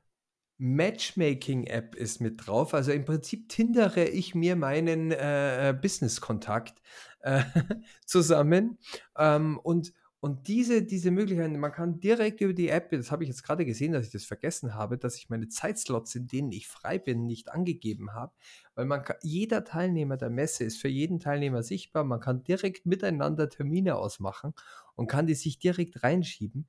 Matchmaking-App 0.58 1.94
ist 1.94 2.20
mit 2.20 2.46
drauf. 2.46 2.74
Also 2.74 2.92
im 2.92 3.04
Prinzip 3.04 3.48
tindere 3.48 4.04
ich 4.04 4.34
mir 4.34 4.56
meinen 4.56 5.10
äh, 5.10 5.76
Business-Kontakt 5.80 6.80
äh, 7.24 7.42
zusammen. 8.06 8.78
Ähm, 9.16 9.58
und, 9.58 9.92
und 10.20 10.48
diese, 10.48 10.82
diese 10.82 11.10
Möglichkeiten, 11.10 11.58
man 11.58 11.72
kann 11.72 12.00
direkt 12.00 12.40
über 12.40 12.54
die 12.54 12.68
App, 12.68 12.90
das 12.90 13.10
habe 13.10 13.24
ich 13.24 13.28
jetzt 13.28 13.42
gerade 13.42 13.64
gesehen, 13.64 13.92
dass 13.92 14.06
ich 14.06 14.12
das 14.12 14.24
vergessen 14.24 14.74
habe, 14.74 14.96
dass 14.96 15.16
ich 15.16 15.28
meine 15.28 15.48
Zeitslots, 15.48 16.14
in 16.14 16.26
denen 16.26 16.52
ich 16.52 16.68
frei 16.68 16.98
bin, 16.98 17.26
nicht 17.26 17.50
angegeben 17.52 18.14
habe. 18.14 18.32
Weil 18.74 18.86
man 18.86 19.02
kann, 19.02 19.16
jeder 19.22 19.64
Teilnehmer 19.64 20.16
der 20.16 20.30
Messe 20.30 20.64
ist 20.64 20.80
für 20.80 20.88
jeden 20.88 21.18
Teilnehmer 21.18 21.62
sichtbar. 21.62 22.04
Man 22.04 22.20
kann 22.20 22.44
direkt 22.44 22.86
miteinander 22.86 23.48
Termine 23.48 23.96
ausmachen 23.96 24.54
und 24.94 25.08
kann 25.08 25.26
die 25.26 25.34
sich 25.34 25.58
direkt 25.58 26.02
reinschieben. 26.02 26.68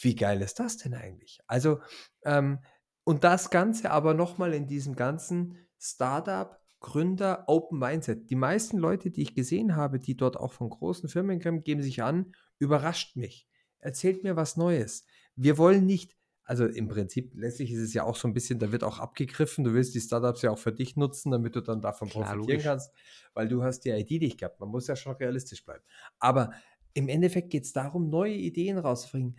Wie 0.00 0.16
geil 0.16 0.42
ist 0.42 0.58
das 0.58 0.76
denn 0.76 0.94
eigentlich? 0.94 1.40
Also, 1.46 1.80
ähm, 2.24 2.58
und 3.04 3.22
das 3.22 3.50
Ganze 3.50 3.90
aber 3.90 4.14
nochmal 4.14 4.54
in 4.54 4.66
diesem 4.66 4.96
ganzen 4.96 5.58
Startup, 5.78 6.58
Gründer, 6.84 7.44
Open 7.46 7.78
Mindset. 7.78 8.28
Die 8.28 8.36
meisten 8.36 8.76
Leute, 8.76 9.10
die 9.10 9.22
ich 9.22 9.34
gesehen 9.34 9.74
habe, 9.74 9.98
die 9.98 10.18
dort 10.18 10.36
auch 10.36 10.52
von 10.52 10.68
großen 10.68 11.08
Firmen 11.08 11.40
kommen, 11.40 11.62
geben 11.62 11.82
sich 11.82 12.02
an, 12.02 12.34
überrascht 12.58 13.16
mich. 13.16 13.48
Erzählt 13.78 14.22
mir 14.22 14.36
was 14.36 14.58
Neues. 14.58 15.06
Wir 15.34 15.56
wollen 15.56 15.86
nicht, 15.86 16.14
also 16.44 16.66
im 16.66 16.88
Prinzip, 16.88 17.32
letztlich 17.36 17.72
ist 17.72 17.80
es 17.80 17.94
ja 17.94 18.04
auch 18.04 18.16
so 18.16 18.28
ein 18.28 18.34
bisschen, 18.34 18.58
da 18.58 18.70
wird 18.70 18.84
auch 18.84 18.98
abgegriffen, 18.98 19.64
du 19.64 19.72
willst 19.72 19.94
die 19.94 20.00
Startups 20.00 20.42
ja 20.42 20.50
auch 20.50 20.58
für 20.58 20.72
dich 20.74 20.94
nutzen, 20.94 21.30
damit 21.30 21.56
du 21.56 21.62
dann 21.62 21.80
davon 21.80 22.10
Klar, 22.10 22.24
profitieren 22.24 22.48
logisch. 22.50 22.64
kannst, 22.64 22.92
weil 23.32 23.48
du 23.48 23.62
hast 23.62 23.80
die 23.86 23.88
ID 23.88 24.20
nicht 24.20 24.38
gehabt. 24.38 24.60
Man 24.60 24.68
muss 24.68 24.86
ja 24.86 24.94
schon 24.94 25.16
realistisch 25.16 25.64
bleiben. 25.64 25.84
Aber 26.18 26.52
im 26.92 27.08
Endeffekt 27.08 27.48
geht 27.48 27.64
es 27.64 27.72
darum, 27.72 28.10
neue 28.10 28.34
Ideen 28.34 28.76
rauszubringen 28.76 29.38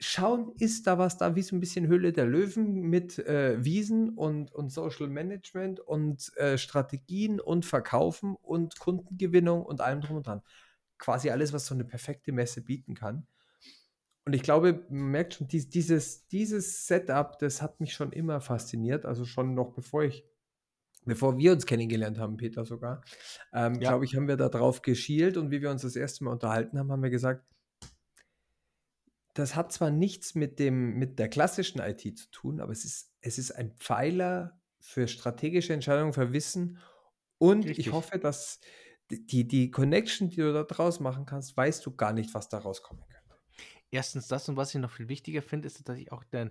schauen, 0.00 0.52
ist 0.58 0.86
da 0.86 0.98
was 0.98 1.18
da, 1.18 1.34
wie 1.34 1.42
so 1.42 1.56
ein 1.56 1.60
bisschen 1.60 1.86
Höhle 1.88 2.12
der 2.12 2.26
Löwen 2.26 2.82
mit 2.82 3.18
äh, 3.18 3.62
Wiesen 3.64 4.10
und, 4.10 4.52
und 4.52 4.70
Social 4.70 5.08
Management 5.08 5.80
und 5.80 6.32
äh, 6.36 6.56
Strategien 6.56 7.40
und 7.40 7.66
Verkaufen 7.66 8.36
und 8.36 8.78
Kundengewinnung 8.78 9.64
und 9.64 9.80
allem 9.80 10.00
drum 10.00 10.18
und 10.18 10.26
dran. 10.26 10.42
Quasi 10.98 11.30
alles, 11.30 11.52
was 11.52 11.66
so 11.66 11.74
eine 11.74 11.84
perfekte 11.84 12.32
Messe 12.32 12.62
bieten 12.62 12.94
kann. 12.94 13.26
Und 14.24 14.34
ich 14.34 14.42
glaube, 14.42 14.84
man 14.90 15.10
merkt 15.10 15.34
schon, 15.34 15.48
dies, 15.48 15.68
dieses, 15.70 16.26
dieses 16.28 16.86
Setup, 16.86 17.38
das 17.38 17.62
hat 17.62 17.80
mich 17.80 17.94
schon 17.94 18.12
immer 18.12 18.40
fasziniert. 18.40 19.04
Also 19.06 19.24
schon 19.24 19.54
noch 19.54 19.72
bevor 19.72 20.04
ich, 20.04 20.24
bevor 21.06 21.38
wir 21.38 21.52
uns 21.52 21.66
kennengelernt 21.66 22.18
haben, 22.18 22.36
Peter 22.36 22.64
sogar, 22.64 23.02
ähm, 23.52 23.80
Ja. 23.80 23.88
glaube 23.88 24.04
ich, 24.04 24.14
haben 24.14 24.28
wir 24.28 24.36
da 24.36 24.48
drauf 24.48 24.82
geschielt 24.82 25.36
und 25.38 25.50
wie 25.50 25.62
wir 25.62 25.70
uns 25.70 25.82
das 25.82 25.96
erste 25.96 26.24
Mal 26.24 26.32
unterhalten 26.32 26.78
haben, 26.78 26.92
haben 26.92 27.02
wir 27.02 27.10
gesagt, 27.10 27.42
das 29.38 29.54
hat 29.54 29.72
zwar 29.72 29.90
nichts 29.90 30.34
mit, 30.34 30.58
dem, 30.58 30.98
mit 30.98 31.20
der 31.20 31.28
klassischen 31.28 31.80
IT 31.80 32.18
zu 32.18 32.28
tun, 32.32 32.60
aber 32.60 32.72
es 32.72 32.84
ist, 32.84 33.12
es 33.20 33.38
ist 33.38 33.52
ein 33.52 33.70
Pfeiler 33.76 34.60
für 34.80 35.06
strategische 35.06 35.72
Entscheidungen, 35.72 36.12
für 36.12 36.32
Wissen. 36.32 36.78
Und 37.38 37.64
Richtig. 37.64 37.86
ich 37.86 37.92
hoffe, 37.92 38.18
dass 38.18 38.58
die, 39.10 39.46
die 39.46 39.70
Connection, 39.70 40.28
die 40.28 40.38
du 40.38 40.52
da 40.52 40.64
draus 40.64 40.98
machen 40.98 41.24
kannst, 41.24 41.56
weißt 41.56 41.86
du 41.86 41.94
gar 41.94 42.12
nicht, 42.12 42.34
was 42.34 42.48
daraus 42.48 42.82
kommen 42.82 43.04
könnte. 43.08 43.38
Erstens 43.92 44.26
das 44.26 44.48
und 44.48 44.56
was 44.56 44.74
ich 44.74 44.80
noch 44.80 44.90
viel 44.90 45.08
wichtiger 45.08 45.40
finde, 45.40 45.68
ist, 45.68 45.88
dass 45.88 45.96
ich 45.96 46.10
auch 46.10 46.24
den, 46.24 46.50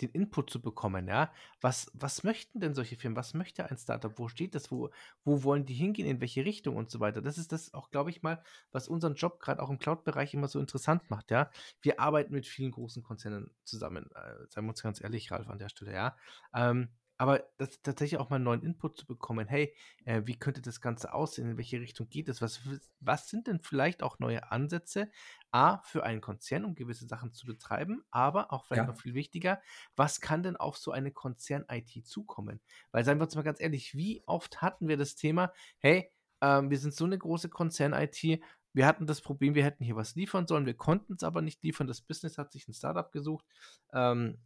den 0.00 0.10
Input 0.10 0.50
zu 0.50 0.60
bekommen, 0.60 1.08
ja. 1.08 1.32
Was, 1.60 1.90
was 1.94 2.24
möchten 2.24 2.60
denn 2.60 2.74
solche 2.74 2.96
Firmen? 2.96 3.16
Was 3.16 3.34
möchte 3.34 3.68
ein 3.70 3.76
Startup? 3.78 4.18
Wo 4.18 4.28
steht 4.28 4.54
das? 4.54 4.70
Wo, 4.70 4.90
wo 5.24 5.42
wollen 5.44 5.66
die 5.66 5.74
hingehen? 5.74 6.06
In 6.06 6.20
welche 6.20 6.44
Richtung 6.44 6.76
und 6.76 6.90
so 6.90 7.00
weiter? 7.00 7.22
Das 7.22 7.38
ist 7.38 7.52
das 7.52 7.74
auch, 7.74 7.90
glaube 7.90 8.10
ich 8.10 8.22
mal, 8.22 8.42
was 8.72 8.88
unseren 8.88 9.14
Job 9.14 9.40
gerade 9.40 9.62
auch 9.62 9.70
im 9.70 9.78
Cloud-Bereich 9.78 10.34
immer 10.34 10.48
so 10.48 10.58
interessant 10.60 11.10
macht, 11.10 11.30
ja. 11.30 11.50
Wir 11.80 12.00
arbeiten 12.00 12.32
mit 12.34 12.46
vielen 12.46 12.72
großen 12.72 13.02
Konzernen 13.02 13.50
zusammen, 13.64 14.10
äh, 14.14 14.46
seien 14.48 14.64
wir 14.64 14.70
uns 14.70 14.82
ganz 14.82 15.02
ehrlich, 15.02 15.30
Ralf, 15.30 15.48
an 15.48 15.58
der 15.58 15.68
Stelle, 15.68 15.92
ja. 15.92 16.16
Ähm, 16.54 16.88
aber 17.24 17.44
das, 17.58 17.80
tatsächlich 17.82 18.20
auch 18.20 18.30
mal 18.30 18.36
einen 18.36 18.44
neuen 18.44 18.62
Input 18.62 18.96
zu 18.98 19.06
bekommen, 19.06 19.48
hey, 19.48 19.74
äh, 20.04 20.22
wie 20.26 20.38
könnte 20.38 20.62
das 20.62 20.80
Ganze 20.80 21.12
aussehen, 21.14 21.50
in 21.50 21.56
welche 21.56 21.80
Richtung 21.80 22.08
geht 22.08 22.28
es, 22.28 22.42
was, 22.42 22.60
was 23.00 23.28
sind 23.28 23.46
denn 23.46 23.60
vielleicht 23.60 24.02
auch 24.02 24.18
neue 24.18 24.50
Ansätze, 24.52 25.10
A, 25.50 25.80
für 25.82 26.02
einen 26.04 26.20
Konzern, 26.20 26.64
um 26.64 26.74
gewisse 26.74 27.06
Sachen 27.06 27.32
zu 27.32 27.46
betreiben, 27.46 28.04
aber 28.10 28.52
auch 28.52 28.66
vielleicht 28.66 28.86
Ja. 28.86 28.88
noch 28.88 28.96
viel 28.98 29.14
wichtiger, 29.14 29.60
was 29.96 30.20
kann 30.20 30.42
denn 30.42 30.56
auf 30.56 30.76
so 30.76 30.90
eine 30.90 31.12
Konzern-IT 31.12 32.06
zukommen? 32.06 32.60
Weil, 32.90 33.04
seien 33.04 33.18
wir 33.18 33.24
uns 33.24 33.36
mal 33.36 33.42
ganz 33.42 33.60
ehrlich, 33.60 33.94
wie 33.94 34.22
oft 34.26 34.62
hatten 34.62 34.88
wir 34.88 34.96
das 34.96 35.14
Thema, 35.14 35.52
hey, 35.78 36.10
ähm, 36.40 36.70
wir 36.70 36.78
sind 36.78 36.94
so 36.94 37.04
eine 37.04 37.18
große 37.18 37.48
Konzern-IT, 37.48 38.40
wir 38.72 38.86
hatten 38.86 39.06
das 39.06 39.20
Problem, 39.20 39.54
wir 39.54 39.64
hätten 39.64 39.84
hier 39.84 39.96
was 39.96 40.16
liefern 40.16 40.46
sollen, 40.48 40.66
wir 40.66 40.74
konnten 40.76 41.14
es 41.14 41.22
aber 41.22 41.42
nicht 41.42 41.62
liefern, 41.62 41.86
das 41.86 42.00
Business 42.02 42.38
hat 42.38 42.50
sich 42.52 42.66
ein 42.68 42.74
Startup 42.74 43.10
gesucht, 43.12 43.44
ähm, 43.92 44.38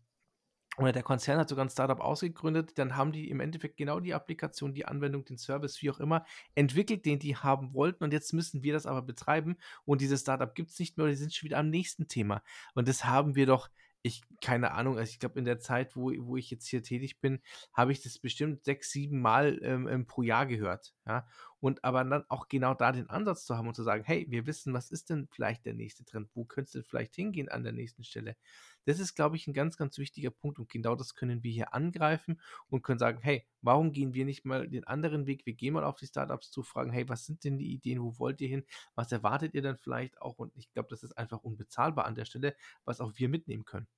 oder 0.78 0.92
der 0.92 1.02
Konzern 1.02 1.38
hat 1.38 1.48
sogar 1.48 1.64
ein 1.64 1.70
Startup 1.70 2.00
ausgegründet, 2.00 2.78
dann 2.78 2.96
haben 2.96 3.12
die 3.12 3.30
im 3.30 3.40
Endeffekt 3.40 3.76
genau 3.76 4.00
die 4.00 4.14
Applikation, 4.14 4.72
die 4.72 4.86
Anwendung, 4.86 5.24
den 5.24 5.38
Service, 5.38 5.82
wie 5.82 5.90
auch 5.90 6.00
immer, 6.00 6.24
entwickelt, 6.54 7.04
den 7.04 7.18
die 7.18 7.36
haben 7.36 7.74
wollten 7.74 8.04
und 8.04 8.12
jetzt 8.12 8.32
müssen 8.32 8.62
wir 8.62 8.72
das 8.72 8.86
aber 8.86 9.02
betreiben 9.02 9.56
und 9.84 10.00
dieses 10.00 10.20
Startup 10.20 10.54
gibt 10.54 10.70
es 10.70 10.78
nicht 10.78 10.96
mehr, 10.96 11.06
die 11.06 11.14
sind 11.14 11.34
schon 11.34 11.46
wieder 11.46 11.58
am 11.58 11.70
nächsten 11.70 12.08
Thema. 12.08 12.42
Und 12.74 12.88
das 12.88 13.04
haben 13.04 13.34
wir 13.34 13.46
doch 13.46 13.68
ich, 14.02 14.22
keine 14.40 14.72
Ahnung, 14.72 14.98
also 14.98 15.10
ich 15.10 15.18
glaube, 15.18 15.38
in 15.38 15.44
der 15.44 15.58
Zeit, 15.58 15.96
wo, 15.96 16.12
wo 16.18 16.36
ich 16.36 16.50
jetzt 16.50 16.66
hier 16.66 16.82
tätig 16.82 17.20
bin, 17.20 17.40
habe 17.72 17.92
ich 17.92 18.02
das 18.02 18.18
bestimmt 18.18 18.64
sechs, 18.64 18.90
sieben 18.90 19.20
Mal 19.20 19.58
ähm, 19.62 19.88
ähm, 19.88 20.06
pro 20.06 20.22
Jahr 20.22 20.46
gehört. 20.46 20.94
Ja? 21.06 21.26
Und 21.60 21.82
aber 21.84 22.04
dann 22.04 22.24
auch 22.28 22.48
genau 22.48 22.74
da 22.74 22.92
den 22.92 23.10
Ansatz 23.10 23.44
zu 23.44 23.56
haben 23.56 23.66
und 23.68 23.74
zu 23.74 23.82
sagen, 23.82 24.04
hey, 24.04 24.26
wir 24.28 24.46
wissen, 24.46 24.72
was 24.74 24.90
ist 24.90 25.10
denn 25.10 25.26
vielleicht 25.28 25.66
der 25.66 25.74
nächste 25.74 26.04
Trend? 26.04 26.28
Wo 26.34 26.44
könnte 26.44 26.66
es 26.66 26.72
denn 26.72 26.84
vielleicht 26.84 27.16
hingehen 27.16 27.48
an 27.48 27.64
der 27.64 27.72
nächsten 27.72 28.04
Stelle? 28.04 28.36
Das 28.84 29.00
ist, 29.00 29.14
glaube 29.14 29.36
ich, 29.36 29.46
ein 29.46 29.54
ganz, 29.54 29.76
ganz 29.76 29.98
wichtiger 29.98 30.30
Punkt 30.30 30.58
und 30.58 30.68
genau 30.68 30.94
das 30.94 31.14
können 31.14 31.42
wir 31.42 31.50
hier 31.52 31.74
angreifen 31.74 32.40
und 32.68 32.82
können 32.82 32.98
sagen, 32.98 33.20
hey, 33.20 33.44
warum 33.60 33.92
gehen 33.92 34.14
wir 34.14 34.24
nicht 34.24 34.44
mal 34.44 34.68
den 34.68 34.84
anderen 34.84 35.26
Weg? 35.26 35.46
Wir 35.46 35.54
gehen 35.54 35.74
mal 35.74 35.84
auf 35.84 35.96
die 35.96 36.06
Startups 36.06 36.50
zu, 36.50 36.62
fragen, 36.62 36.92
hey, 36.92 37.08
was 37.08 37.26
sind 37.26 37.44
denn 37.44 37.58
die 37.58 37.72
Ideen? 37.72 38.00
Wo 38.02 38.18
wollt 38.18 38.40
ihr 38.40 38.48
hin? 38.48 38.64
Was 38.94 39.12
erwartet 39.12 39.54
ihr 39.54 39.62
dann 39.62 39.78
vielleicht 39.78 40.20
auch? 40.22 40.38
Und 40.38 40.56
ich 40.56 40.72
glaube, 40.72 40.88
das 40.90 41.02
ist 41.02 41.18
einfach 41.18 41.42
unbezahlbar 41.42 42.06
an 42.06 42.14
der 42.14 42.24
Stelle, 42.24 42.54
was 42.84 43.00
auch 43.00 43.12
wir 43.16 43.28
mitnehmen 43.28 43.64
können. 43.64 43.88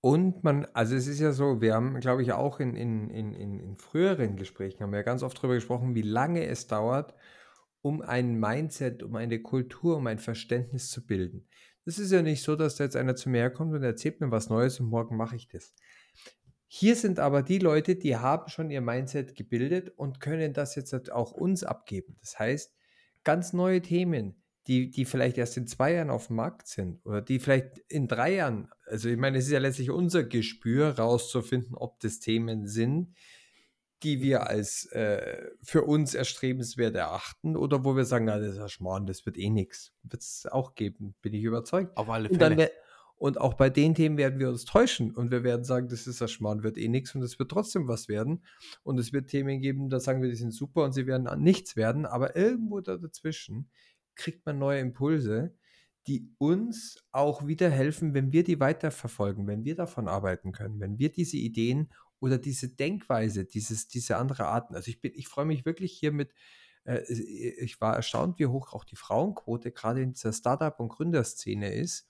Und 0.00 0.44
man, 0.44 0.64
also 0.74 0.94
es 0.94 1.08
ist 1.08 1.18
ja 1.18 1.32
so, 1.32 1.60
wir 1.60 1.74
haben, 1.74 1.98
glaube 2.00 2.22
ich, 2.22 2.32
auch 2.32 2.60
in, 2.60 2.76
in, 2.76 3.10
in, 3.10 3.34
in 3.34 3.76
früheren 3.76 4.36
Gesprächen 4.36 4.80
haben 4.80 4.92
wir 4.92 4.98
ja 4.98 5.04
ganz 5.04 5.22
oft 5.22 5.38
darüber 5.38 5.54
gesprochen, 5.54 5.94
wie 5.94 6.02
lange 6.02 6.46
es 6.46 6.68
dauert, 6.68 7.14
um 7.82 8.00
ein 8.02 8.38
Mindset, 8.38 9.02
um 9.02 9.16
eine 9.16 9.42
Kultur, 9.42 9.96
um 9.96 10.06
ein 10.06 10.18
Verständnis 10.18 10.90
zu 10.90 11.04
bilden. 11.04 11.48
Es 11.84 11.98
ist 11.98 12.12
ja 12.12 12.22
nicht 12.22 12.42
so, 12.42 12.54
dass 12.54 12.76
da 12.76 12.84
jetzt 12.84 12.96
einer 12.96 13.16
zu 13.16 13.30
mir 13.30 13.38
herkommt 13.38 13.74
und 13.74 13.82
erzählt 13.82 14.20
mir 14.20 14.30
was 14.30 14.50
Neues 14.50 14.78
und 14.78 14.86
morgen 14.86 15.16
mache 15.16 15.36
ich 15.36 15.48
das. 15.48 15.74
Hier 16.66 16.94
sind 16.96 17.18
aber 17.18 17.42
die 17.42 17.58
Leute, 17.58 17.96
die 17.96 18.16
haben 18.16 18.48
schon 18.48 18.70
ihr 18.70 18.82
Mindset 18.82 19.34
gebildet 19.34 19.90
und 19.96 20.20
können 20.20 20.52
das 20.52 20.74
jetzt 20.74 21.10
auch 21.10 21.32
uns 21.32 21.64
abgeben. 21.64 22.18
Das 22.20 22.38
heißt, 22.38 22.76
ganz 23.24 23.54
neue 23.54 23.80
Themen, 23.80 24.42
die, 24.68 24.90
die 24.90 25.06
vielleicht 25.06 25.38
erst 25.38 25.56
in 25.56 25.66
zwei 25.66 25.94
Jahren 25.94 26.10
auf 26.10 26.26
dem 26.26 26.36
Markt 26.36 26.68
sind 26.68 27.04
oder 27.06 27.22
die 27.22 27.38
vielleicht 27.38 27.78
in 27.88 28.06
drei 28.06 28.34
Jahren, 28.34 28.68
also 28.84 29.08
ich 29.08 29.16
meine, 29.16 29.38
es 29.38 29.46
ist 29.46 29.52
ja 29.52 29.58
letztlich 29.58 29.90
unser 29.90 30.24
Gespür, 30.24 30.90
rauszufinden, 30.98 31.74
ob 31.74 31.98
das 32.00 32.20
Themen 32.20 32.66
sind, 32.66 33.14
die 34.02 34.20
wir 34.20 34.46
als 34.46 34.84
äh, 34.92 35.50
für 35.62 35.82
uns 35.82 36.14
erstrebenswert 36.14 36.94
erachten 36.94 37.56
oder 37.56 37.84
wo 37.84 37.96
wir 37.96 38.04
sagen, 38.04 38.26
na, 38.26 38.38
das 38.38 38.52
ist 38.52 38.58
ja 38.58 38.68
Schmarrn, 38.68 39.06
das 39.06 39.24
wird 39.26 39.38
eh 39.38 39.50
nichts. 39.50 39.92
Wird 40.02 40.22
es 40.22 40.46
auch 40.46 40.74
geben, 40.74 41.14
bin 41.22 41.32
ich 41.32 41.42
überzeugt. 41.42 41.96
Auf 41.96 42.08
alle 42.08 42.28
Fälle. 42.28 42.70
Und, 43.16 43.36
und, 43.36 43.40
auch 43.40 43.54
bei 43.54 43.70
den 43.70 43.94
Themen 43.94 44.16
werden 44.16 44.38
wir 44.38 44.50
uns 44.50 44.66
täuschen 44.66 45.10
und 45.12 45.32
wir 45.32 45.42
werden 45.42 45.64
sagen, 45.64 45.88
das 45.88 46.06
ist 46.06 46.20
ja 46.20 46.28
Schmarrn, 46.28 46.62
wird 46.62 46.78
eh 46.78 46.88
nichts 46.88 47.14
und 47.14 47.22
es 47.22 47.38
wird 47.38 47.50
trotzdem 47.50 47.88
was 47.88 48.06
werden. 48.06 48.44
Und 48.84 48.98
es 48.98 49.12
wird 49.12 49.30
Themen 49.30 49.60
geben, 49.60 49.88
da 49.88 49.98
sagen 49.98 50.22
wir, 50.22 50.28
die 50.28 50.36
sind 50.36 50.52
super 50.52 50.84
und 50.84 50.92
sie 50.92 51.06
werden 51.06 51.26
nichts 51.42 51.74
werden, 51.74 52.06
aber 52.06 52.36
irgendwo 52.36 52.80
da 52.80 52.98
dazwischen 52.98 53.70
kriegt 54.18 54.44
man 54.44 54.58
neue 54.58 54.80
Impulse, 54.80 55.56
die 56.06 56.34
uns 56.38 57.04
auch 57.12 57.46
wieder 57.46 57.70
helfen, 57.70 58.14
wenn 58.14 58.32
wir 58.32 58.44
die 58.44 58.60
weiterverfolgen, 58.60 59.46
wenn 59.46 59.64
wir 59.64 59.76
davon 59.76 60.08
arbeiten 60.08 60.52
können, 60.52 60.80
wenn 60.80 60.98
wir 60.98 61.10
diese 61.10 61.36
Ideen 61.36 61.92
oder 62.20 62.38
diese 62.38 62.68
Denkweise, 62.68 63.44
dieses, 63.44 63.88
diese 63.88 64.16
andere 64.16 64.46
Arten. 64.46 64.74
Also 64.74 64.90
ich 64.90 65.00
bin, 65.00 65.12
ich 65.14 65.28
freue 65.28 65.44
mich 65.44 65.64
wirklich 65.64 65.92
hier 65.92 66.12
mit, 66.12 66.32
äh, 66.84 67.00
ich 67.12 67.80
war 67.80 67.94
erstaunt, 67.94 68.38
wie 68.38 68.46
hoch 68.46 68.72
auch 68.72 68.84
die 68.84 68.96
Frauenquote 68.96 69.70
gerade 69.70 70.02
in 70.02 70.12
dieser 70.12 70.32
Startup- 70.32 70.80
und 70.80 70.88
Gründerszene 70.88 71.72
ist, 71.72 72.08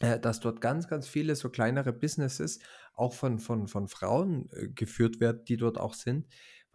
äh, 0.00 0.20
dass 0.20 0.40
dort 0.40 0.60
ganz, 0.60 0.86
ganz 0.86 1.08
viele 1.08 1.34
so 1.34 1.48
kleinere 1.48 1.92
Businesses 1.92 2.60
auch 2.94 3.14
von, 3.14 3.38
von, 3.38 3.68
von 3.68 3.88
Frauen 3.88 4.50
äh, 4.52 4.68
geführt 4.68 5.18
werden, 5.18 5.44
die 5.46 5.56
dort 5.56 5.78
auch 5.78 5.94
sind. 5.94 6.26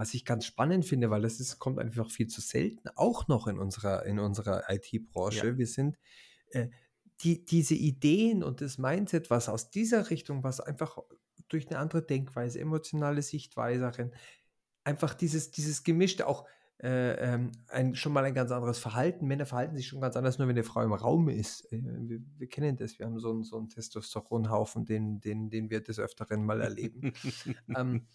Was 0.03 0.13
ich 0.13 0.25
ganz 0.25 0.45
spannend 0.45 0.83
finde, 0.83 1.09
weil 1.11 1.21
das 1.21 1.39
ist, 1.39 1.59
kommt 1.59 1.79
einfach 1.79 2.11
viel 2.11 2.27
zu 2.27 2.41
selten, 2.41 2.89
auch 2.95 3.29
noch 3.29 3.47
in 3.47 3.57
unserer, 3.57 4.05
in 4.05 4.19
unserer 4.19 4.63
IT-Branche. 4.67 5.47
Ja. 5.47 5.57
Wir 5.57 5.65
sind 5.65 5.97
äh, 6.49 6.67
die, 7.21 7.45
diese 7.45 7.75
Ideen 7.75 8.43
und 8.43 8.59
das 8.59 8.77
Mindset, 8.77 9.29
was 9.29 9.47
aus 9.47 9.69
dieser 9.69 10.09
Richtung, 10.09 10.43
was 10.43 10.59
einfach 10.59 10.97
durch 11.47 11.69
eine 11.69 11.79
andere 11.79 12.01
Denkweise, 12.01 12.59
emotionale 12.59 13.21
Sichtweise, 13.21 14.11
einfach 14.83 15.13
dieses, 15.13 15.51
dieses 15.51 15.83
Gemischte, 15.83 16.27
auch 16.27 16.45
äh, 16.81 17.13
ähm, 17.13 17.53
ein, 17.69 17.95
schon 17.95 18.11
mal 18.11 18.25
ein 18.25 18.33
ganz 18.33 18.51
anderes 18.51 18.79
Verhalten. 18.79 19.25
Männer 19.25 19.45
verhalten 19.45 19.77
sich 19.77 19.87
schon 19.87 20.01
ganz 20.01 20.17
anders, 20.17 20.37
nur 20.37 20.49
wenn 20.49 20.57
eine 20.57 20.65
Frau 20.65 20.81
im 20.81 20.91
Raum 20.91 21.29
ist. 21.29 21.71
Äh, 21.71 21.81
wir, 21.81 22.19
wir, 22.37 22.49
kennen 22.49 22.75
das, 22.75 22.99
wir 22.99 23.05
haben 23.05 23.19
so 23.19 23.29
einen, 23.31 23.43
so 23.43 23.57
einen 23.57 23.69
Testosteronhaufen, 23.69 24.83
den, 24.83 25.21
den, 25.21 25.49
den 25.49 25.69
wir 25.69 25.81
des 25.81 25.97
Öfteren 25.97 26.43
mal 26.43 26.59
erleben. 26.59 27.13
ähm, 27.77 28.05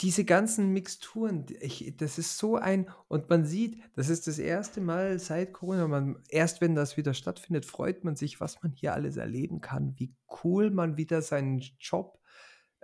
diese 0.00 0.24
ganzen 0.24 0.72
Mixturen, 0.72 1.46
ich, 1.60 1.94
das 1.96 2.18
ist 2.18 2.38
so 2.38 2.56
ein, 2.56 2.88
und 3.08 3.28
man 3.28 3.44
sieht, 3.44 3.82
das 3.94 4.08
ist 4.08 4.26
das 4.26 4.38
erste 4.38 4.80
Mal 4.80 5.18
seit 5.18 5.52
Corona, 5.52 5.88
man, 5.88 6.16
erst 6.28 6.60
wenn 6.60 6.74
das 6.74 6.96
wieder 6.96 7.14
stattfindet, 7.14 7.66
freut 7.66 8.04
man 8.04 8.16
sich, 8.16 8.40
was 8.40 8.62
man 8.62 8.72
hier 8.72 8.94
alles 8.94 9.16
erleben 9.16 9.60
kann, 9.60 9.94
wie 9.98 10.14
cool 10.42 10.70
man 10.70 10.96
wieder 10.96 11.20
seinen 11.20 11.62
Job 11.78 12.18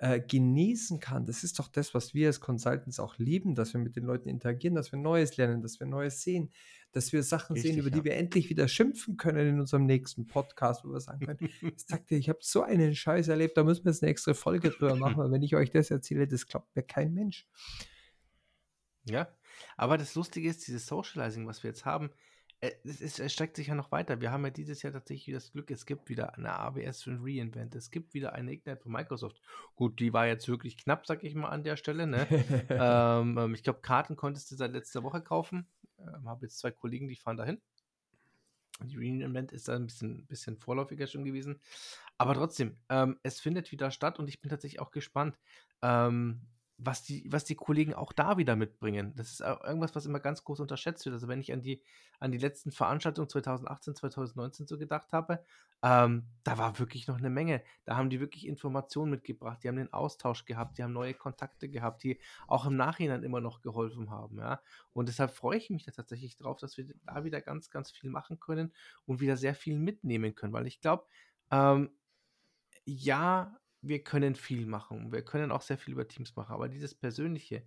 äh, 0.01 0.20
genießen 0.20 1.01
kann. 1.01 1.26
Das 1.26 1.42
ist 1.42 1.59
doch 1.59 1.66
das, 1.66 1.92
was 1.92 2.14
wir 2.14 2.28
als 2.28 2.40
Consultants 2.40 3.01
auch 3.01 3.18
lieben, 3.18 3.57
dass 3.57 3.72
wir 3.74 3.80
mit 3.80 3.96
den 3.96 4.05
Leuten 4.05 4.28
interagieren, 4.28 4.76
dass 4.76 4.92
wir 4.92 4.99
Neues 4.99 5.36
lernen, 5.36 5.61
dass 5.61 5.80
wir 5.80 5.88
Neues 5.88 6.22
sehen, 6.22 6.53
dass 6.92 7.12
wir 7.12 7.24
Sachen 7.24 7.55
Richtig, 7.55 7.72
sehen, 7.72 7.80
über 7.80 7.90
ja. 7.90 7.96
die 7.96 8.05
wir 8.05 8.14
endlich 8.14 8.49
wieder 8.49 8.68
schimpfen 8.68 9.16
können 9.16 9.49
in 9.49 9.61
unserem 9.61 9.86
nächsten 9.86 10.26
Podcast, 10.28 10.84
wo 10.84 10.92
wir 10.92 11.01
sagen 11.01 11.26
können, 11.26 11.51
ich 11.61 11.80
sagte, 11.84 12.14
ich 12.14 12.28
habe 12.28 12.38
so 12.42 12.62
einen 12.62 12.94
Scheiß 12.94 13.26
erlebt, 13.26 13.57
da 13.57 13.64
müssen 13.64 13.84
wir 13.84 13.90
jetzt 13.90 14.03
eine 14.03 14.11
extra 14.11 14.34
Folge 14.34 14.70
drüber 14.70 14.94
machen, 14.94 15.16
weil 15.16 15.32
wenn 15.32 15.42
ich 15.42 15.57
euch 15.57 15.70
das 15.70 15.90
erzähle, 15.90 16.28
das 16.28 16.46
glaubt 16.46 16.74
mir 16.76 16.84
kein 16.84 17.12
Mensch. 17.12 17.49
Ja, 19.05 19.28
aber 19.76 19.99
das 19.99 20.14
Lustige 20.14 20.49
ist, 20.49 20.66
dieses 20.68 20.86
Socializing, 20.86 21.46
was 21.46 21.64
wir 21.64 21.70
jetzt 21.70 21.84
haben, 21.84 22.11
äh, 22.61 22.72
es, 22.84 23.00
es 23.00 23.18
erstreckt 23.18 23.56
sich 23.56 23.68
ja 23.68 23.74
noch 23.74 23.92
weiter. 23.92 24.20
Wir 24.20 24.32
haben 24.32 24.44
ja 24.44 24.50
dieses 24.50 24.82
Jahr 24.82 24.92
tatsächlich 24.92 25.34
das 25.34 25.52
Glück, 25.52 25.70
es 25.70 25.86
gibt 25.86 26.09
wieder 26.09 26.34
eine 26.34 26.59
AWS 26.59 27.02
für 27.02 27.11
ein 27.11 27.20
Reinvent, 27.22 27.74
es 27.74 27.90
gibt 27.90 28.14
wieder 28.14 28.32
eine 28.32 28.52
Ignite 28.52 28.80
von 28.80 28.92
Microsoft. 28.92 29.40
Gut, 29.76 30.00
die 30.00 30.12
war 30.12 30.26
jetzt 30.26 30.48
wirklich 30.48 30.76
knapp, 30.76 31.06
sag 31.06 31.22
ich 31.22 31.34
mal, 31.34 31.48
an 31.48 31.62
der 31.62 31.76
Stelle. 31.76 32.06
Ne? 32.06 32.26
ähm, 32.70 33.38
ähm 33.38 33.54
ich 33.54 33.62
glaube, 33.62 33.80
Karten 33.80 34.16
konntest 34.16 34.50
du 34.50 34.56
seit 34.56 34.72
letzter 34.72 35.02
Woche 35.02 35.22
kaufen. 35.22 35.66
Ähm, 35.98 36.28
habe 36.28 36.46
jetzt 36.46 36.59
zwei 36.59 36.70
Kollegen, 36.70 37.09
die 37.09 37.16
fahren 37.16 37.36
dahin. 37.36 37.61
Die 38.84 38.96
Reinvent 38.96 39.52
ist 39.52 39.68
da 39.68 39.74
ein 39.74 39.86
bisschen, 39.86 40.26
bisschen 40.26 40.56
vorläufiger 40.56 41.06
schon 41.06 41.24
gewesen. 41.24 41.61
Aber 42.16 42.34
trotzdem, 42.34 42.76
ähm, 42.88 43.18
es 43.22 43.40
findet 43.40 43.70
wieder 43.72 43.90
statt 43.90 44.18
und 44.18 44.28
ich 44.28 44.40
bin 44.40 44.50
tatsächlich 44.50 44.80
auch 44.80 44.90
gespannt. 44.90 45.36
Ähm, 45.82 46.42
was 46.80 47.02
die, 47.02 47.26
was 47.30 47.44
die 47.44 47.56
Kollegen 47.56 47.92
auch 47.92 48.12
da 48.12 48.38
wieder 48.38 48.54
mitbringen. 48.54 49.12
Das 49.16 49.32
ist 49.32 49.40
irgendwas, 49.40 49.96
was 49.96 50.06
immer 50.06 50.20
ganz 50.20 50.44
groß 50.44 50.60
unterschätzt 50.60 51.04
wird. 51.04 51.12
Also 51.12 51.26
wenn 51.26 51.40
ich 51.40 51.52
an 51.52 51.60
die, 51.60 51.82
an 52.20 52.30
die 52.30 52.38
letzten 52.38 52.70
Veranstaltungen 52.70 53.28
2018, 53.28 53.96
2019 53.96 54.68
so 54.68 54.78
gedacht 54.78 55.12
habe, 55.12 55.44
ähm, 55.82 56.28
da 56.44 56.56
war 56.56 56.78
wirklich 56.78 57.08
noch 57.08 57.18
eine 57.18 57.30
Menge. 57.30 57.64
Da 57.84 57.96
haben 57.96 58.10
die 58.10 58.20
wirklich 58.20 58.46
Informationen 58.46 59.10
mitgebracht, 59.10 59.58
die 59.62 59.68
haben 59.68 59.76
den 59.76 59.92
Austausch 59.92 60.44
gehabt, 60.44 60.78
die 60.78 60.84
haben 60.84 60.92
neue 60.92 61.14
Kontakte 61.14 61.68
gehabt, 61.68 62.04
die 62.04 62.20
auch 62.46 62.64
im 62.64 62.76
Nachhinein 62.76 63.24
immer 63.24 63.40
noch 63.40 63.60
geholfen 63.60 64.10
haben. 64.10 64.38
Ja? 64.38 64.60
Und 64.92 65.08
deshalb 65.08 65.32
freue 65.32 65.58
ich 65.58 65.70
mich 65.70 65.84
da 65.84 65.90
tatsächlich 65.90 66.36
drauf, 66.36 66.58
dass 66.58 66.76
wir 66.76 66.86
da 67.04 67.24
wieder 67.24 67.40
ganz, 67.40 67.70
ganz 67.70 67.90
viel 67.90 68.08
machen 68.08 68.38
können 68.38 68.72
und 69.04 69.20
wieder 69.20 69.36
sehr 69.36 69.54
viel 69.56 69.76
mitnehmen 69.76 70.36
können, 70.36 70.52
weil 70.52 70.68
ich 70.68 70.80
glaube, 70.80 71.06
ähm, 71.50 71.90
ja, 72.84 73.58
wir 73.82 74.02
können 74.04 74.34
viel 74.34 74.66
machen. 74.66 75.12
Wir 75.12 75.22
können 75.24 75.52
auch 75.52 75.62
sehr 75.62 75.78
viel 75.78 75.94
über 75.94 76.08
Teams 76.08 76.34
machen, 76.36 76.52
aber 76.54 76.68
dieses 76.68 76.94
Persönliche, 76.94 77.64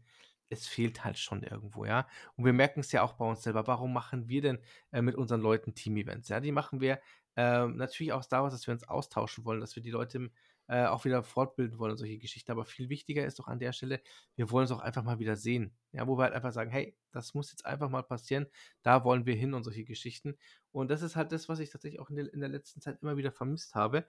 es 0.50 0.68
fehlt 0.68 1.04
halt 1.06 1.18
schon 1.18 1.44
irgendwo, 1.44 1.86
ja. 1.86 2.08
Und 2.36 2.46
wir 2.46 2.54
merken 2.54 2.82
es 2.82 2.92
ja 2.92 3.04
auch 3.04 3.14
bei 3.14 3.26
uns 3.26 3.44
selber. 3.44 3.68
Warum 3.68 3.94
machen 3.94 4.28
wir 4.28 4.42
denn 4.42 4.60
äh, 4.92 5.02
mit 5.02 5.16
unseren 5.16 5.42
Leuten 5.42 5.74
Team-Events? 5.76 6.28
Ja, 6.30 6.40
die 6.42 6.52
machen 6.52 6.82
wir 6.82 7.00
äh, 7.38 7.68
natürlich 7.68 8.12
auch 8.14 8.26
daraus, 8.26 8.52
dass 8.54 8.68
wir 8.68 8.74
uns 8.74 8.84
austauschen 8.88 9.46
wollen, 9.46 9.62
dass 9.62 9.76
wir 9.76 9.84
die 9.84 9.92
Leute 9.92 10.30
äh, 10.68 10.86
auch 10.86 11.06
wieder 11.06 11.24
fortbilden 11.24 11.80
wollen 11.80 11.92
und 11.92 11.98
solche 11.98 12.18
Geschichten. 12.18 12.52
Aber 12.52 12.66
viel 12.66 12.90
wichtiger 12.90 13.26
ist 13.26 13.40
doch 13.40 13.48
an 13.48 13.60
der 13.60 13.74
Stelle, 13.74 14.02
wir 14.36 14.52
wollen 14.52 14.66
es 14.66 14.72
auch 14.72 14.80
einfach 14.80 15.04
mal 15.04 15.20
wieder 15.20 15.36
sehen. 15.36 15.76
Ja, 15.92 16.08
wo 16.08 16.18
wir 16.18 16.24
halt 16.24 16.34
einfach 16.34 16.52
sagen, 16.54 16.72
hey, 16.72 16.98
das 17.12 17.34
muss 17.34 17.52
jetzt 17.52 17.66
einfach 17.66 17.90
mal 17.90 18.04
passieren, 18.04 18.48
da 18.82 19.04
wollen 19.04 19.26
wir 19.26 19.36
hin 19.36 19.54
und 19.54 19.64
solche 19.64 19.86
Geschichten. 19.86 20.38
Und 20.72 20.90
das 20.92 21.02
ist 21.02 21.16
halt 21.16 21.32
das, 21.32 21.50
was 21.50 21.60
ich 21.60 21.70
tatsächlich 21.70 22.00
auch 22.02 22.10
in 22.10 22.16
der, 22.18 22.34
in 22.34 22.40
der 22.42 22.50
letzten 22.50 22.82
Zeit 22.82 23.02
immer 23.02 23.18
wieder 23.18 23.32
vermisst 23.32 23.76
habe. 23.76 24.08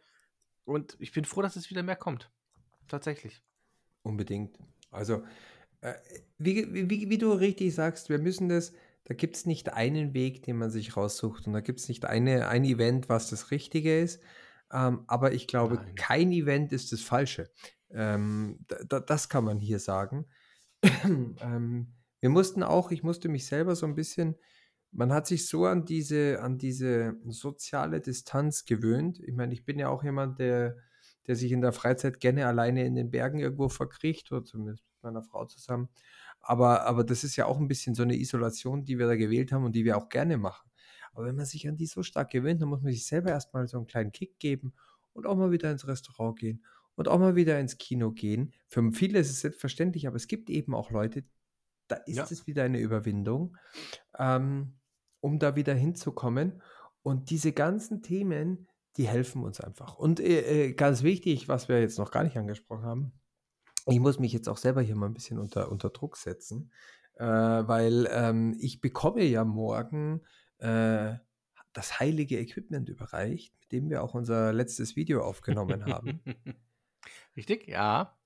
Und 0.64 0.96
ich 0.98 1.12
bin 1.12 1.24
froh, 1.24 1.42
dass 1.42 1.56
es 1.56 1.70
wieder 1.70 1.82
mehr 1.82 1.96
kommt. 1.96 2.30
Tatsächlich. 2.88 3.42
Unbedingt. 4.02 4.58
Also, 4.90 5.22
äh, 5.80 5.94
wie, 6.38 6.90
wie, 6.90 7.10
wie 7.10 7.18
du 7.18 7.32
richtig 7.32 7.74
sagst, 7.74 8.08
wir 8.08 8.18
müssen 8.18 8.48
das, 8.48 8.72
da 9.04 9.14
gibt 9.14 9.36
es 9.36 9.46
nicht 9.46 9.72
einen 9.72 10.14
Weg, 10.14 10.42
den 10.42 10.56
man 10.58 10.70
sich 10.70 10.96
raussucht 10.96 11.46
und 11.46 11.52
da 11.52 11.60
gibt 11.60 11.80
es 11.80 11.88
nicht 11.88 12.04
eine, 12.04 12.48
ein 12.48 12.64
Event, 12.64 13.08
was 13.08 13.30
das 13.30 13.50
Richtige 13.50 14.00
ist. 14.00 14.22
Ähm, 14.72 15.04
aber 15.06 15.32
ich 15.32 15.46
glaube, 15.46 15.76
Nein. 15.76 15.94
kein 15.94 16.32
Event 16.32 16.72
ist 16.72 16.92
das 16.92 17.02
Falsche. 17.02 17.50
Ähm, 17.90 18.64
da, 18.68 19.00
das 19.00 19.28
kann 19.28 19.44
man 19.44 19.58
hier 19.58 19.78
sagen. 19.78 20.26
ähm, 21.04 21.94
wir 22.20 22.30
mussten 22.30 22.62
auch, 22.62 22.90
ich 22.90 23.02
musste 23.02 23.28
mich 23.28 23.46
selber 23.46 23.74
so 23.76 23.86
ein 23.86 23.94
bisschen 23.94 24.36
man 24.92 25.12
hat 25.12 25.26
sich 25.26 25.48
so 25.48 25.66
an 25.66 25.84
diese, 25.84 26.40
an 26.42 26.58
diese 26.58 27.16
soziale 27.26 28.00
Distanz 28.00 28.64
gewöhnt. 28.64 29.20
Ich 29.20 29.34
meine, 29.34 29.52
ich 29.54 29.64
bin 29.64 29.78
ja 29.78 29.88
auch 29.88 30.04
jemand, 30.04 30.38
der, 30.38 30.76
der 31.26 31.36
sich 31.36 31.52
in 31.52 31.60
der 31.62 31.72
Freizeit 31.72 32.20
gerne 32.20 32.46
alleine 32.46 32.84
in 32.84 32.94
den 32.94 33.10
Bergen 33.10 33.38
irgendwo 33.38 33.68
verkriecht, 33.68 34.30
oder 34.32 34.44
zumindest 34.44 34.84
mit 34.84 35.02
meiner 35.02 35.22
Frau 35.22 35.46
zusammen. 35.46 35.88
Aber, 36.40 36.84
aber 36.86 37.04
das 37.04 37.24
ist 37.24 37.36
ja 37.36 37.46
auch 37.46 37.58
ein 37.58 37.68
bisschen 37.68 37.94
so 37.94 38.02
eine 38.02 38.16
Isolation, 38.16 38.84
die 38.84 38.98
wir 38.98 39.06
da 39.06 39.16
gewählt 39.16 39.52
haben 39.52 39.64
und 39.64 39.74
die 39.74 39.84
wir 39.84 39.96
auch 39.96 40.08
gerne 40.08 40.36
machen. 40.36 40.70
Aber 41.12 41.26
wenn 41.26 41.36
man 41.36 41.46
sich 41.46 41.68
an 41.68 41.76
die 41.76 41.86
so 41.86 42.02
stark 42.02 42.30
gewöhnt, 42.30 42.60
dann 42.62 42.68
muss 42.68 42.82
man 42.82 42.92
sich 42.92 43.06
selber 43.06 43.30
erstmal 43.30 43.66
so 43.68 43.76
einen 43.78 43.86
kleinen 43.86 44.12
Kick 44.12 44.38
geben 44.38 44.72
und 45.12 45.26
auch 45.26 45.36
mal 45.36 45.50
wieder 45.52 45.70
ins 45.70 45.86
Restaurant 45.86 46.38
gehen 46.38 46.64
und 46.96 47.08
auch 47.08 47.18
mal 47.18 47.36
wieder 47.36 47.58
ins 47.60 47.78
Kino 47.78 48.10
gehen. 48.12 48.52
Für 48.66 48.90
viele 48.92 49.18
ist 49.20 49.30
es 49.30 49.40
selbstverständlich, 49.40 50.06
aber 50.06 50.16
es 50.16 50.26
gibt 50.26 50.50
eben 50.50 50.74
auch 50.74 50.90
Leute, 50.90 51.24
da 51.88 51.96
ist 51.96 52.16
Ja. 52.16 52.24
es 52.30 52.46
wieder 52.46 52.64
eine 52.64 52.80
Überwindung, 52.80 53.56
ähm, 54.18 54.74
um 55.22 55.38
da 55.38 55.56
wieder 55.56 55.72
hinzukommen. 55.72 56.60
Und 57.02 57.30
diese 57.30 57.52
ganzen 57.52 58.02
Themen, 58.02 58.68
die 58.96 59.08
helfen 59.08 59.42
uns 59.42 59.60
einfach. 59.60 59.96
Und 59.96 60.20
äh, 60.20 60.66
äh, 60.66 60.72
ganz 60.74 61.02
wichtig, 61.02 61.48
was 61.48 61.68
wir 61.68 61.80
jetzt 61.80 61.98
noch 61.98 62.10
gar 62.10 62.24
nicht 62.24 62.36
angesprochen 62.36 62.84
haben, 62.84 63.12
ich 63.86 63.98
muss 63.98 64.18
mich 64.18 64.32
jetzt 64.32 64.48
auch 64.48 64.58
selber 64.58 64.82
hier 64.82 64.94
mal 64.94 65.06
ein 65.06 65.14
bisschen 65.14 65.38
unter, 65.38 65.72
unter 65.72 65.90
Druck 65.90 66.16
setzen, 66.16 66.70
äh, 67.14 67.24
weil 67.24 68.08
ähm, 68.12 68.56
ich 68.60 68.80
bekomme 68.80 69.24
ja 69.24 69.44
morgen 69.44 70.20
äh, 70.58 71.14
das 71.72 71.98
heilige 71.98 72.38
Equipment 72.38 72.88
überreicht, 72.88 73.54
mit 73.60 73.72
dem 73.72 73.90
wir 73.90 74.02
auch 74.02 74.14
unser 74.14 74.52
letztes 74.52 74.94
Video 74.94 75.22
aufgenommen 75.22 75.86
haben. 75.86 76.20
Richtig, 77.36 77.66
ja. 77.66 78.16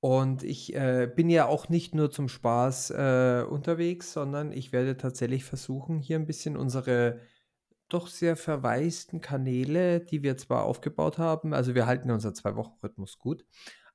Und 0.00 0.44
ich 0.44 0.74
äh, 0.74 1.10
bin 1.12 1.28
ja 1.28 1.46
auch 1.46 1.68
nicht 1.68 1.94
nur 1.94 2.10
zum 2.10 2.28
Spaß 2.28 2.90
äh, 2.90 3.44
unterwegs, 3.48 4.12
sondern 4.12 4.52
ich 4.52 4.72
werde 4.72 4.96
tatsächlich 4.96 5.44
versuchen, 5.44 5.98
hier 5.98 6.16
ein 6.16 6.26
bisschen 6.26 6.56
unsere 6.56 7.20
doch 7.88 8.06
sehr 8.06 8.36
verwaisten 8.36 9.20
Kanäle, 9.20 10.00
die 10.00 10.22
wir 10.22 10.36
zwar 10.36 10.64
aufgebaut 10.64 11.18
haben, 11.18 11.52
also 11.54 11.74
wir 11.74 11.86
halten 11.86 12.10
unser 12.10 12.34
Zwei-Wochen-Rhythmus 12.34 13.18
gut, 13.18 13.44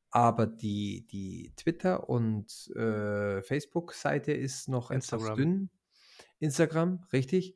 aber 0.09 0.45
die, 0.45 1.05
die 1.05 1.53
Twitter- 1.55 2.09
und 2.09 2.69
äh, 2.75 3.41
Facebook-Seite 3.43 4.33
ist 4.33 4.67
noch 4.67 4.91
etwas 4.91 5.13
Instagram. 5.13 5.37
dünn. 5.37 5.69
Instagram, 6.39 7.07
richtig. 7.13 7.55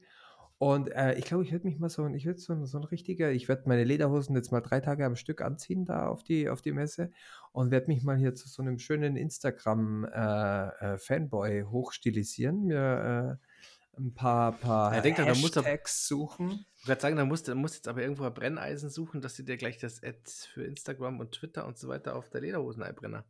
Und 0.59 0.87
äh, 0.89 1.13
ich 1.15 1.25
glaube, 1.25 1.43
ich 1.43 1.51
werde 1.51 1.67
mich 1.67 1.77
mal 1.77 1.89
so, 1.89 2.07
ich 2.07 2.25
werde 2.25 2.39
so, 2.39 2.51
ein- 2.53 2.65
so 2.65 2.79
ein 2.79 2.83
richtiger, 2.83 3.31
ich 3.31 3.47
werde 3.47 3.63
meine 3.67 3.83
Lederhosen 3.83 4.35
jetzt 4.35 4.51
mal 4.51 4.61
drei 4.61 4.79
Tage 4.79 5.05
am 5.05 5.15
Stück 5.15 5.41
anziehen 5.41 5.85
da 5.85 6.07
auf 6.07 6.23
die, 6.23 6.49
auf 6.49 6.63
die 6.63 6.71
Messe 6.71 7.11
und 7.51 7.69
werde 7.69 7.87
mich 7.87 8.03
mal 8.03 8.17
hier 8.17 8.33
zu 8.33 8.47
so 8.49 8.63
einem 8.63 8.79
schönen 8.79 9.15
Instagram-Fanboy 9.17 11.63
hochstilisieren, 11.69 12.65
mir 12.65 13.37
äh, 13.39 13.99
ein 13.99 14.13
paar, 14.13 14.51
paar 14.53 14.95
Ja, 14.95 15.01
denk 15.01 15.17
Hashtags 15.19 16.07
suchen. 16.07 16.65
Ich 16.81 16.87
würde 16.87 17.01
sagen, 17.01 17.15
da 17.17 17.25
musst 17.25 17.47
du 17.47 17.55
musst 17.55 17.75
jetzt 17.75 17.87
aber 17.87 18.01
irgendwo 18.01 18.23
ein 18.23 18.33
Brenneisen 18.33 18.89
suchen, 18.89 19.21
dass 19.21 19.35
du 19.35 19.43
dir 19.43 19.57
gleich 19.57 19.77
das 19.77 20.01
Ad 20.03 20.19
für 20.53 20.63
Instagram 20.63 21.19
und 21.19 21.33
Twitter 21.33 21.65
und 21.65 21.77
so 21.77 21.87
weiter 21.87 22.15
auf 22.15 22.29
der 22.29 22.41
Lederhosen 22.41 22.83
einbrenner. 22.83 23.25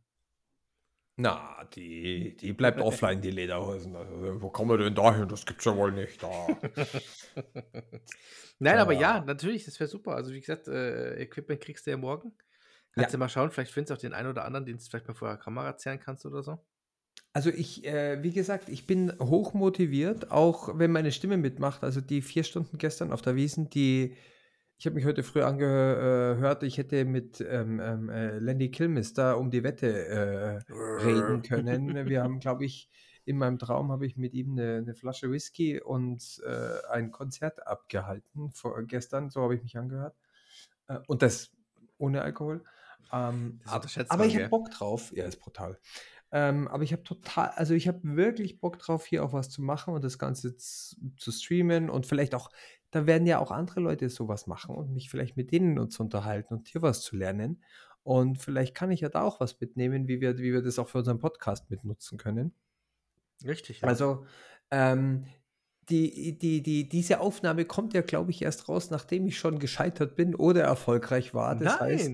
Na, 1.20 1.64
die, 1.74 2.36
die 2.36 2.52
bleibt 2.52 2.80
offline, 2.80 3.20
die 3.20 3.30
Lederhosen. 3.32 3.96
Also, 3.96 4.40
wo 4.40 4.50
kommen 4.50 4.70
wir 4.70 4.78
denn 4.78 4.94
da 4.94 5.14
hin? 5.14 5.28
Das 5.28 5.44
gibt's 5.46 5.64
ja 5.64 5.76
wohl 5.76 5.90
nicht. 5.92 6.22
Da. 6.22 6.60
Nein, 8.58 8.78
aber 8.78 8.94
Ja. 8.94 9.20
natürlich, 9.20 9.64
das 9.64 9.78
wäre 9.80 9.88
super. 9.88 10.12
Also 10.14 10.32
wie 10.32 10.40
gesagt, 10.40 10.68
äh, 10.68 11.20
Equipment 11.22 11.60
kriegst 11.60 11.86
du 11.86 11.90
ja 11.90 11.96
morgen. 11.96 12.36
Kannst 12.92 13.12
Ja. 13.12 13.14
du 13.14 13.18
mal 13.18 13.28
schauen, 13.28 13.50
vielleicht 13.50 13.72
findest 13.72 13.90
du 13.90 13.94
auch 13.94 14.00
den 14.00 14.14
einen 14.14 14.28
oder 14.30 14.44
anderen, 14.44 14.66
den 14.66 14.78
du 14.78 14.84
vielleicht 14.84 15.08
mal 15.08 15.14
vor 15.14 15.28
der 15.28 15.38
Kamera 15.38 15.76
zerren 15.76 16.00
kannst 16.00 16.26
oder 16.26 16.42
so. 16.42 16.58
Also 17.32 17.50
ich, 17.50 17.84
äh, 17.84 18.22
wie 18.22 18.32
gesagt, 18.32 18.68
ich 18.68 18.86
bin 18.86 19.12
hoch 19.20 19.54
motiviert, 19.54 20.30
auch 20.30 20.78
wenn 20.78 20.90
meine 20.92 21.12
Stimme 21.12 21.36
mitmacht. 21.36 21.84
Also 21.84 22.00
die 22.00 22.22
vier 22.22 22.42
Stunden 22.44 22.78
gestern 22.78 23.12
auf 23.12 23.22
der 23.22 23.36
Wiesen, 23.36 23.70
die, 23.70 24.16
ich 24.78 24.86
habe 24.86 24.94
mich 24.94 25.04
heute 25.04 25.24
früh 25.24 25.42
angehört, 25.42 26.62
ich 26.62 26.78
hätte 26.78 27.04
mit 27.04 27.40
ähm, 27.40 27.80
ähm, 27.80 28.08
äh, 28.08 28.38
Landy 28.38 28.70
Kilmister 28.70 29.36
um 29.36 29.50
die 29.50 29.64
Wette 29.64 30.06
äh, 30.06 30.72
reden 31.02 31.42
können. 31.42 32.06
Wir 32.08 32.22
haben, 32.22 32.38
glaube 32.38 32.64
ich, 32.64 32.88
in 33.24 33.36
meinem 33.36 33.58
Traum 33.58 33.90
habe 33.90 34.06
ich 34.06 34.16
mit 34.16 34.34
ihm 34.34 34.52
eine, 34.52 34.76
eine 34.76 34.94
Flasche 34.94 35.30
Whisky 35.30 35.80
und 35.80 36.40
äh, 36.46 36.86
ein 36.90 37.10
Konzert 37.10 37.66
abgehalten 37.66 38.52
vor, 38.52 38.80
gestern, 38.84 39.30
so 39.30 39.42
habe 39.42 39.56
ich 39.56 39.62
mich 39.62 39.76
angehört. 39.76 40.16
Äh, 40.86 40.98
und 41.08 41.22
das 41.22 41.50
ohne 41.98 42.22
Alkohol. 42.22 42.62
Ähm, 43.12 43.60
ab- 43.64 43.86
aber 44.08 44.26
ich 44.26 44.36
habe? 44.36 44.48
Bock 44.48 44.70
drauf. 44.70 45.12
Ja, 45.14 45.24
ist 45.24 45.40
brutal. 45.40 45.78
Ähm, 46.30 46.68
aber 46.68 46.82
ich 46.82 46.92
habe 46.92 47.02
total, 47.02 47.48
also 47.56 47.74
ich 47.74 47.88
habe 47.88 48.00
wirklich 48.02 48.60
Bock 48.60 48.78
drauf, 48.78 49.06
hier 49.06 49.24
auch 49.24 49.32
was 49.32 49.48
zu 49.48 49.62
machen 49.62 49.94
und 49.94 50.04
das 50.04 50.18
Ganze 50.18 50.56
zu 50.56 51.32
streamen 51.32 51.88
und 51.88 52.06
vielleicht 52.06 52.34
auch, 52.34 52.50
da 52.90 53.06
werden 53.06 53.26
ja 53.26 53.38
auch 53.38 53.50
andere 53.50 53.80
Leute 53.80 54.08
sowas 54.08 54.46
machen 54.46 54.74
und 54.74 54.92
mich 54.92 55.10
vielleicht 55.10 55.36
mit 55.36 55.52
denen 55.52 55.90
zu 55.90 56.02
unterhalten 56.02 56.54
und 56.54 56.68
hier 56.68 56.82
was 56.82 57.02
zu 57.02 57.16
lernen. 57.16 57.62
Und 58.02 58.38
vielleicht 58.38 58.74
kann 58.74 58.90
ich 58.90 59.00
ja 59.00 59.08
da 59.10 59.22
auch 59.22 59.40
was 59.40 59.60
mitnehmen, 59.60 60.08
wie 60.08 60.20
wir, 60.20 60.38
wie 60.38 60.52
wir 60.52 60.62
das 60.62 60.78
auch 60.78 60.88
für 60.88 60.98
unseren 60.98 61.18
Podcast 61.18 61.70
mitnutzen 61.70 62.16
können. 62.16 62.54
Richtig. 63.44 63.82
Ja. 63.82 63.88
Also, 63.88 64.24
ähm, 64.70 65.26
die, 65.88 66.38
die, 66.38 66.62
die, 66.62 66.88
diese 66.88 67.20
Aufnahme 67.20 67.64
kommt 67.64 67.94
ja, 67.94 68.02
glaube 68.02 68.30
ich, 68.30 68.42
erst 68.42 68.68
raus, 68.68 68.90
nachdem 68.90 69.26
ich 69.26 69.38
schon 69.38 69.58
gescheitert 69.58 70.16
bin 70.16 70.34
oder 70.34 70.62
erfolgreich 70.62 71.34
war. 71.34 71.54
Das 71.56 71.78
Nein, 71.78 71.90
heißt, 71.90 72.10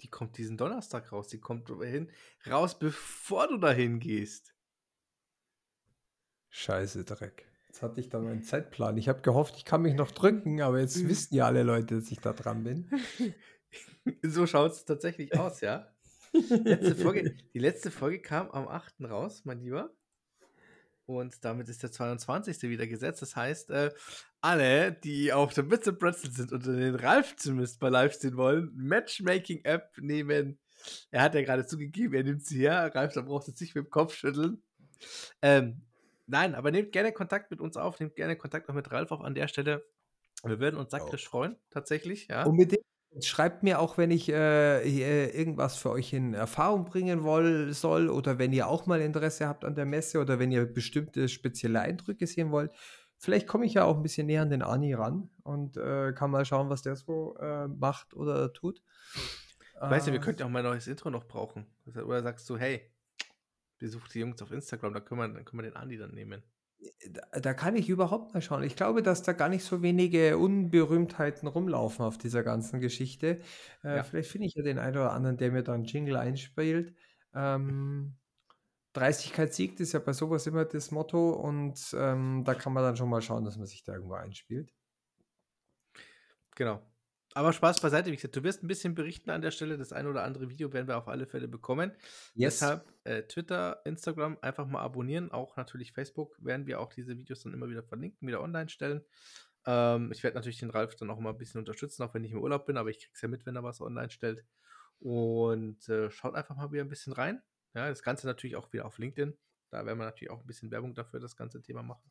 die 0.00 0.08
kommt 0.08 0.38
diesen 0.38 0.56
Donnerstag 0.56 1.12
raus. 1.12 1.28
Die 1.28 1.38
kommt 1.38 1.68
hin, 1.68 2.10
raus, 2.48 2.78
bevor 2.78 3.48
du 3.48 3.58
dahin 3.58 4.00
gehst. 4.00 4.54
scheiße 6.50 7.04
Dreck. 7.04 7.51
Jetzt 7.72 7.82
hatte 7.82 8.00
ich 8.02 8.10
da 8.10 8.18
meinen 8.18 8.42
Zeitplan. 8.42 8.98
Ich 8.98 9.08
habe 9.08 9.22
gehofft, 9.22 9.54
ich 9.56 9.64
kann 9.64 9.80
mich 9.80 9.94
noch 9.94 10.10
drücken, 10.10 10.60
aber 10.60 10.80
jetzt 10.80 11.08
wissen 11.08 11.34
ja 11.34 11.46
alle 11.46 11.62
Leute, 11.62 11.94
dass 11.94 12.10
ich 12.10 12.20
da 12.20 12.34
dran 12.34 12.64
bin. 12.64 12.90
so 14.22 14.46
schaut 14.46 14.72
es 14.72 14.84
tatsächlich 14.84 15.38
aus, 15.38 15.62
ja. 15.62 15.90
Letzte 16.32 16.94
Folge, 16.96 17.34
die 17.54 17.58
letzte 17.58 17.90
Folge 17.90 18.20
kam 18.20 18.50
am 18.50 18.68
8. 18.68 18.96
raus, 19.04 19.46
mein 19.46 19.60
Lieber. 19.60 19.90
Und 21.06 21.42
damit 21.46 21.70
ist 21.70 21.82
der 21.82 21.90
22. 21.90 22.60
wieder 22.64 22.86
gesetzt. 22.86 23.22
Das 23.22 23.36
heißt, 23.36 23.70
äh, 23.70 23.90
alle, 24.42 24.92
die 24.92 25.32
auf 25.32 25.54
der 25.54 25.62
Bits 25.62 25.90
Pretzel 25.98 26.30
sind 26.30 26.52
und 26.52 26.66
den 26.66 26.94
Ralf 26.94 27.36
zumindest 27.36 27.80
bei 27.80 27.88
live 27.88 28.12
sehen 28.12 28.36
wollen, 28.36 28.70
Matchmaking-App 28.74 29.96
nehmen. 29.96 30.58
Er 31.10 31.22
hat 31.22 31.34
ja 31.34 31.40
gerade 31.40 31.64
zugegeben, 31.64 32.12
er 32.12 32.24
nimmt 32.24 32.44
sie 32.44 32.58
her. 32.58 32.94
Ralf, 32.94 33.14
da 33.14 33.22
brauchst 33.22 33.48
du 33.48 33.52
jetzt 33.52 33.62
nicht 33.62 33.74
mit 33.74 33.86
dem 33.86 33.90
Kopf 33.90 34.14
schütteln. 34.14 34.62
Ähm, 35.40 35.86
nein, 36.26 36.54
aber 36.54 36.70
nehmt 36.70 36.92
gerne 36.92 37.12
Kontakt 37.12 37.50
mit 37.50 37.60
uns 37.60 37.76
auf. 37.76 38.00
Nehmt 38.00 38.16
gerne 38.16 38.36
Kontakt 38.36 38.68
auch 38.68 38.74
mit 38.74 38.90
Ralf 38.92 39.10
auf 39.12 39.20
an 39.20 39.34
der 39.34 39.48
Stelle. 39.48 39.84
Wir 40.44 40.58
würden 40.60 40.76
uns 40.76 40.90
sakrisch 40.90 41.26
freuen, 41.28 41.56
tatsächlich. 41.70 42.28
Ja. 42.28 42.44
Unbedingt. 42.44 42.82
Schreibt 43.20 43.62
mir 43.62 43.78
auch, 43.78 43.98
wenn 43.98 44.10
ich 44.10 44.30
äh, 44.30 44.82
äh, 44.82 45.36
irgendwas 45.38 45.76
für 45.76 45.90
euch 45.90 46.14
in 46.14 46.32
Erfahrung 46.32 46.86
bringen 46.86 47.24
woll, 47.24 47.72
soll 47.74 48.08
oder 48.08 48.38
wenn 48.38 48.54
ihr 48.54 48.68
auch 48.68 48.86
mal 48.86 49.02
Interesse 49.02 49.46
habt 49.48 49.66
an 49.66 49.74
der 49.74 49.84
Messe 49.84 50.18
oder 50.18 50.38
wenn 50.38 50.50
ihr 50.50 50.64
bestimmte 50.64 51.28
spezielle 51.28 51.80
Eindrücke 51.80 52.26
sehen 52.26 52.50
wollt. 52.52 52.72
Vielleicht 53.18 53.46
komme 53.46 53.66
ich 53.66 53.74
ja 53.74 53.84
auch 53.84 53.96
ein 53.96 54.02
bisschen 54.02 54.26
näher 54.26 54.42
an 54.42 54.50
den 54.50 54.62
Ani 54.62 54.94
ran 54.94 55.28
und 55.42 55.76
äh, 55.76 56.12
kann 56.14 56.30
mal 56.30 56.46
schauen, 56.46 56.70
was 56.70 56.80
der 56.82 56.96
so 56.96 57.36
äh, 57.36 57.68
macht 57.68 58.14
oder 58.14 58.50
tut. 58.54 58.82
Weißt 59.88 60.06
du, 60.06 60.12
wir 60.12 60.20
Äh, 60.20 60.20
könnten 60.20 60.42
auch 60.44 60.48
mal 60.48 60.60
ein 60.60 60.64
neues 60.64 60.86
Intro 60.86 61.10
noch 61.10 61.24
brauchen. 61.24 61.66
Oder 61.86 62.22
sagst 62.22 62.48
du, 62.48 62.56
hey, 62.56 62.90
besuch 63.82 64.08
die 64.08 64.20
Jungs 64.20 64.40
auf 64.42 64.52
Instagram, 64.52 64.94
da 64.94 65.00
können 65.00 65.20
wir, 65.20 65.28
dann 65.28 65.44
können 65.44 65.62
wir 65.62 65.70
den 65.70 65.76
Andi 65.76 65.98
dann 65.98 66.12
nehmen. 66.14 66.42
da, 67.10 67.40
da 67.40 67.54
kann 67.54 67.76
ich 67.76 67.88
überhaupt 67.88 68.34
mal 68.34 68.40
schauen. 68.40 68.62
Ich 68.64 68.76
glaube, 68.76 69.02
dass 69.02 69.22
da 69.22 69.32
gar 69.32 69.48
nicht 69.48 69.64
so 69.64 69.82
wenige 69.82 70.38
Unberühmtheiten 70.38 71.48
rumlaufen 71.48 72.04
auf 72.04 72.18
dieser 72.18 72.42
ganzen 72.42 72.80
Geschichte. 72.80 73.40
Äh, 73.84 73.96
Ja. 73.96 74.02
Vielleicht 74.04 74.30
finde 74.30 74.46
ich 74.48 74.54
ja 74.54 74.62
den 74.62 74.78
einen 74.78 74.96
oder 74.96 75.12
anderen, 75.12 75.36
der 75.36 75.52
mir 75.52 75.62
dann 75.62 75.84
Jingle 75.84 76.16
einspielt. 76.16 76.94
Ähm, 77.34 78.16
Dreistigkeit 78.94 79.54
siegt 79.54 79.80
ist 79.80 79.92
ja 79.92 80.00
bei 80.00 80.12
sowas 80.14 80.46
immer 80.46 80.64
das 80.66 80.90
Motto 80.90 81.30
und 81.32 81.94
ähm, 81.98 82.44
da 82.44 82.54
kann 82.54 82.72
man 82.74 82.82
dann 82.84 82.96
schon 82.96 83.10
mal 83.10 83.22
schauen, 83.22 83.44
dass 83.44 83.56
man 83.58 83.66
sich 83.66 83.84
da 83.84 83.94
irgendwo 83.94 84.14
einspielt. 84.14 84.72
Genau. 86.56 86.82
Aber 87.34 87.52
Spaß 87.52 87.80
beiseite, 87.80 88.10
wie 88.10 88.16
gesagt, 88.16 88.36
du 88.36 88.42
wirst 88.42 88.62
ein 88.62 88.68
bisschen 88.68 88.94
berichten 88.94 89.30
an 89.30 89.40
der 89.40 89.50
Stelle. 89.50 89.78
Das 89.78 89.92
ein 89.92 90.06
oder 90.06 90.24
andere 90.24 90.50
Video 90.50 90.72
werden 90.72 90.86
wir 90.88 90.98
auf 90.98 91.08
alle 91.08 91.26
Fälle 91.26 91.48
bekommen. 91.48 91.92
Deshalb 92.60 92.92
äh, 93.04 93.22
Twitter, 93.22 93.80
Instagram 93.84 94.38
einfach 94.42 94.66
mal 94.66 94.80
abonnieren. 94.80 95.30
Auch 95.30 95.56
natürlich 95.56 95.92
Facebook 95.92 96.36
werden 96.44 96.66
wir 96.66 96.80
auch 96.80 96.92
diese 96.92 97.16
Videos 97.16 97.42
dann 97.42 97.54
immer 97.54 97.68
wieder 97.68 97.82
verlinken, 97.82 98.28
wieder 98.28 98.42
online 98.42 98.68
stellen. 98.68 99.02
Ähm, 99.66 100.10
ich 100.12 100.22
werde 100.22 100.36
natürlich 100.36 100.58
den 100.58 100.70
Ralf 100.70 100.96
dann 100.96 101.10
auch 101.10 101.20
mal 101.20 101.30
ein 101.30 101.38
bisschen 101.38 101.58
unterstützen, 101.58 102.02
auch 102.02 102.14
wenn 102.14 102.24
ich 102.24 102.32
im 102.32 102.40
Urlaub 102.42 102.66
bin, 102.66 102.76
aber 102.76 102.90
ich 102.90 102.98
krieg's 102.98 103.22
ja 103.22 103.28
mit, 103.28 103.46
wenn 103.46 103.56
er 103.56 103.62
was 103.62 103.80
online 103.80 104.10
stellt. 104.10 104.44
Und 104.98 105.88
äh, 105.88 106.10
schaut 106.10 106.34
einfach 106.34 106.56
mal 106.56 106.70
wieder 106.72 106.82
ein 106.84 106.88
bisschen 106.88 107.12
rein. 107.12 107.42
Ja, 107.74 107.88
das 107.88 108.02
Ganze 108.02 108.26
natürlich 108.26 108.56
auch 108.56 108.72
wieder 108.72 108.84
auf 108.84 108.98
LinkedIn. 108.98 109.36
Da 109.70 109.86
werden 109.86 109.98
wir 109.98 110.04
natürlich 110.04 110.30
auch 110.30 110.40
ein 110.40 110.46
bisschen 110.46 110.70
Werbung 110.70 110.94
dafür, 110.94 111.18
das 111.18 111.36
ganze 111.36 111.62
Thema 111.62 111.82
machen. 111.82 112.10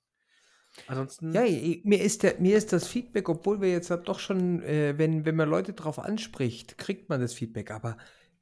Ansonsten. 0.87 1.33
Ja, 1.33 1.41
mir 1.41 2.01
ist, 2.01 2.23
der, 2.23 2.39
mir 2.39 2.57
ist 2.57 2.71
das 2.71 2.87
Feedback, 2.87 3.27
obwohl 3.29 3.61
wir 3.61 3.69
jetzt 3.69 3.89
doch 3.89 4.19
schon, 4.19 4.61
äh, 4.63 4.97
wenn, 4.97 5.25
wenn 5.25 5.35
man 5.35 5.49
Leute 5.49 5.73
drauf 5.73 5.99
anspricht, 5.99 6.77
kriegt 6.77 7.09
man 7.09 7.19
das 7.19 7.33
Feedback. 7.33 7.71
Aber 7.71 7.97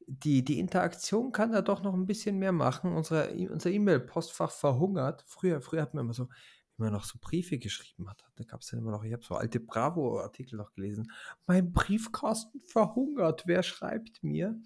die, 0.06 0.44
die 0.44 0.60
Interaktion 0.60 1.32
kann 1.32 1.52
da 1.52 1.62
doch 1.62 1.84
noch 1.84 1.94
ein 1.94 2.06
bisschen 2.06 2.38
mehr 2.38 2.52
machen. 2.52 2.94
Unsere, 2.94 3.32
unser 3.50 3.70
E-Mail-Postfach 3.70 4.52
verhungert. 4.52 5.24
Früher, 5.28 5.62
früher 5.62 5.82
hatten 5.82 5.98
wir 5.98 6.02
immer 6.02 6.14
so, 6.14 6.30
immer 6.78 6.92
noch 6.92 7.04
so 7.04 7.18
Briefe 7.20 7.60
geschrieben 7.60 8.10
hat. 8.10 8.24
Da 8.36 8.44
gab 8.44 8.62
es 8.62 8.68
dann 8.68 8.80
immer 8.80 8.92
noch, 8.92 9.04
ich 9.04 9.14
habe 9.14 9.24
so 9.24 9.36
alte 9.36 9.60
Bravo-Artikel 9.60 10.56
noch 10.56 10.74
gelesen. 10.74 11.12
Mein 11.46 11.72
Briefkasten 11.72 12.62
verhungert, 12.62 13.44
wer 13.46 13.64
schreibt 13.64 14.24
mir? 14.24 14.60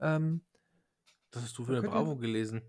Ähm, 0.00 0.42
Was 1.32 1.42
hast 1.42 1.58
du 1.58 1.64
für 1.64 1.76
eine 1.76 1.88
Bravo 1.88 2.16
gelesen? 2.16 2.62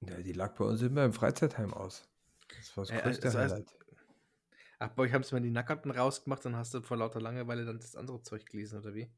Ja, 0.00 0.20
die 0.20 0.32
lag 0.32 0.54
bei 0.56 0.64
uns 0.64 0.82
immer 0.82 1.04
im 1.04 1.12
Freizeitheim 1.12 1.72
aus. 1.72 2.08
Das 2.48 2.76
war 2.76 2.84
das 2.84 2.90
Äh, 2.90 3.00
größte 3.02 3.22
das 3.22 3.34
heißt- 3.36 3.38
Highlight. 3.52 3.74
Ach, 4.80 4.88
bei 4.90 5.04
euch 5.04 5.12
haben 5.12 5.22
sie 5.24 5.34
mal 5.34 5.40
die 5.40 5.50
Nackerten 5.50 5.90
rausgemacht, 5.90 6.44
dann 6.44 6.56
hast 6.56 6.74
du 6.74 6.82
vor 6.82 6.96
lauter 6.96 7.20
Langeweile 7.20 7.64
dann 7.64 7.78
das 7.78 7.96
andere 7.96 8.20
Zeug 8.22 8.44
gelesen, 8.46 8.80
oder 8.80 8.94
wie? 8.94 9.08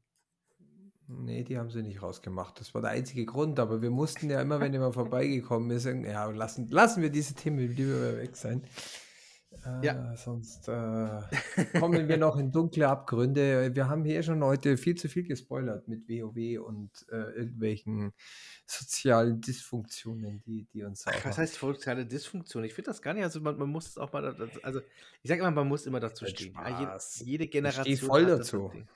Nee, 1.07 1.43
die 1.43 1.57
haben 1.57 1.71
sie 1.71 1.81
nicht 1.83 2.01
rausgemacht. 2.01 2.59
Das 2.59 2.73
war 2.73 2.81
der 2.81 2.91
einzige 2.91 3.25
Grund, 3.25 3.59
aber 3.59 3.81
wir 3.81 3.89
mussten 3.91 4.29
ja 4.29 4.41
immer, 4.41 4.59
wenn 4.59 4.73
jemand 4.73 4.93
vorbeigekommen 4.93 5.71
ist, 5.71 5.83
sagen, 5.83 6.05
ja, 6.05 6.25
lassen, 6.25 6.67
lassen 6.69 7.01
wir 7.01 7.09
diese 7.09 7.33
Themen 7.33 7.59
lieber 7.73 8.17
weg 8.17 8.35
sein. 8.35 8.63
Äh, 9.65 9.85
Ja. 9.85 10.15
Sonst 10.15 10.67
äh, 10.67 11.21
kommen 11.79 12.07
wir 12.07 12.17
noch 12.17 12.37
in 12.37 12.51
dunkle 12.51 12.87
Abgründe. 12.87 13.73
Wir 13.75 13.87
haben 13.89 14.03
hier 14.05 14.21
schon 14.23 14.43
heute 14.43 14.77
viel 14.77 14.95
zu 14.95 15.07
viel 15.09 15.23
gespoilert 15.23 15.87
mit 15.87 16.07
WoW 16.09 16.59
und 16.65 16.91
äh, 17.09 17.15
irgendwelchen 17.31 18.13
sozialen 18.65 19.39
Dysfunktionen, 19.41 20.41
die, 20.43 20.65
die 20.73 20.83
uns 20.83 21.05
Ach, 21.07 21.25
was 21.25 21.37
heißt 21.37 21.55
soziale 21.55 22.05
Dysfunktion? 22.05 22.63
Ich 22.65 22.73
finde 22.73 22.89
das 22.91 23.01
gar 23.01 23.13
nicht, 23.13 23.23
also 23.23 23.39
man, 23.39 23.57
man 23.57 23.69
muss 23.69 23.87
es 23.87 23.97
auch 23.97 24.11
mal, 24.11 24.21
da- 24.21 24.33
da- 24.33 24.47
also 24.63 24.81
ich 25.23 25.29
sage 25.29 25.41
immer, 25.41 25.51
man 25.51 25.67
muss 25.67 25.85
immer 25.85 25.99
dazu 25.99 26.25
Ein 26.25 26.31
stehen. 26.31 26.53
Ja, 26.53 26.67
Spaß. 26.81 27.19
jede, 27.19 27.29
jede 27.31 27.43
Ich 27.45 27.51
Generation 27.51 27.95
steh 27.97 28.05
voll 28.05 28.23
hat 28.25 28.39
dazu. 28.39 28.69
Ding. 28.73 28.87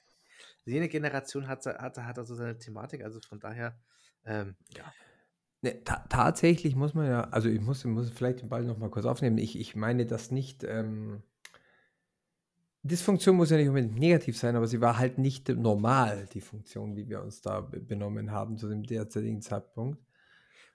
Jede 0.65 0.89
Generation 0.89 1.47
hat, 1.47 1.63
se- 1.63 1.77
hat, 1.77 1.97
hat 1.97 2.19
also 2.19 2.35
seine 2.35 2.57
Thematik, 2.57 3.03
also 3.03 3.19
von 3.27 3.39
daher, 3.39 3.79
ähm, 4.25 4.55
ja. 4.77 4.93
Ne, 5.63 5.83
ta 5.83 6.03
tatsächlich 6.09 6.75
muss 6.75 6.93
man 6.95 7.07
ja, 7.07 7.21
also 7.25 7.47
ich 7.47 7.61
muss, 7.61 7.85
muss 7.85 8.09
vielleicht 8.09 8.41
den 8.41 8.49
Ball 8.49 8.63
noch 8.63 8.77
mal 8.79 8.89
kurz 8.89 9.05
aufnehmen. 9.05 9.37
Ich, 9.37 9.59
ich 9.59 9.75
meine 9.75 10.05
das 10.05 10.31
nicht. 10.31 10.63
Ähm, 10.63 11.21
Dysfunktion 12.83 13.35
muss 13.35 13.51
ja 13.51 13.57
nicht 13.57 13.67
unbedingt 13.67 13.99
negativ 13.99 14.37
sein, 14.37 14.55
aber 14.55 14.65
sie 14.65 14.81
war 14.81 14.97
halt 14.97 15.19
nicht 15.19 15.47
normal, 15.49 16.25
die 16.33 16.41
Funktion, 16.41 16.95
wie 16.95 17.07
wir 17.07 17.21
uns 17.21 17.41
da 17.41 17.61
be- 17.61 17.79
benommen 17.79 18.31
haben 18.31 18.57
zu 18.57 18.67
dem 18.69 18.81
derzeitigen 18.83 19.41
Zeitpunkt. 19.41 19.99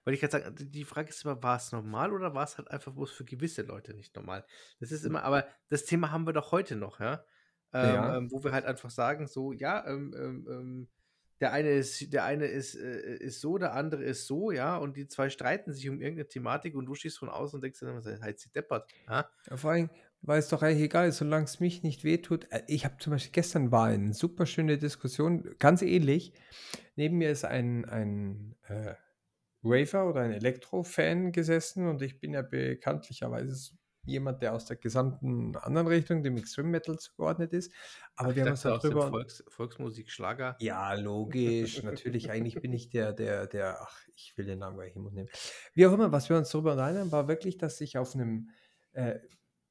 Wollte 0.04 0.14
ich 0.14 0.20
gerade 0.20 0.44
sagen, 0.44 0.70
die- 0.70 0.84
Frage 0.84 1.08
ist 1.08 1.24
immer, 1.24 1.42
war 1.42 1.56
es 1.56 1.72
normal 1.72 2.12
oder 2.12 2.32
war 2.32 2.44
es 2.44 2.58
halt 2.58 2.70
einfach 2.70 2.92
bloß 2.92 3.10
für 3.10 3.24
gewisse 3.24 3.62
Leute 3.62 3.92
nicht 3.92 4.14
normal? 4.14 4.44
Das 4.78 4.92
ist 4.92 5.04
immer, 5.04 5.24
aber 5.24 5.46
das 5.68 5.84
Thema 5.84 6.12
haben 6.12 6.26
wir 6.26 6.32
doch 6.32 6.52
heute 6.52 6.76
noch, 6.76 7.00
ja? 7.00 7.24
Ähm, 7.72 7.94
Ja. 7.94 8.16
ähm, 8.18 8.30
wo 8.30 8.44
wir 8.44 8.52
halt 8.52 8.66
einfach 8.66 8.90
sagen, 8.90 9.26
so, 9.26 9.52
ja, 9.52 9.84
ähm, 9.88 10.14
ähm, 10.16 10.46
ähm, 10.48 10.88
der 11.40 11.52
eine 11.52 11.70
ist, 11.70 12.12
der 12.12 12.24
eine 12.24 12.46
ist, 12.46 12.74
äh, 12.74 13.16
ist 13.16 13.40
so, 13.40 13.58
der 13.58 13.74
andere 13.74 14.04
ist 14.04 14.26
so, 14.26 14.50
ja, 14.50 14.76
und 14.76 14.96
die 14.96 15.06
zwei 15.06 15.28
streiten 15.30 15.72
sich 15.72 15.88
um 15.88 16.00
irgendeine 16.00 16.28
Thematik 16.28 16.74
und 16.74 16.86
du 16.86 16.94
stehst 16.94 17.18
von 17.18 17.28
außen 17.28 17.56
und 17.56 17.62
denkst 17.62 17.80
dann 17.80 17.90
immer, 17.90 18.20
halt 18.20 18.38
sie 18.40 18.50
deppert, 18.52 18.90
ja? 19.06 19.28
Ja, 19.50 19.56
Vor 19.56 19.70
allem, 19.72 19.90
weil 20.22 20.38
es 20.38 20.48
doch 20.48 20.62
eigentlich 20.62 20.82
egal 20.84 21.08
ist, 21.08 21.18
solange 21.18 21.44
es 21.44 21.60
mich 21.60 21.82
nicht 21.82 22.04
wehtut. 22.04 22.46
Äh, 22.50 22.62
Ich 22.68 22.84
habe 22.84 22.96
zum 22.98 23.12
Beispiel 23.12 23.32
gestern 23.32 23.70
war 23.70 23.86
eine 23.86 24.14
super 24.14 24.46
schöne 24.46 24.78
Diskussion, 24.78 25.54
ganz 25.58 25.82
ähnlich. 25.82 26.32
Neben 26.96 27.18
mir 27.18 27.30
ist 27.30 27.44
ein, 27.44 27.84
ein 27.84 28.56
äh, 28.68 28.94
Raver 29.64 30.08
oder 30.08 30.20
ein 30.22 30.32
Elektro-Fan 30.32 31.32
gesessen 31.32 31.88
und 31.88 32.02
ich 32.02 32.20
bin 32.20 32.32
ja 32.32 32.42
bekanntlicherweise 32.42 33.54
jemand, 34.06 34.42
der 34.42 34.54
aus 34.54 34.64
der 34.64 34.76
gesamten 34.76 35.56
anderen 35.56 35.86
Richtung, 35.88 36.22
dem 36.22 36.36
Extreme 36.36 36.68
Metal 36.68 36.98
zugeordnet 36.98 37.52
ist. 37.52 37.72
Aber 38.14 38.30
Ich 38.30 38.36
wir 38.36 38.44
haben 38.44 38.50
uns 38.52 38.62
darüber. 38.62 39.08
Volks, 39.08 39.44
Volksmusik, 39.48 40.10
Schlager. 40.10 40.56
Ja, 40.60 40.94
logisch, 40.94 41.82
natürlich. 41.82 42.30
Eigentlich 42.30 42.60
bin 42.60 42.72
ich 42.72 42.88
der, 42.88 43.12
der, 43.12 43.46
der, 43.46 43.82
ach, 43.82 44.00
ich 44.14 44.36
will 44.36 44.46
den 44.46 44.60
Namen 44.60 44.76
gar 44.76 44.84
nicht 44.84 44.96
im 44.96 45.02
Mund 45.02 45.14
nehmen. 45.14 45.28
Wie 45.74 45.86
auch 45.86 45.92
immer, 45.92 46.12
was 46.12 46.28
wir 46.28 46.36
uns 46.36 46.50
darüber 46.50 46.76
haben, 46.76 47.12
war 47.12 47.28
wirklich, 47.28 47.58
dass 47.58 47.78
sich 47.78 47.98
auf 47.98 48.14
einem, 48.14 48.50
äh, 48.92 49.18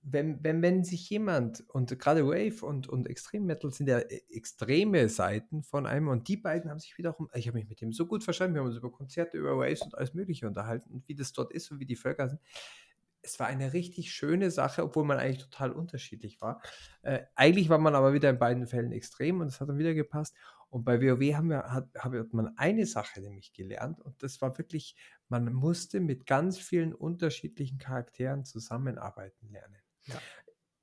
wenn, 0.08 0.44
wenn, 0.44 0.62
wenn 0.62 0.84
sich 0.84 1.10
jemand, 1.10 1.64
und 1.70 1.98
gerade 1.98 2.28
Wave 2.28 2.64
und, 2.64 2.88
und 2.88 3.08
Extreme 3.10 3.46
Metal 3.48 3.72
sind 3.72 3.90
ja 3.90 3.98
äh, 3.98 4.22
extreme 4.30 5.10
Seiten 5.10 5.64
von 5.64 5.88
einem, 5.88 6.10
und 6.10 6.28
die 6.28 6.38
beiden 6.38 6.70
haben 6.70 6.80
sich 6.80 6.96
wiederum, 7.00 7.28
ich 7.34 7.48
habe 7.48 7.58
mich 7.58 7.68
mit 7.68 7.82
dem 7.82 7.92
so 7.92 8.06
gut 8.06 8.24
verstanden, 8.24 8.54
wir 8.54 8.62
haben 8.62 8.68
uns 8.68 8.78
über 8.78 8.92
Konzerte, 8.92 9.38
über 9.38 9.58
Waves 9.58 9.82
und 9.82 9.98
alles 9.98 10.14
Mögliche 10.14 10.46
unterhalten 10.46 10.92
und 10.94 11.08
wie 11.08 11.16
das 11.16 11.34
dort 11.34 11.52
ist 11.52 11.72
und 11.72 11.80
wie 11.80 11.88
die 11.88 11.96
Völker 11.96 12.30
sind. 12.30 12.40
Es 13.26 13.39
war 13.39 13.47
eine 13.47 13.73
richtig 13.73 14.13
schöne 14.13 14.51
Sache, 14.51 14.84
obwohl 14.84 15.03
man 15.03 15.17
eigentlich 15.17 15.43
total 15.43 15.71
unterschiedlich 15.71 16.39
war. 16.41 16.61
Äh, 17.01 17.23
eigentlich 17.36 17.69
war 17.69 17.80
man 17.80 17.95
aber 17.95 18.13
wieder 18.13 18.30
in 18.30 18.38
beiden 18.38 18.67
Fällen 18.67 18.91
extrem 18.91 19.41
und 19.41 19.47
es 19.47 19.59
hat 19.59 19.67
dann 19.67 19.80
wieder 19.80 19.93
gepasst. 19.93 20.36
Und 20.69 20.84
bei 20.84 21.01
WoW 21.01 21.34
haben 21.34 21.49
wir, 21.49 21.63
hat, 21.71 21.89
hat 21.97 22.34
man 22.34 22.55
eine 22.57 22.86
Sache 22.86 23.21
nämlich 23.21 23.53
gelernt 23.53 24.01
und 24.01 24.21
das 24.21 24.41
war 24.41 24.57
wirklich, 24.57 24.95
man 25.30 25.53
musste 25.53 25.99
mit 26.01 26.26
ganz 26.26 26.57
vielen 26.57 26.93
unterschiedlichen 26.93 27.78
Charakteren 27.78 28.45
zusammenarbeiten 28.45 29.49
lernen. 29.49 29.82
Ja. 30.03 30.21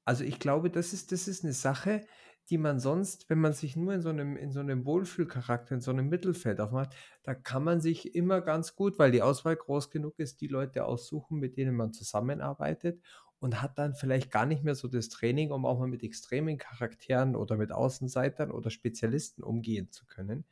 Also 0.05 0.25
ich 0.25 0.39
glaube, 0.39 0.71
das 0.71 0.93
ist, 0.93 1.13
das 1.13 1.29
ist 1.29 1.45
eine 1.45 1.53
Sache, 1.53 2.05
die 2.51 2.59
man 2.59 2.81
sonst, 2.81 3.31
wenn 3.31 3.39
man 3.39 3.53
sich 3.53 3.77
nur 3.77 3.95
in 3.95 4.03
so 4.03 4.09
einem, 4.09 4.37
in 4.37 4.53
so 4.53 4.61
einem 4.61 4.85
Wohlfühlcharakter, 4.85 5.75
in 5.75 5.81
so 5.81 5.91
einem 5.91 6.09
Mittelfeld 6.09 6.61
aufmacht, 6.61 6.95
da 7.23 7.35
kann 7.35 7.65
man 7.65 7.81
sich 7.81 8.15
immer 8.15 8.41
ganz 8.41 8.75
gut, 8.75 8.99
weil 8.99 9.13
die 9.13 9.23
Auswahl 9.23 9.57
groß 9.57 9.91
genug 9.91 10.19
ist, 10.19 10.41
die 10.41 10.49
Leute 10.49 10.85
aussuchen, 10.85 11.39
mit 11.39 11.57
denen 11.57 11.77
man 11.77 11.93
zusammenarbeitet 11.93 13.01
und 13.43 13.61
hat 13.61 13.77
dann 13.79 13.95
vielleicht 13.95 14.31
gar 14.31 14.47
nicht 14.47 14.63
mehr 14.63 14.77
so 14.77 14.89
das 14.89 15.09
Training, 15.09 15.51
um 15.51 15.67
auch 15.67 15.79
mal 15.79 15.89
mit 15.89 16.05
extremen 16.05 16.59
Charakteren 16.59 17.35
oder 17.35 17.57
mit 17.57 17.73
Außenseitern 17.73 18.53
oder 18.53 18.71
Spezialisten 18.71 19.43
umgehen 19.43 19.91
zu 19.91 20.07
können. 20.07 20.45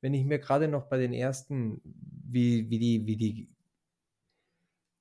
Wenn 0.00 0.14
ich 0.14 0.24
mir 0.24 0.38
gerade 0.38 0.66
noch 0.66 0.84
bei 0.84 0.96
den 0.96 1.12
ersten, 1.12 1.82
wie, 1.84 2.70
wie 2.70 2.78
die, 2.78 3.06
wie 3.06 3.16
die, 3.16 3.50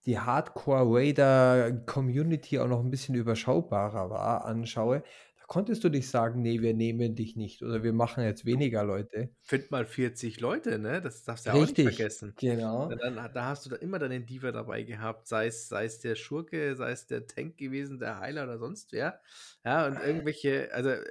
die 0.05 0.19
Hardcore-Raider-Community 0.19 2.59
auch 2.59 2.67
noch 2.67 2.81
ein 2.81 2.91
bisschen 2.91 3.15
überschaubarer 3.15 4.09
war, 4.09 4.43
anschaue, 4.43 5.03
konntest 5.49 5.83
du 5.83 5.89
nicht 5.89 6.07
sagen, 6.07 6.43
nee, 6.43 6.61
wir 6.61 6.75
nehmen 6.75 7.15
dich 7.15 7.35
nicht 7.35 7.63
oder 7.63 7.81
wir 7.83 7.91
machen 7.91 8.23
jetzt 8.23 8.45
weniger 8.45 8.83
Leute. 8.83 9.29
Find 9.41 9.71
mal 9.71 9.85
40 9.85 10.39
Leute, 10.39 10.77
ne? 10.77 11.01
Das 11.01 11.23
darfst 11.23 11.45
du 11.45 11.49
ja 11.49 11.55
auch 11.55 11.61
nicht 11.61 11.75
vergessen. 11.75 12.33
genau. 12.37 12.87
Da, 12.87 12.95
dann, 12.95 13.15
da 13.33 13.45
hast 13.45 13.65
du 13.65 13.71
da 13.71 13.75
immer 13.77 13.97
deinen 13.97 14.27
Diva 14.27 14.51
dabei 14.51 14.83
gehabt, 14.83 15.27
sei 15.27 15.47
es, 15.47 15.67
sei 15.67 15.85
es 15.85 15.99
der 15.99 16.13
Schurke, 16.15 16.75
sei 16.75 16.91
es 16.91 17.07
der 17.07 17.25
Tank 17.25 17.57
gewesen, 17.57 17.97
der 17.99 18.19
Heiler 18.19 18.43
oder 18.43 18.59
sonst 18.59 18.91
wer. 18.93 19.19
Ja, 19.65 19.87
und 19.87 19.99
irgendwelche, 19.99 20.69
also 20.71 20.91
äh, 20.91 21.01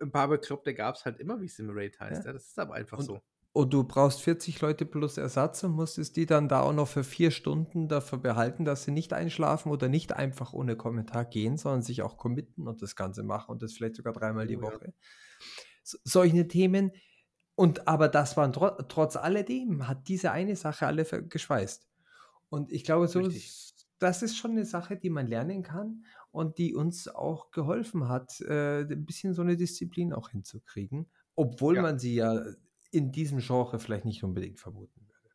ein 0.00 0.10
paar 0.10 0.28
Bekloppte 0.28 0.72
gab 0.74 0.94
es 0.96 1.04
halt 1.04 1.20
immer, 1.20 1.40
wie 1.42 1.46
es 1.46 1.58
im 1.58 1.68
Raid 1.70 2.00
heißt. 2.00 2.22
Ja. 2.22 2.26
Ja. 2.28 2.32
das 2.32 2.46
ist 2.48 2.58
aber 2.58 2.74
einfach 2.74 2.98
Und- 2.98 3.04
so. 3.04 3.20
Und 3.54 3.74
du 3.74 3.84
brauchst 3.84 4.22
40 4.22 4.60
Leute 4.62 4.86
plus 4.86 5.18
Ersatz 5.18 5.62
und 5.62 5.72
musstest 5.72 6.16
die 6.16 6.24
dann 6.24 6.48
da 6.48 6.62
auch 6.62 6.72
noch 6.72 6.88
für 6.88 7.04
vier 7.04 7.30
Stunden 7.30 7.86
dafür 7.86 8.18
behalten, 8.18 8.64
dass 8.64 8.84
sie 8.84 8.92
nicht 8.92 9.12
einschlafen 9.12 9.70
oder 9.70 9.88
nicht 9.88 10.14
einfach 10.14 10.54
ohne 10.54 10.74
Kommentar 10.76 11.26
gehen, 11.26 11.58
sondern 11.58 11.82
sich 11.82 12.00
auch 12.02 12.16
committen 12.16 12.66
und 12.66 12.80
das 12.80 12.96
Ganze 12.96 13.22
machen 13.22 13.50
und 13.50 13.62
das 13.62 13.74
vielleicht 13.74 13.96
sogar 13.96 14.14
dreimal 14.14 14.46
die 14.46 14.56
Oh 14.56 14.62
ja. 14.62 14.72
Woche. 14.72 14.94
So, 15.82 15.98
solche 16.04 16.48
Themen. 16.48 16.92
Und 17.54 17.86
aber 17.88 18.08
das 18.08 18.36
waren 18.36 18.52
tro 18.52 18.70
trotz 18.88 19.16
alledem, 19.16 19.86
hat 19.88 20.08
diese 20.08 20.32
eine 20.32 20.56
Sache 20.56 20.86
alle 20.86 21.04
geschweißt. 21.04 21.88
Und 22.50 22.72
ich 22.72 22.84
glaube, 22.84 23.08
so, 23.08 23.20
Richtig. 23.20 23.72
das 23.98 24.22
ist 24.22 24.36
schon 24.36 24.52
eine 24.52 24.64
Sache, 24.66 24.96
die 24.96 25.10
man 25.10 25.26
lernen 25.26 25.62
kann 25.62 26.04
und 26.30 26.58
die 26.58 26.74
uns 26.74 27.08
auch 27.08 27.50
geholfen 27.50 28.08
hat, 28.08 28.40
äh, 28.42 28.82
ein 28.82 29.04
bisschen 29.06 29.34
so 29.34 29.42
eine 29.42 29.56
Disziplin 29.56 30.12
auch 30.12 30.30
hinzukriegen, 30.30 31.10
obwohl 31.36 31.76
Ja. 31.76 31.82
man 31.82 31.98
sie 31.98 32.14
ja 32.16 32.42
in 32.92 33.12
diesem 33.12 33.38
Genre 33.40 33.78
vielleicht 33.80 34.04
nicht 34.04 34.24
unbedingt 34.24 34.60
vermuten 34.60 35.08
würde. 35.08 35.30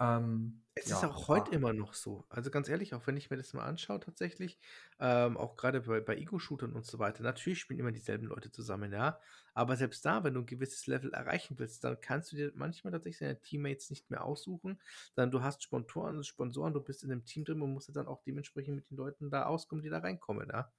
Ähm, 0.00 0.62
Es 0.74 0.90
ja, 0.90 0.96
ist 0.96 1.04
auch 1.04 1.28
heute 1.28 1.52
immer 1.52 1.72
noch 1.72 1.94
so. 1.94 2.26
Also 2.28 2.50
ganz 2.50 2.68
ehrlich, 2.68 2.94
auch 2.94 3.06
wenn 3.06 3.16
ich 3.16 3.30
mir 3.30 3.38
das 3.38 3.54
mal 3.54 3.64
anschaue, 3.64 3.98
tatsächlich, 4.00 4.58
ähm, 5.00 5.38
auch 5.38 5.56
gerade 5.56 5.80
bei, 5.80 6.00
bei 6.00 6.16
Ego-Shootern 6.18 6.74
und 6.74 6.84
so 6.86 6.98
weiter, 6.98 7.22
natürlich 7.22 7.60
spielen 7.60 7.80
immer 7.80 7.92
dieselben 7.92 8.26
Leute 8.26 8.50
zusammen, 8.52 8.92
ja. 8.92 9.18
Aber 9.54 9.76
selbst 9.76 10.04
da, 10.04 10.22
wenn 10.22 10.34
du 10.34 10.40
ein 10.40 10.46
gewisses 10.46 10.86
Level 10.86 11.12
erreichen 11.14 11.58
willst, 11.58 11.82
dann 11.82 11.98
kannst 12.00 12.30
du 12.32 12.36
dir 12.36 12.52
manchmal 12.54 12.92
tatsächlich 12.92 13.20
deine 13.20 13.40
Teammates 13.40 13.88
nicht 13.90 14.10
mehr 14.10 14.24
aussuchen. 14.24 14.80
Dann 15.14 15.30
du 15.30 15.42
hast 15.42 15.62
Sponsoren, 15.62 16.22
Sponsoren, 16.24 16.74
du 16.74 16.82
bist 16.82 17.02
in 17.04 17.10
einem 17.10 17.24
Team 17.24 17.44
drin 17.46 17.62
und 17.62 17.72
musst 17.72 17.94
dann 17.96 18.06
auch 18.06 18.22
dementsprechend 18.22 18.76
mit 18.76 18.90
den 18.90 18.98
Leuten 18.98 19.30
da 19.30 19.46
auskommen, 19.46 19.82
die 19.82 19.90
da 19.90 19.98
reinkommen, 20.00 20.48
ja. 20.52 20.72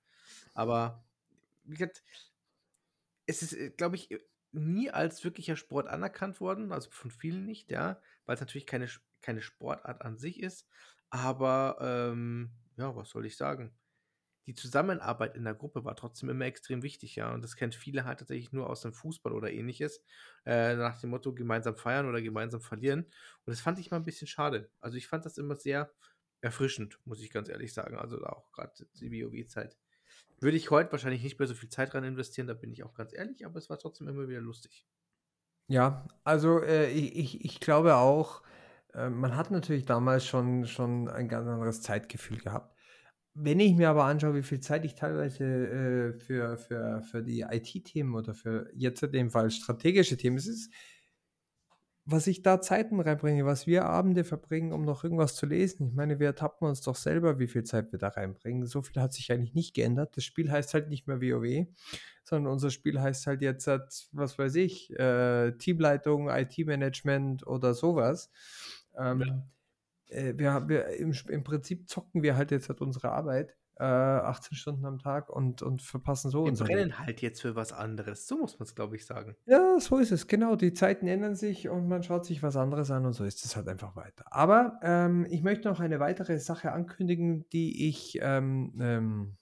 Aber 0.54 1.04
wie 1.64 1.76
gesagt, 1.76 2.04
es 3.26 3.42
ist, 3.42 3.78
glaube 3.78 3.96
ich, 3.96 4.10
nie 4.60 4.90
als 4.92 5.24
wirklicher 5.24 5.56
Sport 5.56 5.88
anerkannt 5.88 6.40
worden, 6.42 6.72
also 6.72 6.90
von 6.92 7.12
vielen 7.12 7.46
nicht, 7.46 7.72
ja, 7.72 8.02
weil 8.26 8.36
es 8.36 8.42
natürlich 8.42 8.68
keine, 8.68 8.88
keine 9.22 9.42
Sportart 9.42 10.02
an 10.04 10.18
sich 10.18 10.42
ist. 10.42 10.68
Aber 11.10 11.78
ähm, 11.82 12.52
ja, 12.78 12.96
was 12.96 13.10
soll 13.10 13.26
ich 13.26 13.38
sagen? 13.38 13.78
Die 14.48 14.54
Zusammenarbeit 14.56 15.36
in 15.36 15.44
der 15.44 15.56
Gruppe 15.56 15.84
war 15.84 15.96
trotzdem 15.98 16.30
immer 16.30 16.46
extrem 16.46 16.82
wichtig, 16.82 17.16
ja. 17.18 17.34
Und 17.34 17.44
das 17.44 17.58
kennt 17.58 17.76
viele 17.76 18.06
halt 18.06 18.20
tatsächlich 18.20 18.54
nur 18.54 18.70
aus 18.70 18.82
dem 18.82 18.94
Fußball 18.94 19.34
oder 19.34 19.52
ähnliches. 19.52 20.04
Äh, 20.46 20.76
nach 20.76 21.00
dem 21.02 21.10
Motto 21.10 21.34
gemeinsam 21.34 21.76
feiern 21.76 22.08
oder 22.08 22.22
gemeinsam 22.22 22.62
verlieren. 22.62 23.02
Und 23.04 23.12
das 23.52 23.60
fand 23.60 23.78
ich 23.80 23.92
mal 23.92 23.98
ein 23.98 24.06
bisschen 24.06 24.28
schade. 24.28 24.72
Also 24.80 24.98
ich 24.98 25.08
fand 25.08 25.26
das 25.26 25.38
immer 25.38 25.58
sehr 25.58 25.94
erfrischend, 26.42 27.00
muss 27.06 27.22
ich 27.22 27.32
ganz 27.32 27.50
ehrlich 27.50 27.74
sagen. 27.74 27.98
Also 27.98 28.24
auch 28.24 28.52
gerade 28.54 28.74
die 28.96 29.12
WoW-Zeit. 29.12 29.78
Würde 30.40 30.58
ich 30.58 30.70
heute 30.70 30.92
wahrscheinlich 30.92 31.24
nicht 31.24 31.40
mehr 31.40 31.48
so 31.48 31.56
viel 31.56 31.70
Zeit 31.70 31.94
rein 31.96 32.04
investieren, 32.04 32.48
da 32.48 32.54
bin 32.54 32.72
ich 32.72 32.84
auch 32.84 32.94
ganz 32.94 33.14
ehrlich, 33.14 33.46
aber 33.46 33.58
es 33.58 33.70
war 33.70 33.80
trotzdem 33.80 34.08
immer 34.08 34.28
wieder 34.28 34.42
lustig. 34.42 34.86
Ja, 35.68 36.08
also 36.24 36.62
äh, 36.62 36.90
ich, 36.92 37.44
ich, 37.44 37.60
glaube 37.60 37.96
auch, 37.96 38.42
äh, 38.94 39.10
man 39.10 39.36
hat 39.36 39.52
natürlich 39.52 39.86
damals 39.86 40.26
schon, 40.26 40.66
schon 40.66 41.10
ein 41.10 41.28
ganz 41.28 41.48
anderes 41.48 41.82
Zeitgefühl 41.82 42.38
gehabt. 42.38 42.74
wenn 43.34 43.60
ich 43.60 43.76
mir 43.76 43.90
aber 43.90 44.06
anschaue, 44.06 44.36
wie 44.36 44.44
viel 44.44 44.62
Zeit 44.62 44.86
ich 44.86 44.96
teilweise 44.96 45.44
äh, 45.46 46.20
für, 46.20 46.58
für, 46.58 47.02
für 47.04 47.24
die 47.24 47.42
IT-Themen 47.42 48.16
oder 48.16 48.34
für 48.34 48.70
jetzt 48.76 49.04
in 49.04 49.12
dem 49.12 49.32
Fall 49.32 49.52
strategische 49.52 50.18
Themen, 50.18 50.38
es 50.38 50.48
ist, 50.48 50.74
was 52.10 52.26
ich 52.28 52.42
da 52.42 52.62
Zeiten 52.62 53.00
reinbringe, 53.02 53.46
was 53.46 53.68
wir 53.68 53.86
Abende 53.86 54.24
verbringen, 54.24 54.72
um 54.72 54.86
noch 54.86 55.04
irgendwas 55.04 55.36
zu 55.36 55.46
lesen. 55.46 55.90
Ich 55.90 55.94
meine, 55.94 56.20
wir 56.20 56.28
ertappen 56.28 56.66
uns 56.66 56.80
doch 56.80 56.96
selber, 56.96 57.38
wie 57.38 57.48
viel 57.48 57.66
Zeit 57.66 57.92
wir 57.92 58.00
da 58.00 58.08
reinbringen. 58.08 58.66
So 58.66 58.82
viel 58.82 59.02
hat 59.02 59.14
sich 59.14 59.30
eigentlich 59.30 59.54
nicht 59.54 59.74
geändert. 59.74 60.16
Das 60.16 60.24
Spiel 60.24 60.50
heißt 60.50 60.74
halt 60.74 60.88
nicht 60.88 61.06
mehr 61.06 61.22
WoW, 61.22 61.68
sondern 62.24 62.54
unser 62.54 62.72
Spiel 62.72 63.02
heißt 63.02 63.28
halt 63.28 63.42
jetzt, 63.42 63.68
was 64.14 64.40
weiß 64.40 64.56
ich, 64.56 64.98
äh, 64.98 65.52
Teamleitung, 65.58 66.30
IT-Management 66.30 67.46
oder 67.46 67.74
sowas. 67.74 68.32
Ähm, 68.98 69.22
ja 69.22 69.44
äh, 70.10 70.34
wir, 70.38 70.70
wir 70.70 70.88
im, 70.98 71.14
im, 71.28 71.44
Prinzip 71.44 71.90
zocken 71.90 72.24
wir 72.24 72.38
halt 72.38 72.52
jetzt 72.52 72.70
halt 72.70 72.80
unsere 72.80 73.12
Arbeit 73.12 73.58
äh, 73.80 73.84
18 73.84 74.56
Stunden 74.56 74.86
am 74.86 75.00
Tag 75.00 75.30
und, 75.30 75.62
und 75.62 75.82
verpassen 75.82 76.32
so. 76.32 76.46
Wir 76.46 76.54
brennen 76.54 77.00
halt 77.00 77.22
jetzt 77.22 77.42
für 77.42 77.56
was 77.56 77.74
anderes. 77.74 78.28
So 78.28 78.38
muss 78.38 78.60
man 78.60 78.66
es, 78.66 78.76
glaube 78.76 78.96
ich, 78.96 79.06
sagen. 79.06 79.36
Ja, 79.46 79.80
so 79.80 79.98
ist 79.98 80.12
es. 80.12 80.28
Genau. 80.28 80.56
Die 80.56 80.74
Zeiten 80.74 81.08
ändern 81.08 81.36
sich 81.36 81.70
und 81.70 81.88
man 81.88 82.04
schaut 82.04 82.26
sich 82.26 82.44
was 82.44 82.56
anderes 82.56 82.92
an 82.92 83.06
und 83.06 83.14
so 83.14 83.24
ist 83.24 83.46
es 83.46 83.56
halt 83.56 83.68
einfach 83.68 83.96
weiter. 83.96 84.26
Aber 84.32 84.80
ähm, 84.82 85.26
ich 85.30 85.44
möchte 85.44 85.68
noch 85.68 85.80
eine 85.80 86.00
weitere 86.00 86.40
Sache 86.40 86.72
ankündigen, 86.72 87.48
die 87.50 87.88
ich 87.88 88.20
ähm, 88.22 88.74
ähm, 88.80 89.38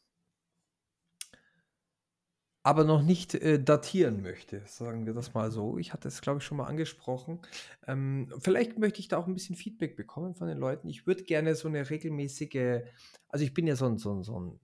aber 2.65 2.83
noch 2.83 3.03
nicht 3.03 3.35
äh, 3.35 3.63
datieren 3.63 4.23
möchte, 4.23 4.63
sagen 4.65 5.05
wir 5.05 5.13
das 5.13 5.35
mal 5.35 5.51
so. 5.51 5.77
Ich 5.77 5.93
hatte 5.93 6.07
es, 6.07 6.21
glaube 6.21 6.39
ich, 6.39 6.45
schon 6.45 6.57
mal 6.57 6.65
angesprochen. 6.65 7.39
Ähm, 7.85 8.33
vielleicht 8.39 8.79
möchte 8.79 8.99
ich 8.99 9.07
da 9.07 9.19
auch 9.19 9.27
ein 9.27 9.35
bisschen 9.35 9.55
Feedback 9.55 9.95
bekommen 9.95 10.33
von 10.33 10.47
den 10.47 10.57
Leuten. 10.57 10.87
Ich 10.87 11.05
würde 11.05 11.23
gerne 11.25 11.53
so 11.53 11.67
eine 11.67 11.87
regelmäßige, 11.87 12.81
also 13.27 13.45
ich 13.45 13.53
bin 13.53 13.67
ja 13.67 13.75
so 13.75 13.85
ein, 13.85 13.99
so 13.99 14.15
ein, 14.15 14.23
so 14.23 14.39
ein 14.39 14.59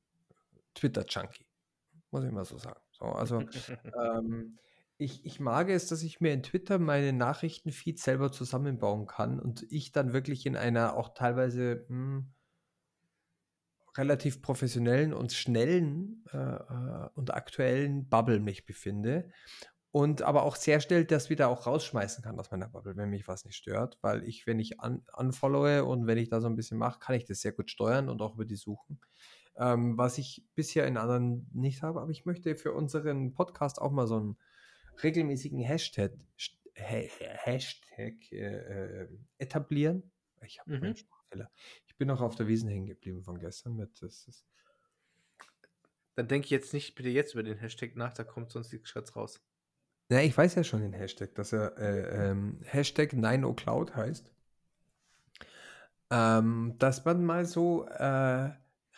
Twitter-Junkie, 0.74 1.46
muss 2.10 2.24
ich 2.24 2.32
mal 2.32 2.44
so 2.44 2.58
sagen. 2.58 2.82
So, 2.90 3.06
also 3.06 3.40
ähm, 4.18 4.58
ich, 4.98 5.24
ich 5.24 5.40
mag 5.40 5.70
es, 5.70 5.86
dass 5.86 6.02
ich 6.02 6.20
mir 6.20 6.34
in 6.34 6.42
Twitter 6.42 6.80
meine 6.80 7.14
Nachrichtenfeed 7.14 8.00
selber 8.00 8.32
zusammenbauen 8.32 9.06
kann 9.06 9.40
und 9.40 9.68
ich 9.70 9.92
dann 9.92 10.12
wirklich 10.12 10.48
in 10.48 10.56
einer 10.56 10.98
auch 10.98 11.14
teilweise 11.14 11.86
mh, 11.88 12.16
hm, 12.18 12.34
relativ 13.98 14.42
professionellen 14.42 15.14
und 15.14 15.34
schnellen 15.34 16.24
äh, 16.32 16.38
äh, 16.38 17.10
und 17.14 17.34
aktuellen 17.34 18.08
Bubble 18.08 18.40
mich 18.40 18.66
befinde 18.66 19.30
und 19.92 20.22
aber 20.22 20.44
auch 20.44 20.56
sehr 20.56 20.80
schnell 20.80 21.04
das 21.04 21.30
wieder 21.30 21.50
auch 21.50 21.68
rausschmeißen 21.68 22.24
kann 22.24 22.40
aus 22.40 22.50
meiner 22.50 22.70
Bubble, 22.70 22.96
wenn 22.96 23.10
mich 23.10 23.28
was 23.28 23.44
nicht 23.44 23.58
stört, 23.58 23.98
weil 24.02 24.24
ich, 24.24 24.48
wenn 24.48 24.58
ich 24.60 24.82
un 24.82 25.04
unfollowe 25.18 25.84
und 25.84 26.08
wenn 26.08 26.18
ich 26.18 26.30
da 26.30 26.40
so 26.40 26.48
ein 26.48 26.56
bisschen 26.56 26.78
mache, 26.78 27.00
kann 27.00 27.16
ich 27.16 27.26
das 27.26 27.42
sehr 27.42 27.52
gut 27.52 27.70
steuern 27.70 28.08
und 28.08 28.22
auch 28.22 28.36
über 28.36 28.46
die 28.46 28.56
suchen. 28.56 29.02
Ähm, 29.58 29.98
was 29.98 30.18
ich 30.18 30.46
bisher 30.56 30.88
in 30.88 30.96
anderen 30.96 31.50
nicht 31.54 31.82
habe, 31.82 32.00
aber 32.02 32.12
ich 32.12 32.26
möchte 32.26 32.56
für 32.56 32.72
unseren 32.72 33.34
Podcast 33.34 33.82
auch 33.82 33.92
mal 33.92 34.08
so 34.08 34.16
einen 34.16 34.38
regelmäßigen 35.04 35.60
Hashtag, 35.60 36.14
Hashtag 36.74 38.32
äh, 38.32 38.38
äh, 38.38 39.08
etablieren. 39.40 40.10
Ich 40.46 40.62
habe 40.62 40.72
mhm. 40.72 40.96
Fehler. 41.30 41.52
Ich 41.86 41.91
bin 42.02 42.08
noch 42.08 42.22
auf 42.22 42.34
der 42.34 42.48
Wiesen 42.48 42.68
hängen 42.68 42.88
geblieben 42.88 43.22
von 43.22 43.38
gestern. 43.38 43.76
Mit, 43.76 44.02
das 44.02 44.28
ist 44.28 44.44
Dann 46.16 46.28
denke 46.28 46.46
ich 46.46 46.50
jetzt 46.50 46.74
nicht 46.74 46.96
bitte 46.96 47.10
jetzt 47.10 47.36
über 47.36 47.44
den 47.44 47.60
Hashtag 47.60 47.96
nach, 47.96 48.12
da 48.12 48.24
kommt 48.24 48.50
sonst 48.50 48.72
die 48.72 48.82
Schatz 48.84 49.16
raus. 49.16 49.40
Ja, 50.10 50.20
ich 50.22 50.36
weiß 50.36 50.56
ja 50.56 50.64
schon 50.64 50.82
den 50.82 50.94
Hashtag, 50.94 51.36
dass 51.36 51.54
er 51.54 51.78
äh, 51.78 52.32
ähm, 52.32 52.60
Hashtag 52.64 53.14
9ocloud 53.14 53.94
heißt. 53.94 54.32
Ähm, 56.10 56.74
dass 56.80 57.06
man 57.06 57.24
mal 57.24 57.46
so 57.46 57.86
äh, 57.86 58.50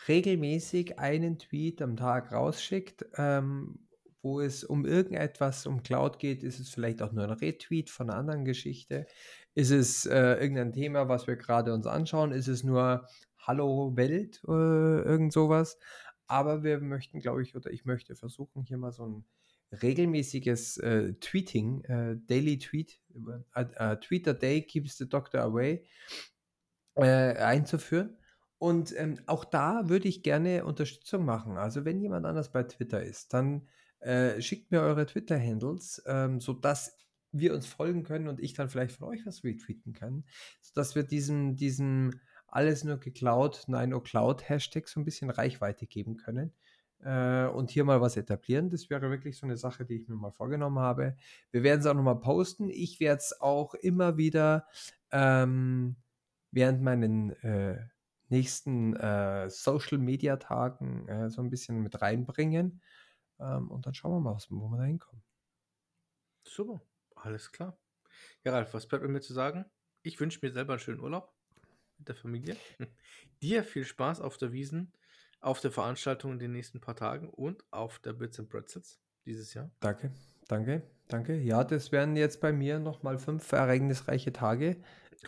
regelmäßig 0.08 0.98
einen 0.98 1.38
Tweet 1.38 1.82
am 1.82 1.98
Tag 1.98 2.32
rausschickt, 2.32 3.04
ähm, 3.18 3.86
wo 4.22 4.40
es 4.40 4.64
um 4.64 4.86
irgendetwas 4.86 5.66
um 5.66 5.82
Cloud 5.82 6.18
geht, 6.18 6.42
ist 6.42 6.58
es 6.58 6.70
vielleicht 6.70 7.02
auch 7.02 7.12
nur 7.12 7.24
ein 7.24 7.32
Retweet 7.32 7.90
von 7.90 8.08
einer 8.08 8.18
anderen 8.18 8.46
Geschichte. 8.46 9.06
Ist 9.54 9.70
es 9.70 10.06
äh, 10.06 10.34
irgendein 10.34 10.72
Thema, 10.72 11.08
was 11.08 11.26
wir 11.26 11.36
gerade 11.36 11.72
uns 11.72 11.86
anschauen? 11.86 12.32
Ist 12.32 12.48
es 12.48 12.64
nur 12.64 13.06
Hallo 13.38 13.96
Welt, 13.96 14.42
äh, 14.48 14.50
irgend 14.50 15.32
sowas? 15.32 15.78
Aber 16.26 16.62
wir 16.62 16.80
möchten, 16.80 17.20
glaube 17.20 17.42
ich, 17.42 17.54
oder 17.54 17.70
ich 17.70 17.84
möchte 17.84 18.16
versuchen, 18.16 18.64
hier 18.64 18.78
mal 18.78 18.92
so 18.92 19.06
ein 19.06 19.24
regelmäßiges 19.82 20.78
äh, 20.78 21.14
Tweeting, 21.14 21.84
äh, 21.84 22.16
Daily 22.26 22.58
Tweet, 22.58 23.00
äh, 23.54 23.96
Tweet 23.96 24.28
a 24.28 24.32
Day 24.32 24.62
keeps 24.62 24.98
the 24.98 25.08
Doctor 25.08 25.42
away, 25.42 25.86
äh, 26.94 27.36
einzuführen. 27.36 28.16
Und 28.58 28.98
ähm, 28.98 29.20
auch 29.26 29.44
da 29.44 29.88
würde 29.88 30.08
ich 30.08 30.22
gerne 30.22 30.64
Unterstützung 30.64 31.24
machen. 31.24 31.58
Also 31.58 31.84
wenn 31.84 32.00
jemand 32.00 32.24
anders 32.26 32.50
bei 32.50 32.62
Twitter 32.62 33.02
ist, 33.02 33.34
dann 33.34 33.68
äh, 34.00 34.40
schickt 34.40 34.70
mir 34.70 34.80
eure 34.80 35.06
Twitter-Handles, 35.06 36.02
ähm, 36.06 36.40
sodass 36.40 36.96
wir 37.38 37.54
uns 37.54 37.66
folgen 37.66 38.04
können 38.04 38.28
und 38.28 38.40
ich 38.40 38.54
dann 38.54 38.68
vielleicht 38.68 38.96
von 38.96 39.08
euch 39.08 39.26
was 39.26 39.44
retweeten 39.44 39.92
kann, 39.92 40.24
sodass 40.60 40.94
wir 40.94 41.02
diesem, 41.02 41.56
diesem 41.56 42.20
alles 42.46 42.84
nur 42.84 42.98
geklaut, 42.98 43.64
nein, 43.66 43.90
nur 43.90 44.02
Cloud 44.02 44.48
Hashtag 44.48 44.88
so 44.88 45.00
ein 45.00 45.04
bisschen 45.04 45.30
Reichweite 45.30 45.86
geben 45.86 46.16
können 46.16 46.52
äh, 47.04 47.46
und 47.46 47.70
hier 47.70 47.84
mal 47.84 48.00
was 48.00 48.16
etablieren. 48.16 48.70
Das 48.70 48.90
wäre 48.90 49.10
wirklich 49.10 49.36
so 49.36 49.46
eine 49.46 49.56
Sache, 49.56 49.84
die 49.84 49.96
ich 49.96 50.08
mir 50.08 50.14
mal 50.14 50.30
vorgenommen 50.30 50.78
habe. 50.78 51.16
Wir 51.50 51.62
werden 51.62 51.80
es 51.80 51.86
auch 51.86 51.94
nochmal 51.94 52.20
posten. 52.20 52.70
Ich 52.70 53.00
werde 53.00 53.18
es 53.18 53.40
auch 53.40 53.74
immer 53.74 54.16
wieder 54.16 54.66
ähm, 55.10 55.96
während 56.52 56.82
meinen 56.82 57.30
äh, 57.42 57.78
nächsten 58.28 58.94
äh, 58.96 59.50
Social 59.50 59.98
Media 59.98 60.36
Tagen 60.36 61.08
äh, 61.08 61.30
so 61.30 61.42
ein 61.42 61.50
bisschen 61.50 61.82
mit 61.82 62.00
reinbringen. 62.00 62.80
Ähm, 63.40 63.70
und 63.70 63.86
dann 63.86 63.94
schauen 63.94 64.12
wir 64.12 64.20
mal, 64.20 64.38
wo 64.48 64.68
wir 64.68 64.78
da 64.78 64.84
hinkommen. 64.84 65.22
Super. 66.44 66.80
Alles 67.24 67.50
klar. 67.52 67.78
Ja, 68.44 68.52
Ralf, 68.52 68.74
was 68.74 68.86
bleibt 68.86 69.08
mir 69.08 69.20
zu 69.20 69.32
sagen? 69.32 69.64
Ich 70.02 70.20
wünsche 70.20 70.40
mir 70.42 70.52
selber 70.52 70.74
einen 70.74 70.80
schönen 70.80 71.00
Urlaub 71.00 71.32
mit 71.96 72.06
der 72.06 72.14
Familie. 72.14 72.54
Dir 73.42 73.64
viel 73.64 73.86
Spaß 73.86 74.20
auf 74.20 74.36
der 74.36 74.52
Wiesen, 74.52 74.92
auf 75.40 75.60
der 75.60 75.70
Veranstaltung 75.70 76.32
in 76.32 76.38
den 76.38 76.52
nächsten 76.52 76.82
paar 76.82 76.96
Tagen 76.96 77.30
und 77.30 77.64
auf 77.70 77.98
der 78.00 78.12
Bits 78.12 78.38
and 78.38 78.50
Pretzels 78.50 79.00
dieses 79.24 79.54
Jahr. 79.54 79.70
Danke, 79.80 80.12
danke, 80.48 80.82
danke. 81.08 81.34
Ja, 81.38 81.64
das 81.64 81.92
werden 81.92 82.14
jetzt 82.14 82.42
bei 82.42 82.52
mir 82.52 82.78
nochmal 82.78 83.18
fünf 83.18 83.50
ereignisreiche 83.52 84.34
Tage. 84.34 84.76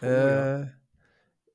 Cool, 0.02 0.08
äh, 0.08 0.60
ja 0.60 0.72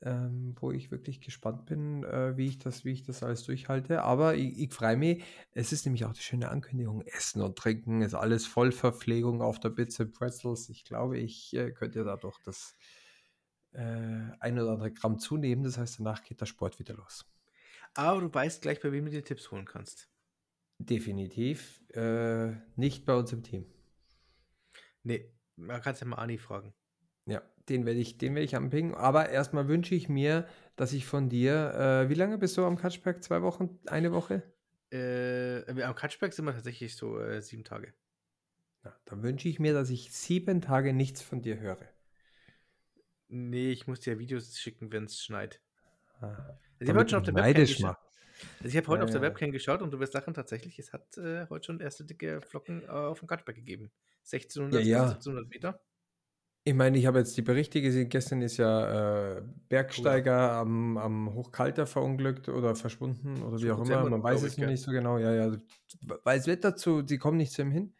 ähm, 0.04 0.56
wo 0.60 0.72
ich 0.72 0.90
wirklich 0.90 1.22
gespannt 1.22 1.66
bin, 1.66 2.04
äh, 2.04 2.36
wie, 2.36 2.48
ich 2.48 2.60
das, 2.60 2.86
wie 2.86 2.92
ich 2.92 3.04
das 3.04 3.24
alles 3.24 3.44
durchhalte. 3.44 4.02
Aber 4.02 4.36
ich, 4.36 4.60
ich 4.60 4.74
freue 4.74 4.98
mich. 4.98 5.24
Es 5.54 5.72
ist 5.72 5.86
nämlich 5.86 6.06
auch 6.06 6.14
die 6.14 6.22
schöne 6.22 6.50
Ankündigung: 6.50 7.02
Essen 7.02 7.42
und 7.42 7.58
Trinken 7.58 8.02
ist 8.02 8.16
alles 8.16 8.48
Vollverpflegung 8.48 9.42
auf 9.42 9.60
der 9.60 9.72
and 9.78 10.14
Pretzels. 10.14 10.70
Ich 10.70 10.84
glaube, 10.86 11.20
ich 11.20 11.54
äh, 11.56 11.72
könnte 11.72 12.04
dadurch 12.04 12.40
das 12.44 12.76
äh, 13.74 13.82
ein 14.40 14.60
oder 14.60 14.72
andere 14.72 14.92
Gramm 14.92 15.20
zunehmen. 15.20 15.64
Das 15.64 15.78
heißt, 15.78 16.00
danach 16.00 16.24
geht 16.24 16.42
der 16.42 16.48
Sport 16.48 16.80
wieder 16.80 16.96
los. 16.96 17.26
Aber 17.94 18.22
du 18.22 18.34
weißt 18.34 18.62
gleich, 18.62 18.80
bei 18.80 18.92
wem 18.92 19.06
du 19.06 19.12
dir 19.12 19.24
Tipps 19.24 19.52
holen 19.52 19.66
kannst. 19.66 20.10
Definitiv. 20.80 21.84
Äh, 21.94 22.54
nicht 22.76 23.06
bei 23.06 23.16
uns 23.16 23.32
im 23.34 23.44
Team. 23.44 23.66
Nee, 25.04 25.32
man 25.56 25.82
kann 25.82 25.94
es 25.94 26.00
ja 26.00 26.08
mal 26.08 26.18
Ani 26.18 26.38
fragen. 26.38 26.74
Ja, 27.26 27.42
den 27.70 27.86
werde 27.86 28.00
ich, 28.00 28.18
den 28.18 28.36
ich 28.38 28.56
anpingen. 28.56 28.96
Aber 28.96 29.30
erstmal 29.30 29.68
wünsche 29.68 29.96
ich 29.96 30.10
mir, 30.10 30.48
dass 30.76 30.94
ich 30.94 31.06
von 31.06 31.30
dir, 31.30 31.74
äh, 31.74 32.10
wie 32.10 32.16
lange 32.16 32.38
bist 32.38 32.58
du 32.58 32.66
am 32.66 32.78
Catchback? 32.78 33.24
Zwei 33.24 33.42
Wochen? 33.42 33.80
Eine 33.88 34.12
Woche? 34.12 34.44
Äh, 34.92 35.64
am 35.82 35.96
Catchback 35.96 36.34
sind 36.34 36.46
wir 36.46 36.54
tatsächlich 36.54 36.96
so 36.96 37.20
äh, 37.20 37.42
sieben 37.42 37.64
Tage. 37.64 37.94
Ja, 38.84 38.96
dann 39.06 39.24
wünsche 39.24 39.48
ich 39.48 39.60
mir, 39.60 39.74
dass 39.74 39.90
ich 39.90 40.12
sieben 40.12 40.62
Tage 40.62 40.94
nichts 40.94 41.22
von 41.22 41.42
dir 41.42 41.60
höre. 41.60 41.78
Nee, 43.28 43.72
ich 43.72 43.88
muss 43.88 44.02
dir 44.02 44.20
Videos 44.20 44.58
schicken, 44.58 44.92
wenn 44.92 45.06
es 45.06 45.22
schneit. 45.22 45.62
Ah, 46.20 46.28
also 46.28 46.60
ich 46.80 46.90
habe 46.90 47.00
heute 47.00 47.10
schon 47.12 47.20
auf 47.20 47.26
der 47.26 47.36
Webcam 47.36 47.54
geschaut. 47.54 47.98
Also 48.60 48.68
ich 48.68 48.78
habe 48.78 48.88
heute 48.88 49.00
ja, 49.02 49.06
auf 49.06 49.12
der 49.12 49.22
Webcam 49.22 49.52
geschaut 49.52 49.82
und 49.82 49.92
du 49.92 50.00
wirst 50.00 50.14
lachen, 50.14 50.34
tatsächlich, 50.34 50.80
es 50.80 50.94
hat 50.94 51.18
äh, 51.18 51.46
heute 51.50 51.66
schon 51.66 51.80
erste 51.80 52.04
dicke 52.04 52.42
Flocken 52.42 52.82
äh, 52.84 52.88
auf 52.88 53.20
dem 53.20 53.28
Catchback 53.28 53.56
gegeben. 53.56 53.92
1600, 54.26 54.84
ja, 54.84 54.88
ja. 54.88 55.04
1700 55.04 55.50
Meter. 55.50 55.82
Ich 56.64 56.76
meine, 56.76 56.98
ich 56.98 57.08
habe 57.08 57.18
jetzt 57.18 57.36
die 57.38 57.42
Berichte 57.42 57.82
gesehen. 57.82 58.10
Gestern 58.10 58.42
ist 58.44 58.58
ja 58.58 59.38
äh, 59.38 59.42
Bergsteiger 59.68 60.52
am, 60.52 60.96
am 60.98 61.34
Hochkalter 61.34 61.88
verunglückt 61.88 62.50
oder 62.50 62.76
verschwunden 62.76 63.42
oder 63.42 63.60
wie 63.60 63.72
auch 63.72 63.84
immer. 63.84 64.08
Man 64.08 64.22
weiß 64.22 64.44
es 64.44 64.58
noch 64.58 64.68
nicht 64.68 64.84
so 64.84 64.92
genau. 64.92 65.18
Ja, 65.18 65.34
ja. 65.34 65.58
Weil 66.24 66.40
es 66.40 66.46
wird 66.46 66.64
dazu, 66.64 67.04
sie 67.06 67.18
kommen 67.18 67.38
nicht 67.38 67.52
zu 67.52 67.64
ihm 67.64 67.72
hin. 67.72 67.96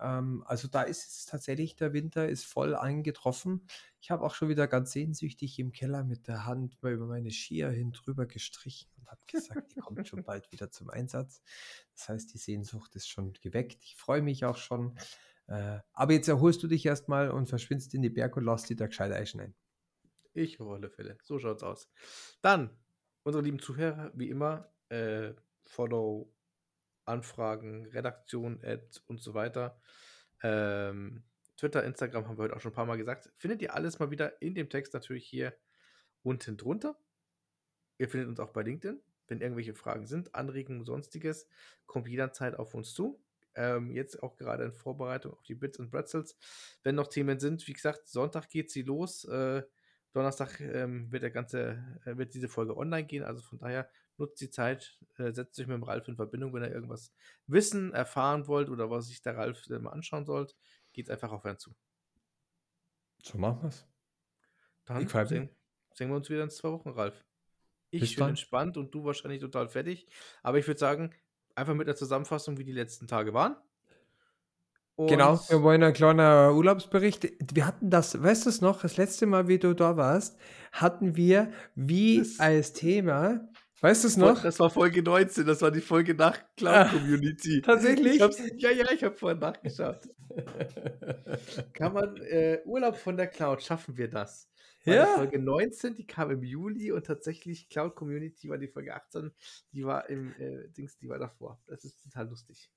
Ähm, 0.00 0.44
also 0.46 0.68
da 0.68 0.82
ist 0.82 1.08
es 1.08 1.26
tatsächlich, 1.26 1.74
der 1.74 1.92
Winter 1.92 2.28
ist 2.28 2.44
voll 2.44 2.76
eingetroffen. 2.76 3.66
Ich 4.00 4.12
habe 4.12 4.24
auch 4.24 4.34
schon 4.34 4.48
wieder 4.48 4.68
ganz 4.68 4.92
sehnsüchtig 4.92 5.58
im 5.58 5.72
Keller 5.72 6.04
mit 6.04 6.28
der 6.28 6.46
Hand 6.46 6.80
mal 6.82 6.92
über 6.92 7.06
meine 7.06 7.32
Skier 7.32 7.70
hin 7.70 7.90
drüber 7.90 8.26
gestrichen 8.26 8.88
und 9.00 9.08
habe 9.08 9.20
gesagt, 9.26 9.74
die 9.74 9.80
kommt 9.80 10.06
schon 10.06 10.22
bald 10.22 10.52
wieder 10.52 10.70
zum 10.70 10.88
Einsatz. 10.88 11.42
Das 11.94 12.08
heißt, 12.08 12.32
die 12.32 12.38
Sehnsucht 12.38 12.94
ist 12.94 13.08
schon 13.08 13.32
geweckt. 13.32 13.82
Ich 13.82 13.96
freue 13.96 14.22
mich 14.22 14.44
auch 14.44 14.56
schon. 14.56 14.96
Äh, 15.48 15.80
aber 15.92 16.12
jetzt 16.12 16.28
erholst 16.28 16.62
du 16.62 16.68
dich 16.68 16.84
erstmal 16.84 17.30
und 17.30 17.48
verschwindest 17.48 17.94
in 17.94 18.02
die 18.02 18.10
Berg 18.10 18.36
und 18.36 18.44
lässt 18.44 18.68
dich 18.68 18.76
da 18.76 18.86
gescheit 18.86 19.12
einschneiden. 19.12 19.54
Ich 20.34 20.60
auf 20.60 20.90
Fälle. 20.90 21.18
So 21.22 21.38
schaut's 21.38 21.62
aus. 21.62 21.90
Dann, 22.42 22.70
unsere 23.22 23.42
lieben 23.42 23.58
Zuhörer, 23.58 24.12
wie 24.14 24.28
immer, 24.28 24.72
äh, 24.90 25.32
Follow, 25.64 26.32
Anfragen, 27.04 27.86
Redaktion, 27.86 28.60
Ad 28.62 29.00
und 29.06 29.22
so 29.22 29.34
weiter. 29.34 29.80
Ähm, 30.42 31.24
Twitter, 31.56 31.82
Instagram 31.82 32.28
haben 32.28 32.36
wir 32.38 32.44
heute 32.44 32.56
auch 32.56 32.60
schon 32.60 32.70
ein 32.70 32.76
paar 32.76 32.86
Mal 32.86 32.98
gesagt. 32.98 33.32
Findet 33.36 33.62
ihr 33.62 33.74
alles 33.74 33.98
mal 33.98 34.10
wieder 34.10 34.40
in 34.40 34.54
dem 34.54 34.68
Text 34.68 34.94
natürlich 34.94 35.26
hier 35.26 35.56
unten 36.22 36.56
drunter. 36.56 36.96
Ihr 37.96 38.08
findet 38.08 38.28
uns 38.28 38.38
auch 38.38 38.50
bei 38.50 38.62
LinkedIn. 38.62 39.00
Wenn 39.26 39.40
irgendwelche 39.40 39.74
Fragen 39.74 40.06
sind, 40.06 40.34
Anregungen, 40.34 40.84
sonstiges, 40.84 41.48
kommt 41.86 42.08
jederzeit 42.08 42.54
auf 42.54 42.74
uns 42.74 42.94
zu. 42.94 43.20
Ähm, 43.58 43.90
jetzt 43.90 44.22
auch 44.22 44.36
gerade 44.36 44.64
in 44.64 44.72
Vorbereitung 44.72 45.32
auf 45.32 45.42
die 45.42 45.56
Bits 45.56 45.78
und 45.78 45.90
Bretzels. 45.90 46.36
Wenn 46.84 46.94
noch 46.94 47.08
Themen 47.08 47.40
sind, 47.40 47.66
wie 47.66 47.72
gesagt, 47.72 48.06
Sonntag 48.06 48.48
geht 48.48 48.70
sie 48.70 48.82
los. 48.82 49.24
Äh, 49.24 49.64
Donnerstag 50.12 50.60
ähm, 50.60 51.10
wird 51.10 51.24
der 51.24 51.30
ganze, 51.30 52.00
äh, 52.04 52.16
wird 52.16 52.34
diese 52.34 52.48
Folge 52.48 52.76
online 52.76 53.06
gehen. 53.06 53.24
Also 53.24 53.42
von 53.42 53.58
daher 53.58 53.90
nutzt 54.16 54.40
die 54.40 54.50
Zeit, 54.50 54.98
äh, 55.16 55.32
setzt 55.32 55.58
euch 55.58 55.66
mit 55.66 55.74
dem 55.74 55.82
Ralf 55.82 56.06
in 56.08 56.16
Verbindung, 56.16 56.54
wenn 56.54 56.62
ihr 56.62 56.70
irgendwas 56.70 57.12
wissen, 57.46 57.92
erfahren 57.92 58.46
wollt 58.46 58.68
oder 58.68 58.90
was 58.90 59.08
sich 59.08 59.22
der 59.22 59.36
Ralf 59.36 59.68
äh, 59.70 59.78
mal 59.78 59.90
anschauen 59.90 60.24
sollt, 60.24 60.56
geht 60.92 61.10
einfach 61.10 61.32
auf 61.32 61.44
einen 61.44 61.58
zu. 61.58 61.74
So 63.22 63.38
machen 63.38 63.62
wir 63.62 63.68
es. 63.68 63.86
Dann 64.84 65.06
sehen, 65.26 65.50
sehen 65.92 66.08
wir 66.08 66.16
uns 66.16 66.30
wieder 66.30 66.44
in 66.44 66.50
zwei 66.50 66.70
Wochen, 66.70 66.90
Ralf. 66.90 67.24
Ich 67.90 68.00
Bis 68.00 68.14
bin 68.14 68.20
dann. 68.20 68.28
entspannt 68.30 68.76
und 68.76 68.94
du 68.94 69.04
wahrscheinlich 69.04 69.40
total 69.40 69.68
fertig. 69.68 70.08
Aber 70.42 70.58
ich 70.58 70.66
würde 70.66 70.78
sagen, 70.78 71.14
einfach 71.58 71.74
mit 71.74 71.86
der 71.86 71.96
Zusammenfassung, 71.96 72.56
wie 72.56 72.64
die 72.64 72.72
letzten 72.72 73.06
Tage 73.06 73.34
waren. 73.34 73.56
Genau, 74.96 75.04
und 75.04 75.08
genau, 75.10 75.40
wir 75.48 75.62
wollen 75.62 75.82
einen 75.82 75.92
kleinen 75.92 76.56
Urlaubsbericht. 76.56 77.32
Wir 77.52 77.66
hatten 77.66 77.88
das, 77.90 78.20
weißt 78.20 78.46
du 78.46 78.50
es 78.50 78.60
noch, 78.60 78.82
das 78.82 78.96
letzte 78.96 79.26
Mal, 79.26 79.46
wie 79.46 79.58
du 79.58 79.74
da 79.74 79.96
warst, 79.96 80.36
hatten 80.72 81.14
wir 81.14 81.52
wie 81.76 82.26
als 82.38 82.72
Thema, 82.72 83.48
weißt 83.80 84.02
du 84.02 84.08
es 84.08 84.16
noch? 84.16 84.42
Das 84.42 84.58
war 84.58 84.70
Folge 84.70 85.02
19, 85.02 85.46
das 85.46 85.62
war 85.62 85.70
die 85.70 85.80
Folge 85.80 86.14
nach 86.14 86.40
Cloud 86.56 86.74
ah, 86.74 86.88
Community. 86.88 87.62
Tatsächlich? 87.62 88.18
ja, 88.56 88.70
ja, 88.70 88.90
ich 88.92 89.04
habe 89.04 89.14
vorhin 89.14 89.38
nachgeschaut. 89.38 90.00
Kann 91.74 91.92
man 91.92 92.16
äh, 92.16 92.60
Urlaub 92.64 92.96
von 92.96 93.16
der 93.16 93.28
Cloud, 93.28 93.62
schaffen 93.62 93.96
wir 93.96 94.08
das? 94.08 94.48
Ja. 94.94 95.06
die 95.06 95.18
Folge 95.18 95.38
19, 95.38 95.94
die 95.96 96.06
kam 96.06 96.30
im 96.30 96.42
Juli 96.42 96.92
und 96.92 97.06
tatsächlich 97.06 97.68
Cloud 97.68 97.94
Community 97.94 98.48
war 98.48 98.58
die 98.58 98.68
Folge 98.68 98.94
18, 98.94 99.32
die 99.72 99.84
war 99.84 100.08
im 100.08 100.32
äh, 100.38 100.68
Dings, 100.68 100.96
die 100.98 101.08
war 101.08 101.18
davor. 101.18 101.60
Das 101.66 101.84
ist 101.84 102.02
total 102.02 102.28
lustig. 102.28 102.70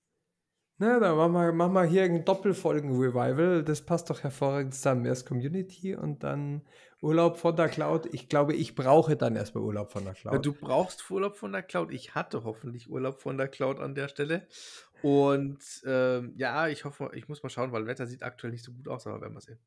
Na, 0.81 0.99
dann 0.99 1.15
machen 1.15 1.33
wir, 1.33 1.51
machen 1.51 1.73
wir 1.73 1.83
hier 1.83 2.03
ein 2.05 2.25
Doppelfolgen-Revival. 2.25 3.63
Das 3.63 3.83
passt 3.83 4.09
doch 4.09 4.23
hervorragend 4.23 4.73
zusammen. 4.73 5.05
Erst 5.05 5.27
Community 5.27 5.93
und 5.93 6.23
dann 6.23 6.63
Urlaub 7.03 7.37
von 7.37 7.55
der 7.55 7.69
Cloud. 7.69 8.11
Ich 8.13 8.29
glaube, 8.29 8.55
ich 8.55 8.73
brauche 8.73 9.15
dann 9.15 9.35
erstmal 9.35 9.63
Urlaub 9.63 9.91
von 9.91 10.05
der 10.05 10.15
Cloud. 10.15 10.33
Ja, 10.33 10.39
du 10.39 10.53
brauchst 10.53 11.07
Urlaub 11.11 11.35
von 11.35 11.51
der 11.51 11.61
Cloud. 11.61 11.91
Ich 11.91 12.15
hatte 12.15 12.43
hoffentlich 12.45 12.89
Urlaub 12.89 13.21
von 13.21 13.37
der 13.37 13.47
Cloud 13.47 13.79
an 13.79 13.93
der 13.93 14.07
Stelle. 14.07 14.47
Und 15.03 15.59
ähm, 15.85 16.33
ja, 16.35 16.67
ich 16.67 16.83
hoffe, 16.83 17.11
ich 17.13 17.27
muss 17.27 17.43
mal 17.43 17.49
schauen, 17.49 17.71
weil 17.71 17.85
Wetter 17.85 18.07
sieht 18.07 18.23
aktuell 18.23 18.51
nicht 18.51 18.63
so 18.63 18.71
gut 18.71 18.87
aus, 18.87 19.05
aber 19.05 19.21
werden 19.21 19.35
wir 19.35 19.41
sehen. 19.41 19.59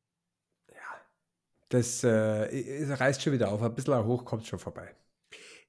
Das 1.69 2.03
äh, 2.03 2.93
reißt 2.93 3.21
schon 3.21 3.33
wieder 3.33 3.51
auf. 3.51 3.61
Ein 3.61 3.73
bisschen 3.73 4.05
hoch 4.05 4.25
kommt 4.25 4.45
schon 4.45 4.59
vorbei. 4.59 4.95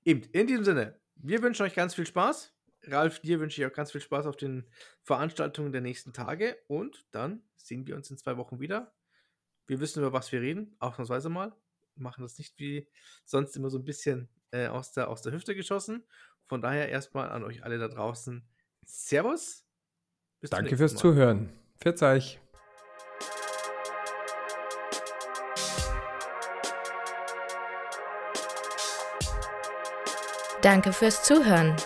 Eben, 0.04 0.22
in 0.32 0.46
diesem 0.46 0.64
Sinne, 0.64 1.00
wir 1.16 1.42
wünschen 1.42 1.64
euch 1.64 1.74
ganz 1.74 1.94
viel 1.94 2.06
Spaß. 2.06 2.52
Ralf, 2.84 3.20
dir 3.20 3.40
wünsche 3.40 3.60
ich 3.60 3.66
auch 3.66 3.74
ganz 3.74 3.92
viel 3.92 4.00
Spaß 4.00 4.26
auf 4.26 4.36
den 4.36 4.68
Veranstaltungen 5.02 5.72
der 5.72 5.80
nächsten 5.80 6.12
Tage. 6.12 6.56
Und 6.68 7.06
dann 7.10 7.42
sehen 7.56 7.86
wir 7.86 7.96
uns 7.96 8.10
in 8.10 8.18
zwei 8.18 8.36
Wochen 8.36 8.60
wieder. 8.60 8.94
Wir 9.66 9.80
wissen, 9.80 10.00
über 10.00 10.12
was 10.12 10.30
wir 10.30 10.40
reden, 10.40 10.76
ausnahmsweise 10.78 11.28
mal. 11.28 11.52
Wir 11.94 12.02
machen 12.02 12.22
das 12.22 12.38
nicht 12.38 12.58
wie 12.58 12.88
sonst 13.24 13.56
immer 13.56 13.70
so 13.70 13.78
ein 13.78 13.84
bisschen 13.84 14.28
äh, 14.52 14.68
aus, 14.68 14.92
der, 14.92 15.08
aus 15.08 15.22
der 15.22 15.32
Hüfte 15.32 15.54
geschossen. 15.54 16.04
Von 16.46 16.60
daher 16.60 16.88
erstmal 16.88 17.30
an 17.30 17.42
euch 17.42 17.64
alle 17.64 17.78
da 17.78 17.88
draußen. 17.88 18.46
Servus. 18.84 19.64
Danke 20.42 20.76
fürs. 20.76 20.94
Zuhören. 20.94 21.48
Verzeih. 21.78 22.38
Danke 30.66 30.92
fürs 30.92 31.22
Zuhören. 31.22 31.76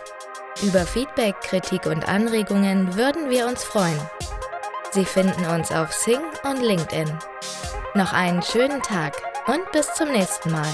Über 0.62 0.86
Feedback, 0.86 1.38
Kritik 1.42 1.84
und 1.84 2.08
Anregungen 2.08 2.96
würden 2.96 3.28
wir 3.28 3.46
uns 3.46 3.62
freuen. 3.62 4.00
Sie 4.92 5.04
finden 5.04 5.44
uns 5.44 5.70
auf 5.70 5.92
Sing 5.92 6.22
und 6.44 6.62
LinkedIn. 6.62 7.12
Noch 7.92 8.14
einen 8.14 8.40
schönen 8.42 8.80
Tag 8.80 9.20
und 9.46 9.70
bis 9.72 9.92
zum 9.92 10.10
nächsten 10.10 10.50
Mal. 10.50 10.72